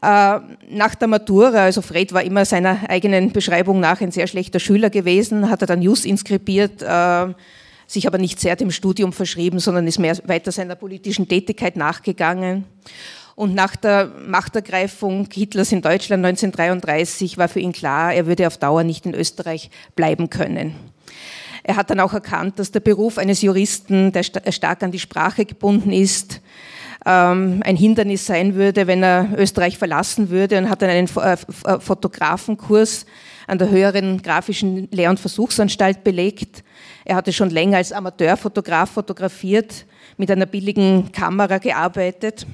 Äh, 0.02 0.40
nach 0.70 0.96
der 0.96 1.08
Matura, 1.08 1.64
also 1.64 1.82
Fred 1.82 2.12
war 2.12 2.24
immer 2.24 2.44
seiner 2.44 2.82
eigenen 2.90 3.32
Beschreibung 3.32 3.80
nach 3.80 4.02
ein 4.02 4.12
sehr 4.12 4.28
schlechter 4.28 4.60
Schüler 4.60 4.90
gewesen, 4.90 5.50
hat 5.50 5.62
er 5.62 5.68
dann 5.68 5.82
Jus 5.82 6.04
inskribiert, 6.04 6.84
sich 7.88 8.08
aber 8.08 8.18
nicht 8.18 8.42
sehr 8.42 8.58
dem 8.58 8.72
Studium 8.72 9.14
verschrieben, 9.14 9.60
sondern 9.60 9.88
ist 9.88 10.00
mehr 10.00 10.18
weiter 10.26 10.52
seiner 10.52 10.76
politischen 10.76 11.30
Tätigkeit 11.30 11.78
nachgegangen. 11.78 12.66
Und 13.36 13.56
nach 13.56 13.76
der 13.76 14.12
Machtergreifung 14.28 15.28
Hitlers 15.32 15.72
in 15.72 15.82
Deutschland 15.82 16.24
1933 16.26 17.38
war 17.38 17.48
für 17.48 17.60
ihn 17.60 17.72
klar, 17.72 18.14
er 18.14 18.28
würde 18.28 18.46
auf 18.46 18.58
Dauer 18.58 18.84
nicht 18.84 19.06
in 19.06 19.16
Österreich 19.16 19.72
bleiben 19.96 20.30
können. 20.30 20.76
Er 21.64 21.78
hat 21.78 21.90
dann 21.90 22.00
auch 22.00 22.14
erkannt, 22.14 22.60
dass 22.60 22.72
der 22.72 22.82
Beruf 22.82 23.18
eines 23.18 23.42
Juristen, 23.42 24.12
der 24.12 24.24
stark 24.24 24.84
an 24.84 24.92
die 24.92 25.00
Sprache 25.00 25.46
gebunden 25.46 25.92
ist, 25.92 26.42
ähm, 27.06 27.62
ein 27.66 27.76
Hindernis 27.76 28.26
sein 28.26 28.56
würde, 28.56 28.86
wenn 28.86 29.02
er 29.02 29.30
Österreich 29.38 29.78
verlassen 29.78 30.30
würde 30.30 30.58
und 30.58 30.70
hat 30.70 30.82
dann 30.82 30.90
einen 30.90 31.10
äh, 31.18 31.34
äh, 31.34 31.80
Fotografenkurs 31.80 33.06
an 33.48 33.58
der 33.58 33.70
höheren 33.70 34.22
grafischen 34.22 34.90
Lehr- 34.92 35.10
und 35.10 35.20
Versuchsanstalt 35.20 36.04
belegt. 36.04 36.64
Er 37.04 37.16
hatte 37.16 37.34
schon 37.34 37.50
länger 37.50 37.78
als 37.78 37.92
Amateurfotograf 37.92 38.92
fotografiert, 38.92 39.86
mit 40.18 40.30
einer 40.30 40.46
billigen 40.46 41.12
Kamera 41.12 41.58
gearbeitet 41.58 42.46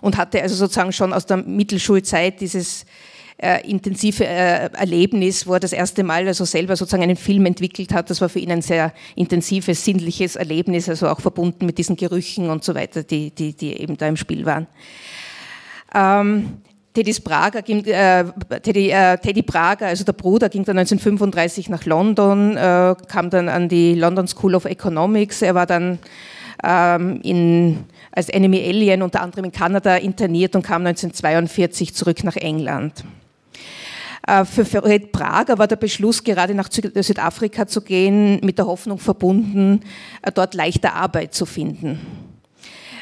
und 0.00 0.16
hatte 0.16 0.42
also 0.42 0.54
sozusagen 0.54 0.92
schon 0.92 1.12
aus 1.12 1.26
der 1.26 1.38
Mittelschulzeit 1.38 2.40
dieses 2.40 2.84
äh, 3.42 3.66
intensive 3.68 4.26
äh, 4.26 4.70
Erlebnis, 4.72 5.46
wo 5.46 5.54
er 5.54 5.60
das 5.60 5.72
erste 5.72 6.02
Mal 6.04 6.26
also 6.26 6.44
selber 6.44 6.76
sozusagen 6.76 7.02
einen 7.02 7.16
Film 7.16 7.46
entwickelt 7.46 7.92
hat. 7.94 8.10
Das 8.10 8.20
war 8.20 8.28
für 8.28 8.38
ihn 8.38 8.52
ein 8.52 8.62
sehr 8.62 8.92
intensives, 9.16 9.84
sinnliches 9.84 10.36
Erlebnis, 10.36 10.88
also 10.88 11.08
auch 11.08 11.20
verbunden 11.20 11.66
mit 11.66 11.78
diesen 11.78 11.96
Gerüchen 11.96 12.50
und 12.50 12.64
so 12.64 12.74
weiter, 12.74 13.02
die, 13.02 13.30
die, 13.30 13.54
die 13.54 13.80
eben 13.80 13.96
da 13.96 14.08
im 14.08 14.16
Spiel 14.16 14.44
waren. 14.44 14.66
Ähm, 15.94 16.60
Teddy 16.92 17.14
Prager, 17.20 17.66
äh, 17.68 18.24
Teddy, 18.62 18.90
äh, 18.90 19.16
Teddy 19.16 19.42
Prager, 19.42 19.86
also 19.86 20.04
der 20.04 20.12
Bruder, 20.12 20.48
ging 20.48 20.64
dann 20.64 20.76
1935 20.76 21.68
nach 21.68 21.84
London, 21.84 22.56
äh, 22.56 22.94
kam 23.08 23.30
dann 23.30 23.48
an 23.48 23.68
die 23.68 23.94
London 23.94 24.26
School 24.26 24.54
of 24.54 24.64
Economics. 24.64 25.40
Er 25.40 25.54
war 25.54 25.66
dann 25.66 26.00
ähm, 26.64 27.20
in, 27.22 27.84
als 28.12 28.28
Enemy 28.28 28.58
Alien 28.66 29.02
unter 29.02 29.22
anderem 29.22 29.46
in 29.46 29.52
Kanada 29.52 29.96
interniert 29.96 30.56
und 30.56 30.62
kam 30.62 30.86
1942 30.86 31.94
zurück 31.94 32.24
nach 32.24 32.36
England. 32.36 33.04
Äh, 34.26 34.44
für 34.44 34.64
Fred 34.64 35.12
Prager 35.12 35.58
war 35.58 35.66
der 35.66 35.76
Beschluss, 35.76 36.22
gerade 36.22 36.54
nach 36.54 36.68
Südafrika 36.70 37.66
zu 37.66 37.82
gehen, 37.82 38.40
mit 38.42 38.58
der 38.58 38.66
Hoffnung 38.66 38.98
verbunden, 38.98 39.80
äh, 40.22 40.32
dort 40.32 40.54
leichter 40.54 40.94
Arbeit 40.94 41.34
zu 41.34 41.46
finden. 41.46 42.00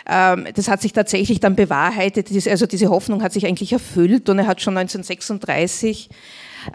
Ähm, 0.09 0.47
das 0.55 0.69
hat 0.69 0.81
sich 0.81 0.93
tatsächlich 0.93 1.41
dann 1.41 1.55
bewahrheitet, 1.55 2.29
also 2.49 2.67
diese 2.67 2.89
Hoffnung 2.89 3.23
hat 3.23 3.33
sich 3.33 3.47
eigentlich 3.47 3.73
erfüllt 3.73 4.29
und 4.29 4.39
er 4.39 4.47
hat 4.47 4.63
schon 4.63 4.77
1936 4.77 6.09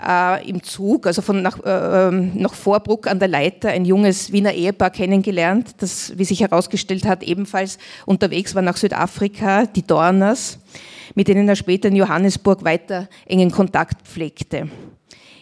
äh, 0.06 0.50
im 0.50 0.64
Zug, 0.64 1.08
also 1.08 1.22
von 1.22 1.42
nach, 1.42 1.64
äh, 1.64 2.08
ähm, 2.08 2.32
nach 2.36 2.54
Vorbruck 2.54 3.08
an 3.08 3.20
der 3.20 3.28
Leiter, 3.28 3.70
ein 3.70 3.86
junges 3.86 4.32
Wiener 4.32 4.54
Ehepaar 4.54 4.90
kennengelernt, 4.90 5.76
das, 5.78 6.18
wie 6.18 6.26
sich 6.26 6.42
herausgestellt 6.42 7.06
hat, 7.06 7.24
ebenfalls 7.24 7.78
unterwegs 8.06 8.56
war 8.56 8.62
nach 8.62 8.78
Südafrika, 8.78 9.66
die 9.66 9.86
Dorners, 9.86 10.60
mit 11.16 11.28
denen 11.28 11.48
er 11.48 11.56
später 11.56 11.90
in 11.90 11.96
Johannesburg 11.96 12.64
weiter 12.64 13.08
engen 13.26 13.52
Kontakt 13.52 14.08
pflegte. 14.08 14.70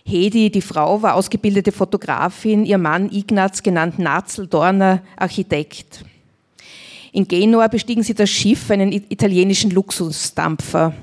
Hedi, 0.04 0.49
die 0.49 0.62
Frau, 0.62 1.02
war 1.02 1.16
ausgebildete 1.16 1.72
Fotografin, 1.72 2.66
ihr 2.66 2.78
Mann 2.78 3.12
Ignaz, 3.12 3.62
genannt 3.62 3.99
Natzel 3.99 4.47
Dorner, 4.47 5.02
Architekt. 5.16 6.04
In 7.12 7.28
Genua 7.28 7.68
bestiegen 7.68 8.04
sie 8.04 8.14
das 8.14 8.30
Schiff, 8.30 8.72
einen 8.72 8.91
italienischen 8.91 9.72
Luxusdampfer. 9.72 10.93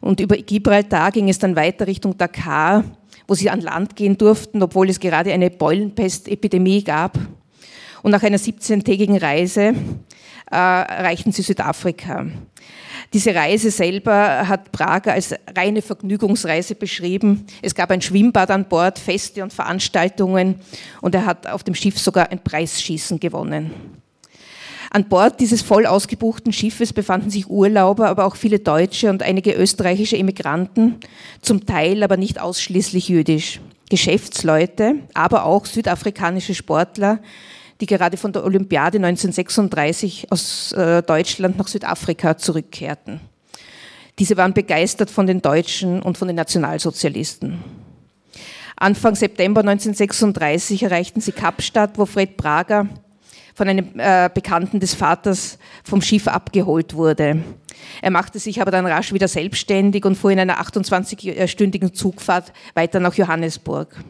Und 0.00 0.20
über 0.20 0.36
Gibraltar 0.36 1.10
ging 1.10 1.28
es 1.28 1.38
dann 1.38 1.56
weiter 1.56 1.86
Richtung 1.86 2.16
Dakar, 2.16 2.84
wo 3.28 3.34
sie 3.34 3.50
an 3.50 3.60
Land 3.60 3.96
gehen 3.96 4.16
durften, 4.16 4.62
obwohl 4.62 4.88
es 4.88 5.00
gerade 5.00 5.32
eine 5.32 5.50
Beulenpestepidemie 5.50 6.84
gab. 6.84 7.18
Und 8.02 8.12
nach 8.12 8.22
einer 8.22 8.38
17-tägigen 8.38 9.18
Reise 9.18 9.74
äh, 10.50 10.56
erreichten 10.56 11.32
sie 11.32 11.42
Südafrika. 11.42 12.26
Diese 13.12 13.34
Reise 13.34 13.70
selber 13.70 14.48
hat 14.48 14.72
Prager 14.72 15.12
als 15.12 15.34
reine 15.56 15.82
Vergnügungsreise 15.82 16.76
beschrieben. 16.76 17.44
Es 17.60 17.74
gab 17.74 17.90
ein 17.90 18.00
Schwimmbad 18.00 18.50
an 18.50 18.68
Bord, 18.68 18.98
Feste 18.98 19.42
und 19.42 19.52
Veranstaltungen 19.52 20.56
und 21.00 21.14
er 21.14 21.26
hat 21.26 21.46
auf 21.48 21.64
dem 21.64 21.74
Schiff 21.74 21.98
sogar 21.98 22.30
ein 22.30 22.42
Preisschießen 22.42 23.18
gewonnen. 23.18 23.72
An 24.92 25.04
Bord 25.04 25.38
dieses 25.38 25.62
voll 25.62 25.86
ausgebuchten 25.86 26.52
Schiffes 26.52 26.92
befanden 26.92 27.30
sich 27.30 27.48
Urlauber, 27.48 28.08
aber 28.08 28.24
auch 28.24 28.34
viele 28.34 28.58
deutsche 28.58 29.08
und 29.08 29.22
einige 29.22 29.52
österreichische 29.52 30.16
Immigranten, 30.16 30.96
zum 31.42 31.64
Teil 31.64 32.02
aber 32.02 32.16
nicht 32.16 32.40
ausschließlich 32.40 33.08
jüdisch. 33.08 33.60
Geschäftsleute, 33.88 34.96
aber 35.14 35.44
auch 35.44 35.66
südafrikanische 35.66 36.54
Sportler, 36.54 37.20
die 37.80 37.86
gerade 37.86 38.16
von 38.16 38.32
der 38.32 38.44
Olympiade 38.44 38.98
1936 38.98 40.30
aus 40.30 40.72
äh, 40.72 41.02
Deutschland 41.02 41.56
nach 41.56 41.68
Südafrika 41.68 42.36
zurückkehrten. 42.36 43.20
Diese 44.18 44.36
waren 44.36 44.52
begeistert 44.52 45.10
von 45.10 45.26
den 45.26 45.40
Deutschen 45.40 46.02
und 46.02 46.18
von 46.18 46.28
den 46.28 46.36
Nationalsozialisten. 46.36 47.58
Anfang 48.76 49.14
September 49.14 49.60
1936 49.60 50.82
erreichten 50.82 51.20
sie 51.20 51.32
Kapstadt, 51.32 51.96
wo 51.96 52.06
Fred 52.06 52.36
Prager 52.36 52.88
von 53.60 53.68
einem 53.68 53.90
äh, 53.98 54.30
Bekannten 54.32 54.80
des 54.80 54.94
Vaters 54.94 55.58
vom 55.84 56.00
Schiff 56.00 56.28
abgeholt 56.28 56.94
wurde. 56.94 57.44
Er 58.00 58.10
machte 58.10 58.38
sich 58.38 58.62
aber 58.62 58.70
dann 58.70 58.86
rasch 58.86 59.12
wieder 59.12 59.28
selbstständig 59.28 60.06
und 60.06 60.14
fuhr 60.16 60.30
in 60.30 60.40
einer 60.40 60.62
28-stündigen 60.62 61.92
Zugfahrt 61.92 62.54
weiter 62.72 63.00
nach 63.00 63.12
Johannesburg. 63.12 64.02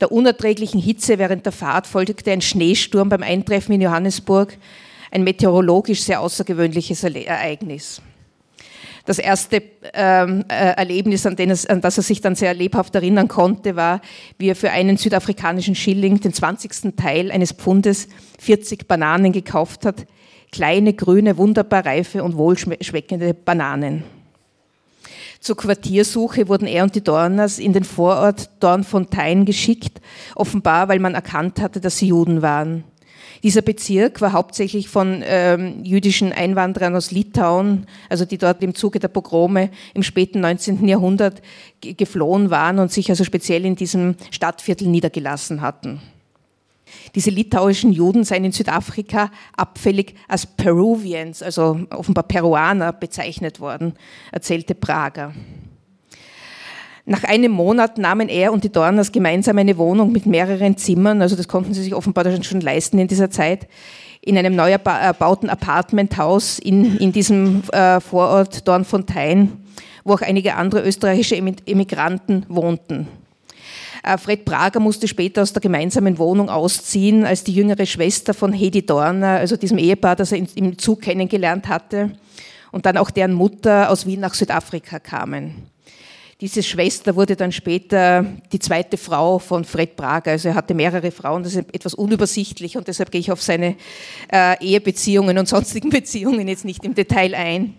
Der 0.00 0.10
unerträglichen 0.10 0.80
Hitze 0.80 1.20
während 1.20 1.46
der 1.46 1.52
Fahrt 1.52 1.86
folgte 1.86 2.32
ein 2.32 2.40
Schneesturm 2.40 3.08
beim 3.08 3.22
Eintreffen 3.22 3.72
in 3.76 3.82
Johannesburg, 3.82 4.58
ein 5.12 5.22
meteorologisch 5.22 6.02
sehr 6.02 6.20
außergewöhnliches 6.20 7.04
Ereignis 7.04 8.02
das 9.04 9.18
erste 9.18 9.62
ähm, 9.94 10.44
äh, 10.48 10.72
Erlebnis, 10.76 11.26
an, 11.26 11.36
es, 11.38 11.66
an, 11.66 11.80
das 11.80 11.96
er 11.96 12.02
sich 12.02 12.20
dann 12.20 12.34
sehr 12.34 12.54
lebhaft 12.54 12.94
erinnern 12.94 13.28
konnte, 13.28 13.76
war, 13.76 14.00
wie 14.38 14.48
er 14.48 14.56
für 14.56 14.70
einen 14.70 14.96
südafrikanischen 14.96 15.74
Schilling, 15.74 16.20
den 16.20 16.32
20. 16.32 16.96
Teil 16.96 17.30
eines 17.30 17.52
Pfundes, 17.52 18.08
40 18.38 18.86
Bananen 18.86 19.32
gekauft 19.32 19.86
hat. 19.86 20.06
Kleine, 20.52 20.92
grüne, 20.94 21.36
wunderbar 21.36 21.86
reife 21.86 22.24
und 22.24 22.36
wohlschmeckende 22.36 23.34
Bananen. 23.34 24.02
Zur 25.40 25.56
Quartiersuche 25.56 26.48
wurden 26.48 26.66
er 26.66 26.84
und 26.84 26.94
die 26.94 27.02
Dorners 27.02 27.58
in 27.58 27.72
den 27.72 27.84
Vorort 27.84 28.50
Dornfontein 28.60 29.46
geschickt, 29.46 30.00
offenbar 30.34 30.88
weil 30.88 30.98
man 30.98 31.14
erkannt 31.14 31.62
hatte, 31.62 31.80
dass 31.80 31.96
sie 31.96 32.08
Juden 32.08 32.42
waren. 32.42 32.84
Dieser 33.42 33.62
Bezirk 33.62 34.20
war 34.20 34.32
hauptsächlich 34.32 34.88
von 34.88 35.22
ähm, 35.24 35.82
jüdischen 35.82 36.32
Einwanderern 36.32 36.94
aus 36.94 37.10
Litauen, 37.10 37.86
also 38.10 38.24
die 38.26 38.36
dort 38.36 38.62
im 38.62 38.74
Zuge 38.74 38.98
der 38.98 39.08
Pogrome 39.08 39.70
im 39.94 40.02
späten 40.02 40.40
19. 40.40 40.86
Jahrhundert 40.86 41.40
geflohen 41.80 42.50
waren 42.50 42.78
und 42.78 42.92
sich 42.92 43.08
also 43.08 43.24
speziell 43.24 43.64
in 43.64 43.76
diesem 43.76 44.16
Stadtviertel 44.30 44.88
niedergelassen 44.88 45.62
hatten. 45.62 46.02
Diese 47.14 47.30
litauischen 47.30 47.92
Juden 47.92 48.24
seien 48.24 48.44
in 48.44 48.52
Südafrika 48.52 49.30
abfällig 49.56 50.14
als 50.28 50.46
Peruvians, 50.46 51.42
also 51.42 51.80
offenbar 51.90 52.24
Peruaner, 52.24 52.92
bezeichnet 52.92 53.60
worden, 53.60 53.94
erzählte 54.32 54.74
Prager. 54.74 55.32
Nach 57.06 57.24
einem 57.24 57.52
Monat 57.52 57.98
nahmen 57.98 58.28
er 58.28 58.52
und 58.52 58.64
die 58.64 58.70
Dorners 58.70 59.10
gemeinsam 59.10 59.58
eine 59.58 59.78
Wohnung 59.78 60.12
mit 60.12 60.26
mehreren 60.26 60.76
Zimmern, 60.76 61.22
also 61.22 61.34
das 61.34 61.48
konnten 61.48 61.74
sie 61.74 61.82
sich 61.82 61.94
offenbar 61.94 62.24
schon 62.42 62.60
leisten 62.60 62.98
in 62.98 63.08
dieser 63.08 63.30
Zeit, 63.30 63.66
in 64.20 64.36
einem 64.36 64.54
neu 64.54 64.70
erbauten 64.70 65.48
Apartmenthaus 65.48 66.58
in, 66.58 66.98
in 66.98 67.12
diesem 67.12 67.62
äh, 67.72 68.00
Vorort 68.00 68.68
Dornfontein, 68.68 69.52
wo 70.04 70.14
auch 70.14 70.20
einige 70.20 70.56
andere 70.56 70.82
österreichische 70.82 71.36
Emigranten 71.36 72.44
wohnten. 72.48 73.08
Äh, 74.02 74.18
Fred 74.18 74.44
Prager 74.44 74.80
musste 74.80 75.08
später 75.08 75.42
aus 75.42 75.52
der 75.52 75.62
gemeinsamen 75.62 76.18
Wohnung 76.18 76.50
ausziehen, 76.50 77.24
als 77.24 77.44
die 77.44 77.54
jüngere 77.54 77.86
Schwester 77.86 78.34
von 78.34 78.52
Hedi 78.52 78.84
Dorner, 78.84 79.38
also 79.38 79.56
diesem 79.56 79.78
Ehepaar, 79.78 80.16
das 80.16 80.32
er 80.32 80.38
im 80.54 80.78
Zug 80.78 81.02
kennengelernt 81.02 81.68
hatte, 81.68 82.12
und 82.72 82.86
dann 82.86 82.96
auch 82.98 83.10
deren 83.10 83.32
Mutter 83.32 83.90
aus 83.90 84.06
Wien 84.06 84.20
nach 84.20 84.34
Südafrika 84.34 84.98
kamen. 84.98 85.70
Diese 86.40 86.62
Schwester 86.62 87.16
wurde 87.16 87.36
dann 87.36 87.52
später 87.52 88.24
die 88.50 88.58
zweite 88.58 88.96
Frau 88.96 89.38
von 89.38 89.62
Fred 89.64 89.94
Prager. 89.94 90.30
Also 90.30 90.48
er 90.48 90.54
hatte 90.54 90.72
mehrere 90.72 91.10
Frauen, 91.10 91.42
das 91.42 91.54
ist 91.54 91.74
etwas 91.74 91.92
unübersichtlich 91.92 92.78
und 92.78 92.88
deshalb 92.88 93.10
gehe 93.10 93.20
ich 93.20 93.30
auf 93.30 93.42
seine 93.42 93.76
äh, 94.32 94.56
Ehebeziehungen 94.64 95.36
und 95.36 95.46
sonstigen 95.46 95.90
Beziehungen 95.90 96.48
jetzt 96.48 96.64
nicht 96.64 96.82
im 96.82 96.94
Detail 96.94 97.34
ein. 97.34 97.74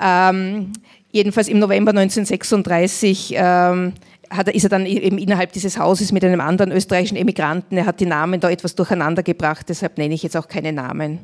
Ähm, 0.00 0.72
jedenfalls 1.12 1.48
im 1.48 1.58
November 1.58 1.90
1936 1.90 3.34
ähm, 3.36 3.92
hat 4.30 4.48
ist 4.48 4.64
er 4.64 4.70
dann 4.70 4.86
eben 4.86 5.18
innerhalb 5.18 5.52
dieses 5.52 5.78
Hauses 5.78 6.10
mit 6.10 6.24
einem 6.24 6.40
anderen 6.40 6.72
österreichischen 6.72 7.16
Emigranten, 7.16 7.76
er 7.76 7.84
hat 7.84 8.00
die 8.00 8.06
Namen 8.06 8.40
da 8.40 8.48
etwas 8.48 8.76
durcheinander 8.76 9.22
gebracht, 9.22 9.66
deshalb 9.68 9.98
nenne 9.98 10.14
ich 10.14 10.22
jetzt 10.22 10.36
auch 10.36 10.48
keine 10.48 10.72
Namen. 10.72 11.18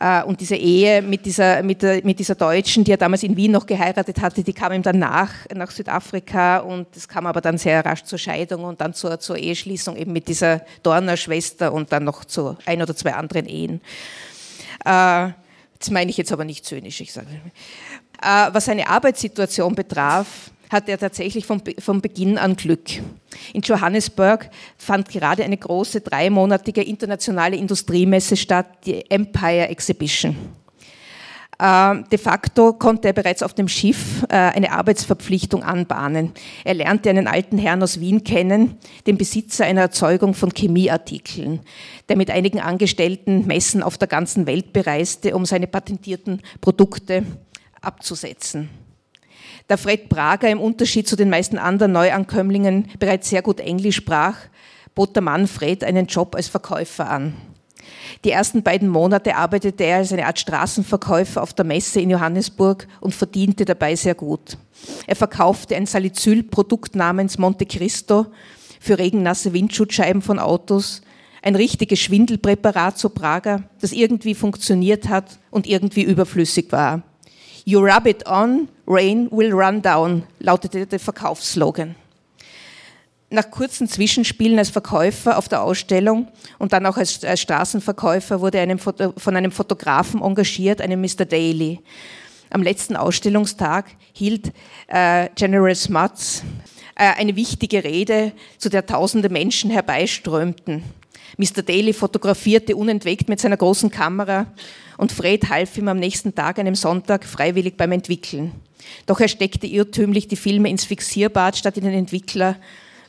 Äh, 0.00 0.22
und 0.24 0.40
diese 0.40 0.56
Ehe 0.56 1.02
mit 1.02 1.24
dieser, 1.26 1.62
mit, 1.62 1.82
mit 2.04 2.18
dieser 2.18 2.34
Deutschen, 2.34 2.84
die 2.84 2.92
er 2.92 2.96
damals 2.96 3.22
in 3.22 3.36
Wien 3.36 3.52
noch 3.52 3.66
geheiratet 3.66 4.20
hatte, 4.20 4.42
die 4.42 4.52
kam 4.52 4.72
ihm 4.72 4.82
dann 4.82 4.98
nach, 4.98 5.30
nach 5.54 5.70
Südafrika 5.70 6.58
und 6.58 6.86
es 6.96 7.08
kam 7.08 7.26
aber 7.26 7.40
dann 7.40 7.58
sehr 7.58 7.84
rasch 7.84 8.04
zur 8.04 8.18
Scheidung 8.18 8.64
und 8.64 8.80
dann 8.80 8.94
zur, 8.94 9.20
zur 9.20 9.36
Eheschließung 9.36 9.96
eben 9.96 10.12
mit 10.12 10.28
dieser 10.28 10.62
Dorner 10.82 11.16
Schwester 11.16 11.72
und 11.72 11.92
dann 11.92 12.04
noch 12.04 12.24
zu 12.24 12.56
ein 12.66 12.82
oder 12.82 12.96
zwei 12.96 13.14
anderen 13.14 13.46
Ehen. 13.46 13.80
Äh, 14.84 15.30
das 15.78 15.90
meine 15.90 16.10
ich 16.10 16.16
jetzt 16.16 16.32
aber 16.32 16.44
nicht 16.44 16.64
zynisch, 16.64 17.00
ich 17.00 17.12
sage. 17.12 17.28
Äh, 18.22 18.48
was 18.52 18.64
seine 18.64 18.88
Arbeitssituation 18.88 19.74
betraf, 19.74 20.50
hatte 20.74 20.90
er 20.90 20.98
tatsächlich 20.98 21.46
von, 21.46 21.62
von 21.78 22.02
Beginn 22.02 22.36
an 22.36 22.56
Glück. 22.56 22.90
In 23.52 23.62
Johannesburg 23.62 24.50
fand 24.76 25.08
gerade 25.08 25.44
eine 25.44 25.56
große 25.56 26.02
dreimonatige 26.02 26.82
internationale 26.82 27.56
Industriemesse 27.56 28.36
statt, 28.36 28.66
die 28.84 29.10
Empire 29.10 29.68
Exhibition. 29.68 30.36
Äh, 31.58 32.02
de 32.10 32.18
facto 32.18 32.72
konnte 32.72 33.08
er 33.08 33.14
bereits 33.14 33.42
auf 33.42 33.54
dem 33.54 33.68
Schiff 33.68 34.24
äh, 34.28 34.34
eine 34.34 34.72
Arbeitsverpflichtung 34.72 35.62
anbahnen. 35.62 36.32
Er 36.64 36.74
lernte 36.74 37.10
einen 37.10 37.28
alten 37.28 37.58
Herrn 37.58 37.82
aus 37.82 38.00
Wien 38.00 38.24
kennen, 38.24 38.76
den 39.06 39.16
Besitzer 39.16 39.64
einer 39.64 39.82
Erzeugung 39.82 40.34
von 40.34 40.50
Chemieartikeln, 40.50 41.60
der 42.08 42.16
mit 42.16 42.30
einigen 42.30 42.60
Angestellten 42.60 43.46
Messen 43.46 43.82
auf 43.82 43.98
der 43.98 44.08
ganzen 44.08 44.46
Welt 44.46 44.72
bereiste, 44.72 45.36
um 45.36 45.46
seine 45.46 45.66
patentierten 45.66 46.42
Produkte 46.60 47.24
abzusetzen. 47.80 48.68
Da 49.66 49.78
Fred 49.78 50.10
Prager 50.10 50.50
im 50.50 50.60
Unterschied 50.60 51.08
zu 51.08 51.16
den 51.16 51.30
meisten 51.30 51.56
anderen 51.56 51.92
Neuankömmlingen 51.92 52.90
bereits 52.98 53.30
sehr 53.30 53.40
gut 53.40 53.60
Englisch 53.60 53.96
sprach, 53.96 54.36
bot 54.94 55.16
der 55.16 55.22
Mann 55.22 55.46
Fred 55.46 55.82
einen 55.84 56.06
Job 56.06 56.34
als 56.34 56.48
Verkäufer 56.48 57.08
an. 57.08 57.34
Die 58.24 58.30
ersten 58.30 58.62
beiden 58.62 58.88
Monate 58.88 59.36
arbeitete 59.36 59.84
er 59.84 59.98
als 59.98 60.12
eine 60.12 60.26
Art 60.26 60.38
Straßenverkäufer 60.38 61.42
auf 61.42 61.54
der 61.54 61.64
Messe 61.64 62.00
in 62.00 62.10
Johannesburg 62.10 62.86
und 63.00 63.14
verdiente 63.14 63.64
dabei 63.64 63.96
sehr 63.96 64.14
gut. 64.14 64.58
Er 65.06 65.16
verkaufte 65.16 65.76
ein 65.76 65.86
Salicylprodukt 65.86 66.94
namens 66.94 67.38
Monte 67.38 67.66
Cristo 67.66 68.26
für 68.80 68.98
regennasse 68.98 69.52
Windschutzscheiben 69.52 70.20
von 70.20 70.38
Autos, 70.38 71.00
ein 71.42 71.56
richtiges 71.56 72.00
Schwindelpräparat 72.00 72.98
zu 72.98 73.10
Prager, 73.10 73.64
das 73.80 73.92
irgendwie 73.92 74.34
funktioniert 74.34 75.08
hat 75.08 75.38
und 75.50 75.66
irgendwie 75.66 76.02
überflüssig 76.02 76.70
war. 76.70 77.02
You 77.66 77.80
rub 77.80 78.06
it 78.06 78.26
on, 78.26 78.68
rain 78.86 79.30
will 79.30 79.52
run 79.52 79.80
down, 79.80 80.24
lautete 80.38 80.86
der 80.86 81.00
Verkaufsslogan. 81.00 81.94
Nach 83.30 83.50
kurzen 83.50 83.88
Zwischenspielen 83.88 84.58
als 84.58 84.68
Verkäufer 84.68 85.38
auf 85.38 85.48
der 85.48 85.62
Ausstellung 85.62 86.28
und 86.58 86.74
dann 86.74 86.84
auch 86.84 86.98
als, 86.98 87.24
als 87.24 87.40
Straßenverkäufer 87.40 88.42
wurde 88.42 88.58
er 88.58 88.78
von 88.78 89.36
einem 89.36 89.50
Fotografen 89.50 90.20
engagiert, 90.20 90.82
einem 90.82 91.00
Mr. 91.00 91.24
Daly. 91.24 91.80
Am 92.50 92.62
letzten 92.62 92.96
Ausstellungstag 92.96 93.86
hielt 94.12 94.52
äh, 94.88 95.30
General 95.34 95.74
Smuts 95.74 96.44
äh, 96.96 97.14
eine 97.18 97.34
wichtige 97.34 97.82
Rede, 97.82 98.32
zu 98.58 98.68
der 98.68 98.84
tausende 98.84 99.30
Menschen 99.30 99.70
herbeiströmten. 99.70 100.84
Mr. 101.38 101.62
Daly 101.62 101.94
fotografierte 101.94 102.76
unentwegt 102.76 103.30
mit 103.30 103.40
seiner 103.40 103.56
großen 103.56 103.90
Kamera 103.90 104.46
und 104.96 105.12
Fred 105.12 105.48
half 105.48 105.76
ihm 105.78 105.88
am 105.88 105.98
nächsten 105.98 106.34
Tag, 106.34 106.58
einem 106.58 106.74
Sonntag, 106.74 107.24
freiwillig 107.24 107.76
beim 107.76 107.92
Entwickeln. 107.92 108.52
Doch 109.06 109.20
er 109.20 109.28
steckte 109.28 109.66
irrtümlich 109.66 110.28
die 110.28 110.36
Filme 110.36 110.68
ins 110.68 110.84
Fixierbad 110.84 111.56
statt 111.56 111.76
in 111.76 111.84
den 111.84 111.94
Entwickler, 111.94 112.56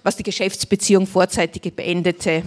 was 0.04 0.16
die 0.16 0.24
Geschäftsbeziehung 0.24 1.08
vorzeitig 1.08 1.74
beendete. 1.76 2.44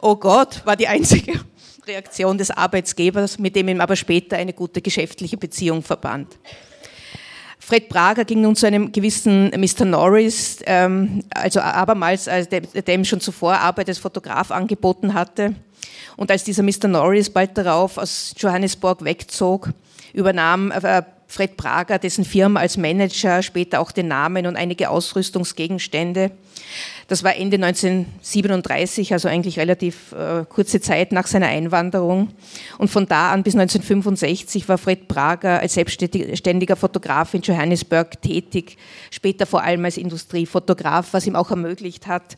oh 0.00 0.16
Gott, 0.16 0.64
war 0.64 0.76
die 0.76 0.88
einzige 0.88 1.40
Reaktion 1.86 2.38
des 2.38 2.50
Arbeitsgebers, 2.50 3.38
mit 3.38 3.56
dem 3.56 3.68
ihm 3.68 3.80
aber 3.80 3.96
später 3.96 4.36
eine 4.36 4.52
gute 4.52 4.80
geschäftliche 4.80 5.36
Beziehung 5.36 5.82
verband. 5.82 6.38
Fred 7.58 7.88
Prager 7.88 8.24
ging 8.24 8.40
nun 8.40 8.56
zu 8.56 8.66
einem 8.66 8.90
gewissen 8.90 9.50
Mr. 9.50 9.84
Norris, 9.84 10.58
ähm, 10.66 11.22
also 11.30 11.60
abermals, 11.60 12.26
also 12.26 12.50
der 12.50 12.94
ihm 12.94 13.04
schon 13.04 13.20
zuvor 13.20 13.54
Arbeit 13.54 13.88
als 13.88 13.98
Fotograf 13.98 14.50
angeboten 14.50 15.14
hatte. 15.14 15.54
Und 16.16 16.30
als 16.30 16.44
dieser 16.44 16.62
Mr. 16.62 16.88
Norris 16.88 17.30
bald 17.30 17.56
darauf 17.56 17.98
aus 17.98 18.34
Johannesburg 18.38 19.04
wegzog, 19.04 19.70
übernahm 20.12 20.70
äh, 20.70 21.02
Fred 21.32 21.56
Prager 21.56 21.98
dessen 21.98 22.26
Firma 22.26 22.60
als 22.60 22.76
Manager, 22.76 23.42
später 23.42 23.80
auch 23.80 23.90
den 23.90 24.08
Namen 24.08 24.46
und 24.46 24.56
einige 24.56 24.90
Ausrüstungsgegenstände. 24.90 26.30
Das 27.08 27.24
war 27.24 27.34
Ende 27.34 27.56
1937, 27.56 29.14
also 29.14 29.28
eigentlich 29.28 29.58
relativ 29.58 30.12
äh, 30.12 30.44
kurze 30.46 30.82
Zeit 30.82 31.10
nach 31.10 31.26
seiner 31.26 31.46
Einwanderung. 31.46 32.28
Und 32.76 32.88
von 32.88 33.06
da 33.06 33.32
an 33.32 33.42
bis 33.42 33.54
1965 33.54 34.68
war 34.68 34.76
Fred 34.76 35.08
Prager 35.08 35.60
als 35.60 35.72
selbstständiger 35.72 36.76
Fotograf 36.76 37.32
in 37.32 37.40
Johannesburg 37.40 38.20
tätig, 38.20 38.76
später 39.10 39.46
vor 39.46 39.62
allem 39.62 39.86
als 39.86 39.96
Industriefotograf, 39.96 41.14
was 41.14 41.26
ihm 41.26 41.36
auch 41.36 41.50
ermöglicht 41.50 42.06
hat, 42.06 42.36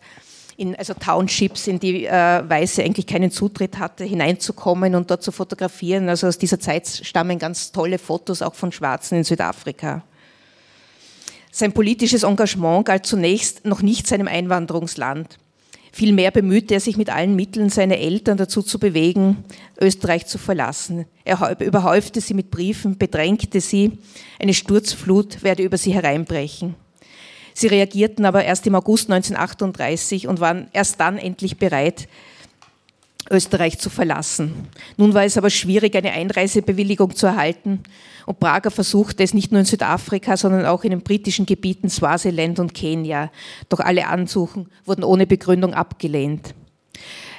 in 0.56 0.76
also 0.76 0.94
Townships, 0.94 1.66
in 1.66 1.78
die 1.78 2.06
äh, 2.06 2.10
Weiße 2.48 2.82
eigentlich 2.82 3.06
keinen 3.06 3.30
Zutritt 3.30 3.78
hatte, 3.78 4.04
hineinzukommen 4.04 4.94
und 4.94 5.10
dort 5.10 5.22
zu 5.22 5.32
fotografieren. 5.32 6.08
Also 6.08 6.26
aus 6.26 6.38
dieser 6.38 6.60
Zeit 6.60 6.86
stammen 6.86 7.38
ganz 7.38 7.72
tolle 7.72 7.98
Fotos 7.98 8.42
auch 8.42 8.54
von 8.54 8.72
Schwarzen 8.72 9.18
in 9.18 9.24
Südafrika. 9.24 10.02
Sein 11.50 11.72
politisches 11.72 12.24
Engagement 12.24 12.86
galt 12.86 13.06
zunächst 13.06 13.64
noch 13.64 13.82
nicht 13.82 14.06
seinem 14.06 14.28
Einwanderungsland. 14.28 15.38
Vielmehr 15.92 16.32
bemühte 16.32 16.74
er 16.74 16.80
sich 16.80 16.96
mit 16.96 17.08
allen 17.08 17.36
Mitteln, 17.36 17.70
seine 17.70 18.00
Eltern 18.00 18.36
dazu 18.36 18.62
zu 18.62 18.80
bewegen, 18.80 19.44
Österreich 19.80 20.26
zu 20.26 20.38
verlassen. 20.38 21.06
Er 21.24 21.60
überhäufte 21.60 22.20
sie 22.20 22.34
mit 22.34 22.50
Briefen, 22.50 22.98
bedrängte 22.98 23.60
sie, 23.60 23.98
eine 24.40 24.54
Sturzflut 24.54 25.44
werde 25.44 25.62
über 25.62 25.78
sie 25.78 25.94
hereinbrechen. 25.94 26.74
Sie 27.54 27.68
reagierten 27.68 28.24
aber 28.26 28.44
erst 28.44 28.66
im 28.66 28.74
August 28.74 29.10
1938 29.10 30.26
und 30.26 30.40
waren 30.40 30.68
erst 30.72 31.00
dann 31.00 31.16
endlich 31.16 31.56
bereit, 31.56 32.08
Österreich 33.30 33.78
zu 33.78 33.88
verlassen. 33.88 34.68
Nun 34.96 35.14
war 35.14 35.24
es 35.24 35.38
aber 35.38 35.48
schwierig, 35.48 35.96
eine 35.96 36.12
Einreisebewilligung 36.12 37.14
zu 37.14 37.26
erhalten 37.26 37.80
und 38.26 38.40
Prager 38.40 38.70
versuchte 38.70 39.22
es 39.22 39.32
nicht 39.32 39.50
nur 39.50 39.60
in 39.60 39.66
Südafrika, 39.66 40.36
sondern 40.36 40.66
auch 40.66 40.84
in 40.84 40.90
den 40.90 41.02
britischen 41.02 41.46
Gebieten 41.46 41.88
Swaziland 41.88 42.58
und 42.58 42.74
Kenia. 42.74 43.30
Doch 43.68 43.80
alle 43.80 44.08
Ansuchen 44.08 44.68
wurden 44.84 45.04
ohne 45.04 45.26
Begründung 45.26 45.72
abgelehnt. 45.72 46.54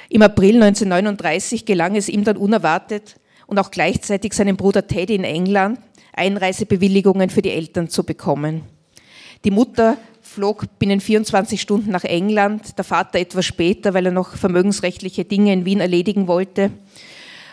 Im 0.08 0.22
April 0.22 0.62
1939 0.62 1.66
gelang 1.66 1.94
es 1.94 2.08
ihm 2.08 2.24
dann 2.24 2.36
unerwartet 2.36 3.16
und 3.46 3.58
auch 3.58 3.70
gleichzeitig 3.70 4.32
seinem 4.32 4.56
Bruder 4.56 4.86
Teddy 4.86 5.14
in 5.14 5.24
England 5.24 5.78
Einreisebewilligungen 6.12 7.30
für 7.30 7.42
die 7.42 7.50
Eltern 7.50 7.88
zu 7.88 8.02
bekommen. 8.02 8.62
Die 9.46 9.52
Mutter 9.52 9.96
flog 10.22 10.66
binnen 10.80 10.98
24 10.98 11.60
Stunden 11.60 11.92
nach 11.92 12.02
England, 12.02 12.76
der 12.78 12.84
Vater 12.84 13.20
etwas 13.20 13.44
später, 13.44 13.94
weil 13.94 14.06
er 14.06 14.10
noch 14.10 14.34
vermögensrechtliche 14.34 15.24
Dinge 15.24 15.52
in 15.52 15.64
Wien 15.64 15.78
erledigen 15.78 16.26
wollte. 16.26 16.72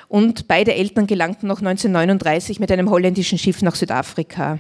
Und 0.08 0.48
beide 0.48 0.74
Eltern 0.74 1.06
gelangten 1.06 1.48
noch 1.48 1.60
1939 1.60 2.60
mit 2.60 2.72
einem 2.72 2.90
holländischen 2.90 3.38
Schiff 3.38 3.62
nach 3.62 3.76
Südafrika. 3.76 4.58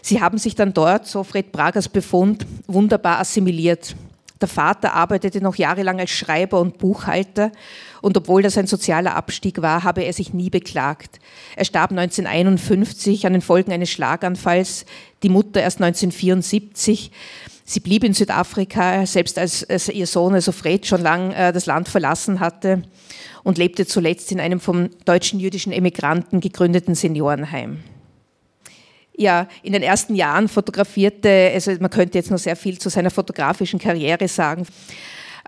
Sie 0.00 0.22
haben 0.22 0.38
sich 0.38 0.54
dann 0.54 0.72
dort, 0.72 1.06
so 1.06 1.22
Fred 1.22 1.52
Bragers 1.52 1.90
Befund, 1.90 2.46
wunderbar 2.66 3.20
assimiliert. 3.20 3.94
Der 4.40 4.48
Vater 4.48 4.94
arbeitete 4.94 5.40
noch 5.40 5.56
jahrelang 5.56 5.98
als 5.98 6.10
Schreiber 6.10 6.60
und 6.60 6.78
Buchhalter 6.78 7.50
und 8.00 8.16
obwohl 8.16 8.42
das 8.42 8.56
ein 8.56 8.66
sozialer 8.66 9.16
Abstieg 9.16 9.60
war, 9.62 9.82
habe 9.82 10.04
er 10.04 10.12
sich 10.12 10.32
nie 10.32 10.50
beklagt. 10.50 11.18
Er 11.56 11.64
starb 11.64 11.90
1951 11.90 13.26
an 13.26 13.32
den 13.32 13.42
Folgen 13.42 13.72
eines 13.72 13.90
Schlaganfalls, 13.90 14.86
die 15.22 15.28
Mutter 15.28 15.60
erst 15.60 15.82
1974. 15.82 17.10
Sie 17.64 17.80
blieb 17.80 18.04
in 18.04 18.14
Südafrika, 18.14 19.04
selbst 19.04 19.38
als, 19.38 19.68
als 19.68 19.88
ihr 19.88 20.06
Sohn, 20.06 20.34
also 20.34 20.52
Fred, 20.52 20.86
schon 20.86 21.02
lang 21.02 21.32
äh, 21.32 21.52
das 21.52 21.66
Land 21.66 21.88
verlassen 21.88 22.40
hatte 22.40 22.82
und 23.42 23.58
lebte 23.58 23.86
zuletzt 23.86 24.32
in 24.32 24.40
einem 24.40 24.60
vom 24.60 24.90
deutschen 25.04 25.40
jüdischen 25.40 25.72
Emigranten 25.72 26.40
gegründeten 26.40 26.94
Seniorenheim. 26.94 27.78
Ja, 29.20 29.48
in 29.64 29.72
den 29.72 29.82
ersten 29.82 30.14
Jahren 30.14 30.46
fotografierte, 30.46 31.50
also 31.52 31.72
man 31.80 31.90
könnte 31.90 32.16
jetzt 32.18 32.30
noch 32.30 32.38
sehr 32.38 32.54
viel 32.54 32.78
zu 32.78 32.88
seiner 32.88 33.10
fotografischen 33.10 33.80
Karriere 33.80 34.28
sagen. 34.28 34.64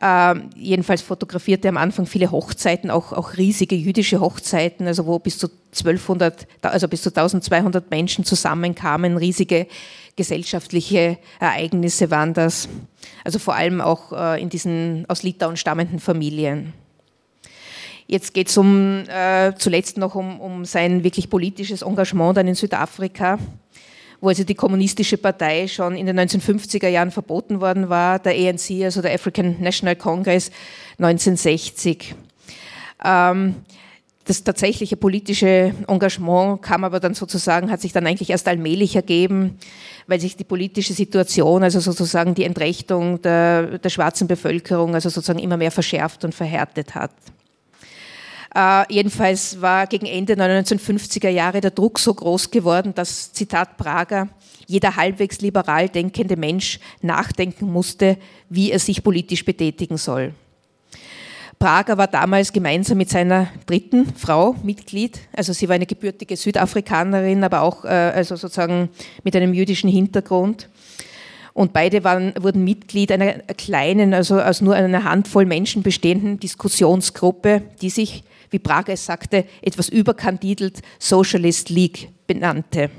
Ähm, 0.02 0.50
jedenfalls 0.56 1.02
fotografierte 1.02 1.68
er 1.68 1.70
am 1.70 1.76
Anfang 1.76 2.06
viele 2.06 2.32
Hochzeiten, 2.32 2.90
auch, 2.90 3.12
auch 3.12 3.36
riesige 3.36 3.76
jüdische 3.76 4.18
Hochzeiten, 4.18 4.88
also 4.88 5.06
wo 5.06 5.20
bis 5.20 5.38
zu 5.38 5.48
1200, 5.72 6.48
also 6.62 6.88
bis 6.88 7.02
zu 7.02 7.10
1200 7.10 7.88
Menschen 7.92 8.24
zusammenkamen, 8.24 9.16
riesige 9.16 9.68
gesellschaftliche 10.16 11.18
Ereignisse 11.38 12.10
waren 12.10 12.34
das. 12.34 12.68
Also 13.24 13.38
vor 13.38 13.54
allem 13.54 13.80
auch 13.80 14.12
äh, 14.12 14.42
in 14.42 14.48
diesen 14.48 15.04
aus 15.06 15.22
Litauen 15.22 15.56
stammenden 15.56 16.00
Familien. 16.00 16.72
Jetzt 18.10 18.34
geht 18.34 18.48
es 18.48 18.58
um, 18.58 19.04
äh, 19.08 19.52
zuletzt 19.56 19.96
noch 19.96 20.16
um, 20.16 20.40
um 20.40 20.64
sein 20.64 21.04
wirklich 21.04 21.30
politisches 21.30 21.82
Engagement 21.82 22.36
dann 22.36 22.48
in 22.48 22.56
Südafrika, 22.56 23.38
wo 24.20 24.30
also 24.30 24.42
die 24.42 24.56
kommunistische 24.56 25.16
Partei 25.16 25.68
schon 25.68 25.94
in 25.94 26.06
den 26.06 26.18
1950er 26.18 26.88
Jahren 26.88 27.12
verboten 27.12 27.60
worden 27.60 27.88
war, 27.88 28.18
der 28.18 28.32
ANC, 28.32 28.82
also 28.82 29.00
der 29.00 29.14
African 29.14 29.58
National 29.60 29.94
Congress 29.94 30.50
1960. 30.98 32.16
Ähm, 33.04 33.54
das 34.24 34.42
tatsächliche 34.42 34.96
politische 34.96 35.72
Engagement 35.86 36.62
kam 36.62 36.82
aber 36.82 36.98
dann 36.98 37.14
sozusagen, 37.14 37.70
hat 37.70 37.80
sich 37.80 37.92
dann 37.92 38.08
eigentlich 38.08 38.30
erst 38.30 38.48
allmählich 38.48 38.96
ergeben, 38.96 39.56
weil 40.08 40.18
sich 40.18 40.36
die 40.36 40.42
politische 40.42 40.94
Situation, 40.94 41.62
also 41.62 41.78
sozusagen 41.78 42.34
die 42.34 42.42
Entrechtung 42.42 43.22
der, 43.22 43.78
der 43.78 43.88
schwarzen 43.88 44.26
Bevölkerung, 44.26 44.96
also 44.96 45.10
sozusagen 45.10 45.38
immer 45.38 45.56
mehr 45.56 45.70
verschärft 45.70 46.24
und 46.24 46.34
verhärtet 46.34 46.96
hat. 46.96 47.12
Äh, 48.54 48.92
jedenfalls 48.92 49.60
war 49.60 49.86
gegen 49.86 50.06
Ende 50.06 50.34
der 50.34 50.64
1950er 50.64 51.28
Jahre 51.28 51.60
der 51.60 51.70
Druck 51.70 51.98
so 51.98 52.12
groß 52.12 52.50
geworden, 52.50 52.92
dass, 52.94 53.32
Zitat 53.32 53.76
Prager, 53.76 54.28
jeder 54.66 54.96
halbwegs 54.96 55.40
liberal 55.40 55.88
denkende 55.88 56.36
Mensch 56.36 56.80
nachdenken 57.02 57.70
musste, 57.70 58.16
wie 58.48 58.72
er 58.72 58.78
sich 58.78 59.02
politisch 59.02 59.44
betätigen 59.44 59.96
soll. 59.96 60.34
Prager 61.60 61.98
war 61.98 62.06
damals 62.06 62.52
gemeinsam 62.52 62.96
mit 62.96 63.10
seiner 63.10 63.48
dritten 63.66 64.14
Frau 64.14 64.56
Mitglied. 64.62 65.20
Also 65.36 65.52
sie 65.52 65.68
war 65.68 65.74
eine 65.74 65.84
gebürtige 65.84 66.34
Südafrikanerin, 66.34 67.44
aber 67.44 67.60
auch 67.60 67.84
äh, 67.84 67.88
also 67.88 68.34
sozusagen 68.34 68.88
mit 69.24 69.36
einem 69.36 69.52
jüdischen 69.52 69.90
Hintergrund. 69.90 70.70
Und 71.52 71.74
beide 71.74 72.02
waren, 72.02 72.32
wurden 72.40 72.64
Mitglied 72.64 73.12
einer 73.12 73.32
kleinen, 73.58 74.14
also 74.14 74.40
aus 74.40 74.62
nur 74.62 74.74
einer 74.74 75.04
Handvoll 75.04 75.44
Menschen 75.44 75.82
bestehenden 75.82 76.40
Diskussionsgruppe, 76.40 77.62
die 77.82 77.90
sich, 77.90 78.24
wie 78.50 78.58
Prager 78.58 78.92
es 78.92 79.06
sagte, 79.06 79.44
etwas 79.62 79.88
überkandidelt 79.88 80.80
Socialist 80.98 81.70
League 81.70 82.10
benannte. 82.26 82.90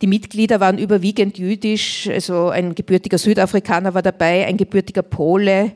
Die 0.00 0.06
Mitglieder 0.06 0.58
waren 0.58 0.78
überwiegend 0.78 1.38
jüdisch, 1.38 2.08
also 2.08 2.48
ein 2.48 2.74
gebürtiger 2.74 3.18
Südafrikaner 3.18 3.94
war 3.94 4.02
dabei, 4.02 4.46
ein 4.46 4.56
gebürtiger 4.56 5.02
Pole, 5.02 5.72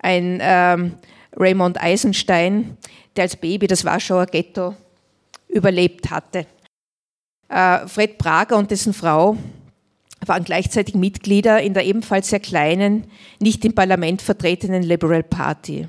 ein 0.00 0.40
ähm, 0.42 0.94
Raymond 1.36 1.80
Eisenstein, 1.80 2.76
der 3.14 3.22
als 3.22 3.36
Baby 3.36 3.68
das 3.68 3.84
Warschauer 3.84 4.26
Ghetto 4.26 4.74
überlebt 5.48 6.10
hatte. 6.10 6.46
Äh, 7.48 7.86
Fred 7.86 8.18
Prager 8.18 8.56
und 8.56 8.70
dessen 8.70 8.92
Frau 8.92 9.36
waren 10.26 10.44
gleichzeitig 10.44 10.94
Mitglieder 10.94 11.62
in 11.62 11.74
der 11.74 11.86
ebenfalls 11.86 12.30
sehr 12.30 12.40
kleinen, 12.40 13.06
nicht 13.40 13.64
im 13.64 13.74
Parlament 13.74 14.22
vertretenen 14.22 14.82
Liberal 14.82 15.22
Party. 15.22 15.86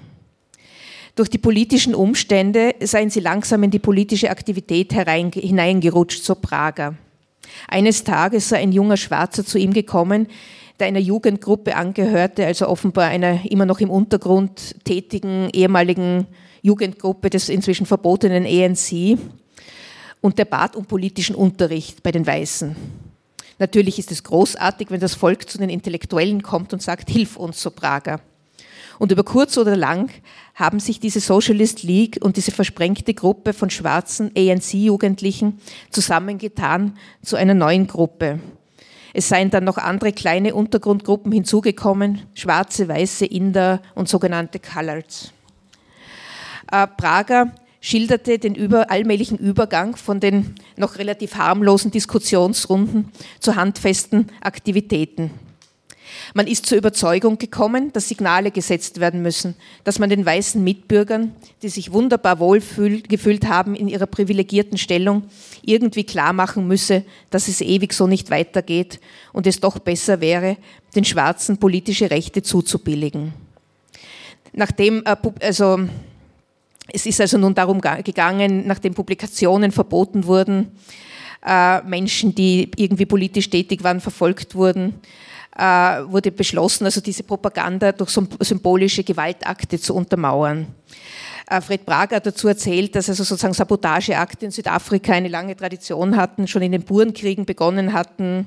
Durch 1.16 1.30
die 1.30 1.38
politischen 1.38 1.95
Umstände 1.95 2.76
seien 2.82 3.10
sie 3.10 3.20
langsam 3.20 3.64
in 3.64 3.72
die 3.72 3.80
politische 3.80 4.30
Aktivität 4.30 4.93
hineingerutscht, 4.93 6.24
so 6.24 6.36
Prager. 6.36 6.95
Eines 7.68 8.03
Tages 8.03 8.49
sei 8.49 8.57
ein 8.57 8.72
junger 8.72 8.97
Schwarzer 8.97 9.45
zu 9.45 9.57
ihm 9.57 9.74
gekommen, 9.74 10.28
der 10.80 10.88
einer 10.88 10.99
Jugendgruppe 10.99 11.76
angehörte, 11.76 12.45
also 12.45 12.68
offenbar 12.68 13.10
einer 13.10 13.49
immer 13.49 13.66
noch 13.66 13.80
im 13.80 13.89
Untergrund 13.89 14.76
tätigen 14.86 15.49
ehemaligen 15.51 16.26
Jugendgruppe 16.62 17.30
des 17.30 17.49
inzwischen 17.49 17.86
verbotenen 17.86 18.45
ANC. 18.45 19.18
Und 20.22 20.38
der 20.38 20.45
bat 20.45 20.76
um 20.76 20.86
politischen 20.86 21.36
Unterricht 21.36 22.03
bei 22.03 22.12
den 22.12 22.28
Weißen. 22.28 22.76
Natürlich 23.57 23.99
ist 23.99 24.12
es 24.12 24.24
großartig, 24.24 24.89
wenn 24.89 24.99
das 24.99 25.16
Volk 25.16 25.49
zu 25.49 25.57
den 25.57 25.70
Intellektuellen 25.70 26.43
kommt 26.43 26.74
und 26.74 26.82
sagt, 26.82 27.10
hilf 27.10 27.36
uns, 27.36 27.62
so 27.62 27.72
Prager. 27.72 28.22
Und 28.99 29.12
über 29.14 29.24
kurz 29.24 29.57
oder 29.57 29.78
lang 29.78 30.10
haben 30.60 30.80
sich 30.80 30.99
diese 30.99 31.22
Socialist 31.22 31.84
League 31.84 32.20
und 32.22 32.38
diese 32.38 32.51
versprengte 32.51 33.14
Gruppe 33.14 33.53
von 33.53 33.70
schwarzen 33.70 34.32
ANC-Jugendlichen 34.38 35.60
zusammengetan 35.89 36.97
zu 37.24 37.38
einer 37.38 37.53
neuen 37.53 37.88
Gruppe, 37.88 38.39
es 39.14 39.30
seien 39.30 39.49
dann 39.49 39.64
noch 39.64 39.78
andere 39.78 40.14
kleine 40.14 40.53
Untergrundgruppen 40.53 41.32
hinzugekommen, 41.32 42.22
schwarze, 42.34 42.88
weiße, 42.88 43.26
Inder 43.26 43.82
und 43.95 44.07
sogenannte 44.07 44.60
Coloreds. 44.60 45.34
Äh, 46.72 46.88
Prager 46.88 47.53
schilderte 47.82 48.38
den 48.38 48.55
über, 48.55 48.91
allmählichen 48.91 49.38
Übergang 49.38 49.95
von 49.95 50.20
den 50.20 50.55
noch 50.76 50.97
relativ 50.97 51.36
harmlosen 51.36 51.91
Diskussionsrunden 51.91 53.12
zu 53.39 53.55
handfesten 53.55 54.28
Aktivitäten. 54.41 55.32
Man 56.34 56.47
ist 56.47 56.66
zur 56.66 56.78
Überzeugung 56.78 57.38
gekommen, 57.38 57.91
dass 57.93 58.10
Signale 58.10 58.51
gesetzt 58.51 58.99
werden 58.99 59.22
müssen, 59.22 59.55
dass 59.84 59.99
man 59.99 60.10
den 60.10 60.26
weißen 60.26 60.64
Mitbürgern, 60.64 61.34
die 61.62 61.70
sich 61.70 61.91
wunderbar 61.91 62.39
wohl 62.39 62.62
gefühlt 63.07 63.47
haben 63.47 63.76
in 63.76 63.88
ihrer 63.88 64.05
privilegierten 64.05 64.78
Stellung, 64.78 65.24
irgendwie 65.64 66.03
klar 66.03 66.34
machen 66.34 66.68
müsse, 66.68 67.03
dass 67.30 67.47
es 67.47 67.62
ewig 67.62 67.93
so 67.93 68.07
nicht 68.07 68.30
weitergeht 68.30 68.99
und 69.34 69.47
es 69.47 69.60
doch 69.60 69.80
besser 69.80 70.22
wäre, 70.22 70.57
den 70.95 71.05
Schwarzen 71.05 71.57
politische 71.57 72.12
Rechte 72.12 72.41
zuzubilligen. 72.41 73.34
Nachdem, 74.53 75.03
äh, 75.05 75.16
also, 75.41 75.80
es 76.91 77.05
ist 77.05 77.22
also 77.22 77.38
nun 77.38 77.53
darum 77.53 77.82
gegangen, 77.82 78.66
nachdem 78.66 78.93
Publikationen 78.93 79.72
verboten 79.72 80.26
wurden, 80.26 80.72
äh, 81.45 81.82
Menschen, 81.84 82.36
die 82.36 82.72
irgendwie 82.76 83.05
politisch 83.05 83.49
tätig 83.49 83.84
waren, 83.84 84.01
verfolgt 84.01 84.55
wurden, 84.55 84.95
wurde 85.60 86.32
beschlossen, 86.32 86.86
also 86.86 87.01
diese 87.01 87.24
Propaganda 87.24 87.91
durch 87.91 88.18
symbolische 88.39 89.03
Gewaltakte 89.03 89.80
zu 89.80 89.93
untermauern. 89.93 90.68
Äh, 91.49 91.62
Fred 91.62 91.86
Prager 91.86 92.18
hat 92.18 92.26
dazu 92.26 92.47
erzählt, 92.47 92.95
dass 92.95 93.10
also 93.10 93.24
sozusagen 93.24 93.53
Sabotageakte 93.53 94.45
in 94.45 94.51
Südafrika 94.51 95.14
eine 95.14 95.30
lange 95.30 95.55
Tradition 95.55 96.16
hatten, 96.16 96.47
schon 96.47 96.62
in 96.62 96.72
den 96.72 96.84
Burenkriegen 96.84 97.45
begonnen 97.45 97.93
hatten 97.93 98.45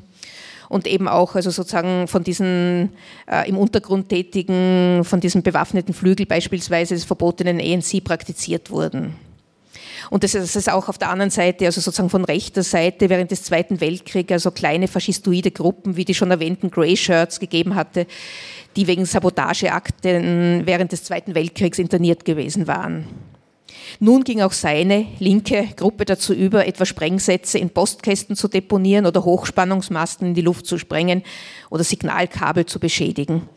und 0.69 0.87
eben 0.87 1.09
auch 1.09 1.35
also 1.35 1.51
sozusagen 1.51 2.07
von 2.09 2.23
diesen 2.23 2.91
äh, 3.31 3.49
im 3.49 3.59
Untergrund 3.59 4.09
tätigen, 4.09 5.05
von 5.05 5.21
diesem 5.21 5.43
bewaffneten 5.43 5.93
Flügel 5.93 6.27
beispielsweise 6.27 6.95
des 6.95 7.05
verbotenen 7.05 7.61
ANC 7.61 8.03
praktiziert 8.05 8.71
wurden. 8.71 9.15
Und 10.11 10.25
das 10.25 10.35
ist 10.35 10.71
auch 10.71 10.89
auf 10.89 10.99
der 10.99 11.11
anderen 11.11 11.31
Seite, 11.31 11.67
also 11.67 11.81
sozusagen 11.81 12.11
von 12.11 12.25
rechter 12.25 12.63
Seite 12.63 13.09
während 13.09 13.31
des 13.31 13.43
Zweiten 13.43 13.81
Weltkriegs, 13.81 14.33
also 14.33 14.51
kleine 14.51 14.89
faschistoide 14.89 15.51
Gruppen, 15.51 15.97
wie 15.97 16.05
die 16.05 16.15
schon 16.15 16.31
erwähnten 16.31 16.71
Grey 16.71 16.97
Shirts 16.97 17.41
gegeben 17.41 17.75
hatte, 17.75 18.07
die 18.77 18.87
wegen 18.87 19.05
Sabotageakten 19.05 20.63
während 20.65 20.93
des 20.93 21.05
Zweiten 21.05 21.35
Weltkriegs 21.35 21.79
interniert 21.79 22.25
gewesen 22.25 22.67
waren. 22.67 23.07
Nun 24.01 24.25
ging 24.25 24.41
auch 24.41 24.53
seine 24.53 25.07
linke 25.19 25.69
Gruppe 25.77 26.05
dazu 26.05 26.33
über, 26.35 26.67
etwa 26.67 26.85
Sprengsätze 26.85 27.59
in 27.59 27.71
Postkästen 27.71 28.37
zu 28.37 28.49
deponieren 28.49 29.07
oder 29.07 29.25
Hochspannungsmasten 29.25 30.29
in 30.29 30.35
die 30.35 30.41
Luft 30.41 30.67
zu 30.67 30.79
sprengen 30.79 31.23
oder 31.71 31.85
Signalkabel 31.85 32.67
zu 32.67 32.81
beschädigen. 32.81 33.49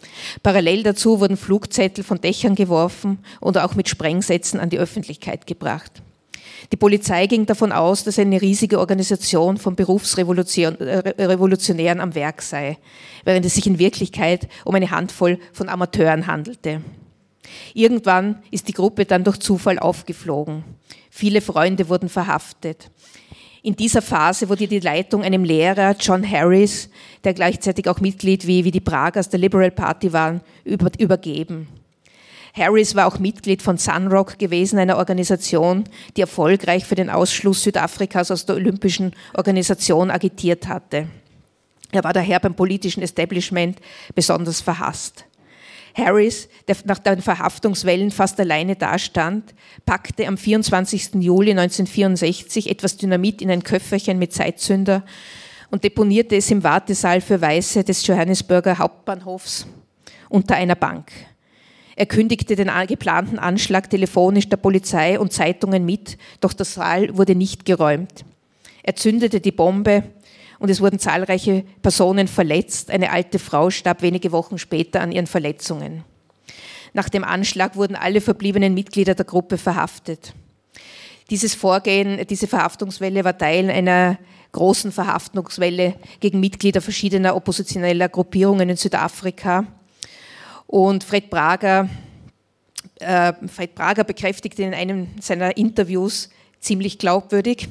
Parallel 0.44 0.84
dazu 0.84 1.20
wurden 1.20 1.38
Flugzettel 1.38 2.04
von 2.04 2.22
Dächern 2.22 2.56
geworfen 2.56 3.20
oder 3.42 3.66
auch 3.66 3.76
mit 3.76 3.90
Sprengsätzen 3.90 4.60
an 4.60 4.70
die 4.70 4.80
Öffentlichkeit 4.80 5.48
gebracht. 5.48 6.02
Die 6.72 6.78
Polizei 6.78 7.28
ging 7.28 7.46
davon 7.46 7.72
aus, 7.72 8.04
dass 8.04 8.20
eine 8.20 8.42
riesige 8.42 8.80
Organisation 8.80 9.58
von 9.58 9.76
Berufsrevolutionären 9.76 12.00
am 12.00 12.16
Werk 12.16 12.42
sei, 12.42 12.78
während 13.24 13.46
es 13.46 13.56
sich 13.56 13.68
in 13.68 13.80
Wirklichkeit 13.80 14.48
um 14.64 14.76
eine 14.76 14.92
Handvoll 14.92 15.40
von 15.54 15.70
Amateuren 15.70 16.28
handelte. 16.28 16.82
Irgendwann 17.74 18.44
ist 18.52 18.68
die 18.68 18.74
Gruppe 18.74 19.06
dann 19.06 19.24
durch 19.24 19.40
Zufall 19.40 19.80
aufgeflogen. 19.80 20.64
Viele 21.10 21.42
Freunde 21.42 21.90
wurden 21.90 22.10
verhaftet. 22.10 22.92
In 23.62 23.76
dieser 23.76 24.02
Phase 24.02 24.50
wurde 24.50 24.68
die 24.68 24.80
Leitung 24.80 25.24
einem 25.24 25.44
Lehrer, 25.44 25.96
John 26.00 26.30
Harris, 26.30 26.90
der 27.24 27.34
gleichzeitig 27.34 27.90
auch 27.90 28.00
Mitglied 28.00 28.46
wie, 28.46 28.64
wie 28.64 28.72
die 28.72 28.80
Pragers 28.80 29.30
der 29.30 29.40
Liberal 29.40 29.72
Party 29.72 30.14
waren, 30.14 30.42
über, 30.64 30.92
übergeben. 31.00 31.68
Harris 32.56 32.96
war 32.96 33.08
auch 33.08 33.20
Mitglied 33.20 33.62
von 33.62 33.78
Sunrock 33.78 34.40
gewesen, 34.40 34.80
einer 34.80 34.98
Organisation, 34.98 35.84
die 36.16 36.22
erfolgreich 36.22 36.86
für 36.86 36.96
den 36.96 37.10
Ausschluss 37.10 37.64
Südafrikas 37.64 38.32
aus 38.32 38.46
der 38.46 38.56
Olympischen 38.56 39.12
Organisation 39.34 40.10
agitiert 40.10 40.68
hatte. 40.68 41.10
Er 41.92 42.04
war 42.06 42.14
daher 42.14 42.40
beim 42.40 42.56
politischen 42.56 43.04
Establishment 43.04 43.80
besonders 44.16 44.62
verhasst. 44.62 45.26
Harris, 45.94 46.48
der 46.68 46.78
nach 46.86 47.00
den 47.00 47.22
Verhaftungswellen 47.22 48.12
fast 48.12 48.40
alleine 48.40 48.76
dastand, 48.76 49.54
packte 49.86 50.28
am 50.28 50.38
24. 50.38 51.16
Juli 51.16 51.52
1964 51.52 52.70
etwas 52.70 52.98
Dynamit 52.98 53.42
in 53.42 53.52
ein 53.52 53.64
Köfferchen 53.64 54.18
mit 54.18 54.34
Zeitzünder 54.34 55.04
und 55.72 55.84
deponierte 55.84 56.38
es 56.38 56.52
im 56.52 56.64
Wartesaal 56.64 57.20
für 57.20 57.42
Weiße 57.42 57.84
des 57.84 58.06
Johannesburger 58.08 58.78
Hauptbahnhofs 58.78 59.68
unter 60.30 60.56
einer 60.56 60.76
Bank. 60.76 61.12
Er 61.96 62.06
kündigte 62.06 62.56
den 62.56 62.70
geplanten 62.88 63.40
Anschlag 63.40 63.90
telefonisch 63.90 64.50
der 64.50 64.58
Polizei 64.58 65.20
und 65.20 65.32
Zeitungen 65.32 65.86
mit, 65.86 66.18
doch 66.42 66.54
der 66.54 66.66
Saal 66.66 67.18
wurde 67.18 67.36
nicht 67.36 67.66
geräumt. 67.66 68.26
Er 68.84 68.96
zündete 68.96 69.40
die 69.40 69.52
Bombe 69.52 70.04
und 70.60 70.70
es 70.70 70.82
wurden 70.82 71.00
zahlreiche 71.00 71.64
Personen 71.82 72.28
verletzt. 72.28 72.92
Eine 72.92 73.12
alte 73.12 73.40
Frau 73.40 73.70
starb 73.70 74.02
wenige 74.02 74.32
Wochen 74.32 74.58
später 74.58 75.02
an 75.02 75.12
ihren 75.12 75.28
Verletzungen. 75.28 76.04
Nach 76.94 77.10
dem 77.10 77.24
Anschlag 77.24 77.76
wurden 77.76 77.96
alle 77.96 78.22
verbliebenen 78.22 78.74
Mitglieder 78.74 79.16
der 79.16 79.26
Gruppe 79.26 79.58
verhaftet. 79.58 80.34
Dieses 81.30 81.56
Vorgehen, 81.56 82.26
diese 82.28 82.48
Verhaftungswelle 82.48 83.24
war 83.24 83.38
Teil 83.38 83.70
einer 83.70 84.18
großen 84.52 84.92
Verhaftungswelle 84.92 85.96
gegen 86.20 86.40
Mitglieder 86.40 86.82
verschiedener 86.82 87.36
oppositioneller 87.36 88.08
Gruppierungen 88.08 88.70
in 88.70 88.78
Südafrika. 88.78 89.66
Und 90.68 91.04
Fred 91.04 91.30
Prager, 91.30 91.90
äh, 93.00 93.34
Fred 93.48 93.76
Prager 93.76 94.04
bekräftigte 94.04 94.64
in 94.64 94.74
einem 94.74 95.08
seiner 95.20 95.58
Interviews 95.58 96.30
ziemlich 96.60 96.98
glaubwürdig, 96.98 97.68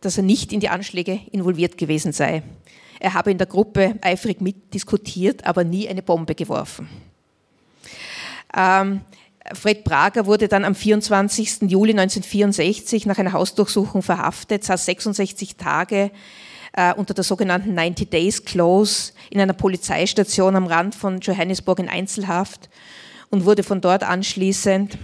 dass 0.00 0.16
er 0.16 0.24
nicht 0.24 0.52
in 0.52 0.60
die 0.60 0.68
Anschläge 0.68 1.20
involviert 1.30 1.78
gewesen 1.78 2.12
sei. 2.12 2.42
Er 2.98 3.14
habe 3.14 3.30
in 3.30 3.38
der 3.38 3.46
Gruppe 3.46 3.96
eifrig 4.00 4.40
mitdiskutiert, 4.40 5.44
aber 5.44 5.64
nie 5.64 5.88
eine 5.88 6.02
Bombe 6.02 6.34
geworfen. 6.34 6.88
Ähm, 8.56 9.00
Fred 9.54 9.82
Prager 9.84 10.26
wurde 10.26 10.48
dann 10.48 10.64
am 10.64 10.74
24. 10.74 11.62
Juli 11.62 11.92
1964 11.92 13.06
nach 13.06 13.18
einer 13.18 13.32
Hausdurchsuchung 13.32 14.02
verhaftet, 14.02 14.64
saß 14.64 14.84
66 14.84 15.56
Tage 15.56 16.10
äh, 16.72 16.94
unter 16.94 17.14
der 17.14 17.24
sogenannten 17.24 17.74
90 17.74 18.10
Days 18.10 18.44
Close 18.44 19.12
in 19.30 19.40
einer 19.40 19.52
Polizeistation 19.52 20.56
am 20.56 20.66
Rand 20.66 20.94
von 20.94 21.20
Johannesburg 21.20 21.78
in 21.78 21.88
Einzelhaft 21.88 22.68
und 23.30 23.44
wurde 23.44 23.62
von 23.62 23.80
dort 23.80 24.02
anschließend 24.02 24.98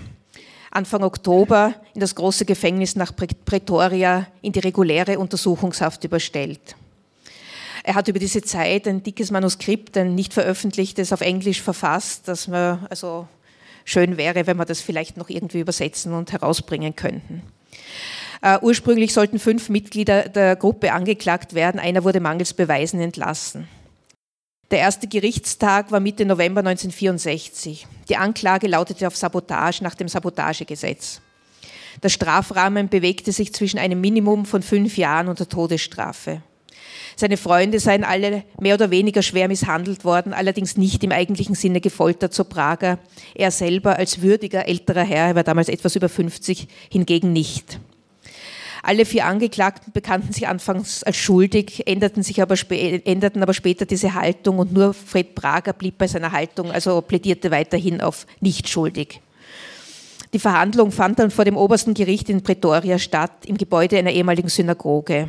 Anfang 0.71 1.03
Oktober 1.03 1.75
in 1.95 2.01
das 2.01 2.15
große 2.15 2.45
Gefängnis 2.45 2.95
nach 2.95 3.13
Pretoria 3.17 4.27
in 4.43 4.53
die 4.53 4.59
reguläre 4.59 5.19
Untersuchungshaft 5.19 6.05
überstellt. 6.05 6.77
Er 7.85 7.95
hat 7.95 8.09
über 8.09 8.19
diese 8.19 8.43
Zeit 8.43 8.87
ein 8.87 9.03
dickes 9.03 9.31
Manuskript, 9.31 9.97
ein 9.97 10.15
nicht 10.15 10.35
veröffentlichtes, 10.35 11.13
auf 11.13 11.23
Englisch 11.23 11.63
verfasst, 11.63 12.29
das 12.29 12.47
man 12.47 12.87
also 12.91 13.27
schön 13.85 14.19
wäre, 14.19 14.47
wenn 14.47 14.59
wir 14.59 14.67
das 14.67 14.83
vielleicht 14.83 15.17
noch 15.17 15.31
irgendwie 15.31 15.61
übersetzen 15.61 16.13
und 16.13 16.33
herausbringen 16.33 16.95
könnten. 16.95 17.43
Uh, 18.41 18.59
ursprünglich 18.63 19.13
sollten 19.13 19.39
fünf 19.39 19.69
Mitglieder 19.69 20.29
der 20.29 20.55
Gruppe 20.55 20.93
angeklagt 20.93 21.55
werden, 21.55 21.81
einer 21.81 22.05
wurde 22.05 22.21
mangels 22.21 22.55
Beweisen 22.55 23.01
entlassen. 23.01 23.67
Der 24.71 24.81
erste 24.81 25.09
Gerichtstag 25.09 25.91
war 25.91 25.99
Mitte 25.99 26.27
November 26.27 26.61
1964. 26.61 27.87
Die 28.09 28.17
Anklage 28.17 28.69
lautete 28.69 29.07
auf 29.07 29.17
Sabotage 29.17 29.83
nach 29.83 29.95
dem 29.95 30.09
Sabotagegesetz. 30.09 31.21
Der 32.03 32.11
Strafrahmen 32.11 32.89
bewegte 32.89 33.33
sich 33.33 33.53
zwischen 33.53 33.79
einem 33.79 34.01
Minimum 34.01 34.45
von 34.45 34.63
fünf 34.63 34.99
Jahren 34.99 35.29
und 35.29 35.41
der 35.41 35.49
Todesstrafe. 35.49 36.43
Seine 37.17 37.37
Freunde 37.37 37.81
seien 37.81 38.05
alle 38.05 38.45
mehr 38.61 38.75
oder 38.75 38.91
weniger 38.91 39.23
schwer 39.23 39.49
misshandelt 39.49 40.05
worden, 40.05 40.33
allerdings 40.33 40.77
nicht 40.77 41.03
im 41.03 41.11
eigentlichen 41.11 41.57
Sinne 41.57 41.81
gefoltert, 41.81 42.33
so 42.33 42.45
Prager. 42.45 42.99
Er 43.35 43.51
selber 43.51 43.97
als 43.97 44.23
würdiger 44.23 44.69
älterer 44.69 45.03
Herr, 45.03 45.29
er 45.29 45.35
war 45.35 45.43
damals 45.43 45.69
etwas 45.69 45.97
über 45.97 46.09
50, 46.09 46.69
hingegen 46.91 47.33
nicht. 47.33 47.81
Alle 48.89 49.05
vier 49.05 49.27
Angeklagten 49.27 49.93
bekannten 49.93 50.33
sich 50.33 50.49
anfangs 50.49 51.03
als 51.03 51.19
schuldig, 51.19 51.87
änderten, 51.87 52.23
sich 52.23 52.41
aber, 52.41 52.55
änderten 52.71 53.43
aber 53.43 53.53
später 53.53 53.85
diese 53.85 54.15
Haltung 54.15 54.59
und 54.59 54.73
nur 54.73 54.95
Fred 54.95 55.35
Prager 55.35 55.75
blieb 55.75 55.99
bei 55.99 56.07
seiner 56.07 56.33
Haltung, 56.33 56.71
also 56.71 57.03
plädierte 57.03 57.51
weiterhin 57.51 58.01
auf 58.01 58.27
nicht 58.41 58.67
schuldig. 58.67 59.21
Die 60.33 60.39
Verhandlung 60.39 60.91
fand 60.91 61.19
dann 61.19 61.31
vor 61.31 61.45
dem 61.45 61.59
obersten 61.59 61.93
Gericht 61.93 62.31
in 62.31 62.43
Pretoria 62.43 62.99
statt, 62.99 63.45
im 63.45 63.59
Gebäude 63.59 63.99
einer 63.99 64.13
ehemaligen 64.13 64.49
Synagoge. 64.49 65.29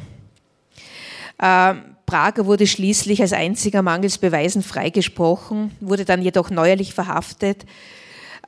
Ähm, 1.41 1.81
Prager 2.05 2.45
wurde 2.45 2.65
schließlich 2.65 3.21
als 3.21 3.33
einziger 3.33 3.81
mangels 3.81 4.19
Beweisen 4.19 4.63
freigesprochen, 4.63 5.71
wurde 5.81 6.05
dann 6.05 6.21
jedoch 6.21 6.49
neuerlich 6.49 6.93
verhaftet 6.93 7.65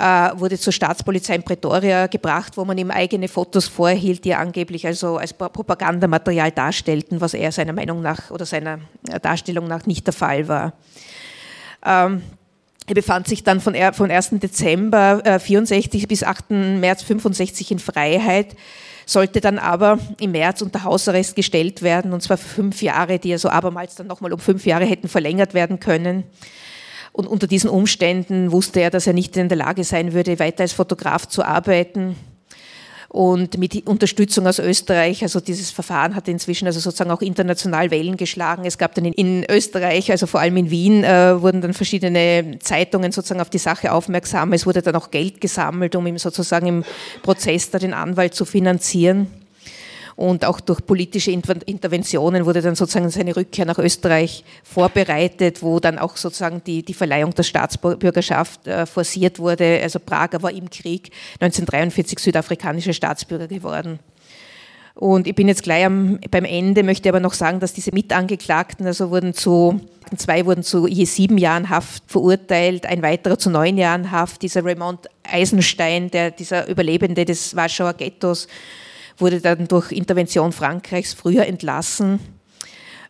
wurde 0.01 0.57
zur 0.57 0.73
Staatspolizei 0.73 1.35
in 1.35 1.43
Pretoria 1.43 2.07
gebracht, 2.07 2.57
wo 2.57 2.65
man 2.65 2.77
ihm 2.77 2.91
eigene 2.91 3.27
Fotos 3.27 3.67
vorhielt, 3.67 4.25
die 4.25 4.31
er 4.31 4.39
angeblich 4.39 4.87
also 4.87 5.17
als 5.17 5.33
Propagandamaterial 5.33 6.51
darstellten, 6.51 7.21
was 7.21 7.33
er 7.33 7.51
seiner 7.51 7.73
Meinung 7.73 8.01
nach 8.01 8.31
oder 8.31 8.45
seiner 8.45 8.79
Darstellung 9.21 9.67
nach 9.67 9.85
nicht 9.85 10.07
der 10.07 10.13
Fall 10.13 10.47
war. 10.47 10.73
Ähm, 11.85 12.21
er 12.87 12.95
befand 12.95 13.27
sich 13.27 13.43
dann 13.43 13.61
von, 13.61 13.75
von 13.93 14.11
1. 14.11 14.31
Dezember 14.31 15.21
äh, 15.23 15.39
64 15.39 16.07
bis 16.07 16.23
8. 16.23 16.49
März 16.49 17.03
65 17.03 17.71
in 17.71 17.79
Freiheit, 17.79 18.55
sollte 19.05 19.39
dann 19.39 19.59
aber 19.59 19.99
im 20.19 20.31
März 20.31 20.61
unter 20.61 20.83
Hausarrest 20.83 21.35
gestellt 21.35 21.81
werden, 21.83 22.13
und 22.13 22.21
zwar 22.21 22.37
für 22.37 22.47
fünf 22.47 22.81
Jahre, 22.81 23.19
die 23.19 23.33
also 23.33 23.49
abermals 23.49 23.95
dann 23.95 24.07
nochmal 24.07 24.33
um 24.33 24.39
fünf 24.39 24.65
Jahre 24.65 24.85
hätten 24.85 25.07
verlängert 25.07 25.53
werden 25.53 25.79
können. 25.79 26.23
Und 27.13 27.27
unter 27.27 27.47
diesen 27.47 27.69
Umständen 27.69 28.51
wusste 28.51 28.79
er, 28.79 28.89
dass 28.89 29.07
er 29.07 29.13
nicht 29.13 29.35
in 29.35 29.49
der 29.49 29.57
Lage 29.57 29.83
sein 29.83 30.13
würde, 30.13 30.39
weiter 30.39 30.61
als 30.61 30.73
Fotograf 30.73 31.27
zu 31.27 31.43
arbeiten. 31.43 32.15
Und 33.09 33.57
mit 33.57 33.87
Unterstützung 33.87 34.47
aus 34.47 34.57
Österreich, 34.57 35.21
also 35.21 35.41
dieses 35.41 35.69
Verfahren 35.69 36.15
hat 36.15 36.29
inzwischen 36.29 36.65
also 36.65 36.79
sozusagen 36.79 37.11
auch 37.11 37.21
international 37.21 37.91
Wellen 37.91 38.15
geschlagen. 38.15 38.63
Es 38.63 38.77
gab 38.77 38.95
dann 38.95 39.03
in, 39.03 39.43
Österreich, 39.49 40.09
also 40.11 40.27
vor 40.27 40.39
allem 40.39 40.55
in 40.55 40.69
Wien, 40.69 41.03
äh, 41.03 41.41
wurden 41.41 41.59
dann 41.59 41.73
verschiedene 41.73 42.57
Zeitungen 42.59 43.11
sozusagen 43.11 43.41
auf 43.41 43.49
die 43.49 43.57
Sache 43.57 43.91
aufmerksam. 43.91 44.53
Es 44.53 44.65
wurde 44.65 44.81
dann 44.81 44.95
auch 44.95 45.11
Geld 45.11 45.41
gesammelt, 45.41 45.93
um 45.97 46.07
ihm 46.07 46.17
sozusagen 46.17 46.67
im 46.67 46.83
Prozess 47.21 47.69
da 47.69 47.79
den 47.79 47.93
Anwalt 47.93 48.33
zu 48.33 48.45
finanzieren. 48.45 49.27
Und 50.21 50.45
auch 50.45 50.59
durch 50.59 50.85
politische 50.85 51.31
Interventionen 51.31 52.45
wurde 52.45 52.61
dann 52.61 52.75
sozusagen 52.75 53.09
seine 53.09 53.35
Rückkehr 53.35 53.65
nach 53.65 53.79
Österreich 53.79 54.43
vorbereitet, 54.63 55.63
wo 55.63 55.79
dann 55.79 55.97
auch 55.97 56.15
sozusagen 56.15 56.63
die, 56.63 56.83
die 56.83 56.93
Verleihung 56.93 57.33
der 57.33 57.41
Staatsbürgerschaft 57.41 58.67
äh, 58.67 58.85
forciert 58.85 59.39
wurde. 59.39 59.79
Also 59.81 59.97
Prager 59.97 60.43
war 60.43 60.51
im 60.51 60.69
Krieg 60.69 61.09
1943 61.39 62.19
südafrikanischer 62.19 62.93
Staatsbürger 62.93 63.47
geworden. 63.47 63.97
Und 64.93 65.25
ich 65.25 65.33
bin 65.33 65.47
jetzt 65.47 65.63
gleich 65.63 65.85
am, 65.85 66.19
beim 66.29 66.45
Ende, 66.45 66.83
möchte 66.83 67.09
aber 67.09 67.19
noch 67.19 67.33
sagen, 67.33 67.59
dass 67.59 67.73
diese 67.73 67.91
Mitangeklagten, 67.91 68.85
also 68.85 69.09
wurden 69.09 69.33
zu, 69.33 69.81
zwei 70.15 70.45
wurden 70.45 70.61
zu 70.61 70.85
je 70.85 71.05
sieben 71.05 71.39
Jahren 71.39 71.71
Haft 71.71 72.03
verurteilt, 72.05 72.85
ein 72.85 73.01
weiterer 73.01 73.39
zu 73.39 73.49
neun 73.49 73.75
Jahren 73.75 74.11
Haft. 74.11 74.43
Dieser 74.43 74.63
Raymond 74.63 75.07
Eisenstein, 75.23 76.11
der, 76.11 76.29
dieser 76.29 76.67
Überlebende 76.67 77.25
des 77.25 77.55
Warschauer 77.55 77.95
Ghettos, 77.95 78.47
wurde 79.17 79.41
dann 79.41 79.67
durch 79.67 79.91
Intervention 79.91 80.51
Frankreichs 80.51 81.13
früher 81.13 81.45
entlassen. 81.45 82.19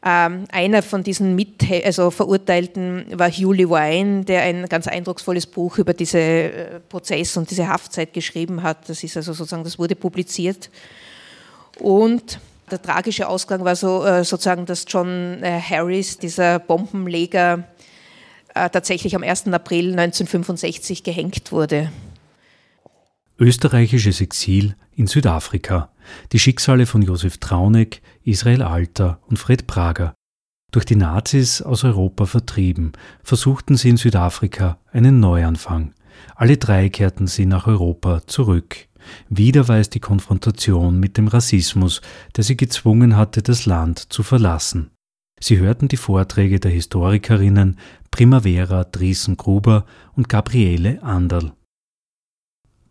Ähm, 0.03 0.45
einer 0.51 0.81
von 0.81 1.03
diesen 1.03 1.35
Mit 1.35 1.63
also 1.85 2.09
Verurteilten 2.09 3.05
war 3.13 3.29
Hugh 3.29 3.53
Levine, 3.53 4.25
der 4.25 4.41
ein 4.41 4.67
ganz 4.67 4.87
eindrucksvolles 4.87 5.45
Buch 5.45 5.77
über 5.77 5.93
diesen 5.93 6.19
äh, 6.19 6.79
Prozess 6.89 7.37
und 7.37 7.51
diese 7.51 7.67
Haftzeit 7.67 8.11
geschrieben 8.11 8.63
hat. 8.63 8.89
Das 8.89 9.03
ist 9.03 9.15
also 9.15 9.33
sozusagen, 9.33 9.63
das 9.63 9.77
wurde 9.77 9.95
publiziert. 9.95 10.71
Und 11.79 12.39
der 12.71 12.81
tragische 12.81 13.27
Ausgang 13.27 13.63
war 13.63 13.75
so, 13.75 14.03
äh, 14.03 14.23
sozusagen, 14.23 14.65
dass 14.65 14.85
John 14.87 15.43
äh, 15.43 15.59
Harris, 15.59 16.17
dieser 16.17 16.59
Bombenleger, 16.59 17.63
tatsächlich 18.53 19.15
am 19.15 19.23
1. 19.23 19.47
April 19.47 19.91
1965 19.91 21.03
gehängt 21.03 21.53
wurde. 21.53 21.89
Österreichisches 23.41 24.21
Exil 24.21 24.75
in 24.93 25.07
Südafrika. 25.07 25.91
Die 26.31 26.37
Schicksale 26.37 26.85
von 26.85 27.01
Josef 27.01 27.39
Trauneck, 27.39 28.03
Israel 28.23 28.61
Alter 28.61 29.19
und 29.25 29.39
Fred 29.39 29.65
Prager. 29.65 30.13
Durch 30.71 30.85
die 30.85 30.95
Nazis 30.95 31.59
aus 31.63 31.83
Europa 31.83 32.27
vertrieben, 32.27 32.91
versuchten 33.23 33.77
sie 33.77 33.89
in 33.89 33.97
Südafrika 33.97 34.77
einen 34.91 35.19
Neuanfang. 35.19 35.95
Alle 36.35 36.57
drei 36.57 36.89
kehrten 36.89 37.25
sie 37.25 37.47
nach 37.47 37.65
Europa 37.65 38.21
zurück. 38.27 38.75
Wieder 39.27 39.67
war 39.67 39.79
es 39.79 39.89
die 39.89 39.99
Konfrontation 39.99 40.99
mit 40.99 41.17
dem 41.17 41.27
Rassismus, 41.27 42.01
der 42.37 42.43
sie 42.43 42.57
gezwungen 42.57 43.17
hatte, 43.17 43.41
das 43.41 43.65
Land 43.65 44.13
zu 44.13 44.21
verlassen. 44.21 44.91
Sie 45.39 45.57
hörten 45.57 45.87
die 45.87 45.97
Vorträge 45.97 46.59
der 46.59 46.69
Historikerinnen 46.69 47.79
Primavera 48.11 48.83
Driesen-Gruber 48.83 49.87
und 50.13 50.29
Gabriele 50.29 51.01
Anderl. 51.01 51.53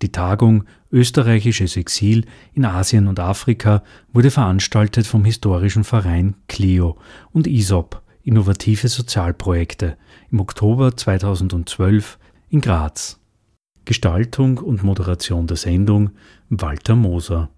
Die 0.03 0.13
Tagung 0.13 0.65
Österreichisches 0.91 1.77
Exil 1.77 2.25
in 2.55 2.65
Asien 2.65 3.07
und 3.07 3.21
Afrika 3.21 3.83
wurde 4.13 4.31
veranstaltet 4.31 5.07
vom 5.07 5.25
historischen 5.25 5.85
Verein 5.85 6.37
Clio 6.49 6.97
und 7.33 7.47
ISOP 7.47 8.03
Innovative 8.23 8.89
Sozialprojekte 8.89 9.97
im 10.31 10.41
Oktober 10.41 10.97
2012 10.97 12.19
in 12.51 12.61
Graz. 12.61 13.21
Gestaltung 13.85 14.59
und 14.59 14.83
Moderation 14.83 15.47
der 15.47 15.57
Sendung 15.57 16.11
Walter 16.49 16.97
Moser 16.97 17.51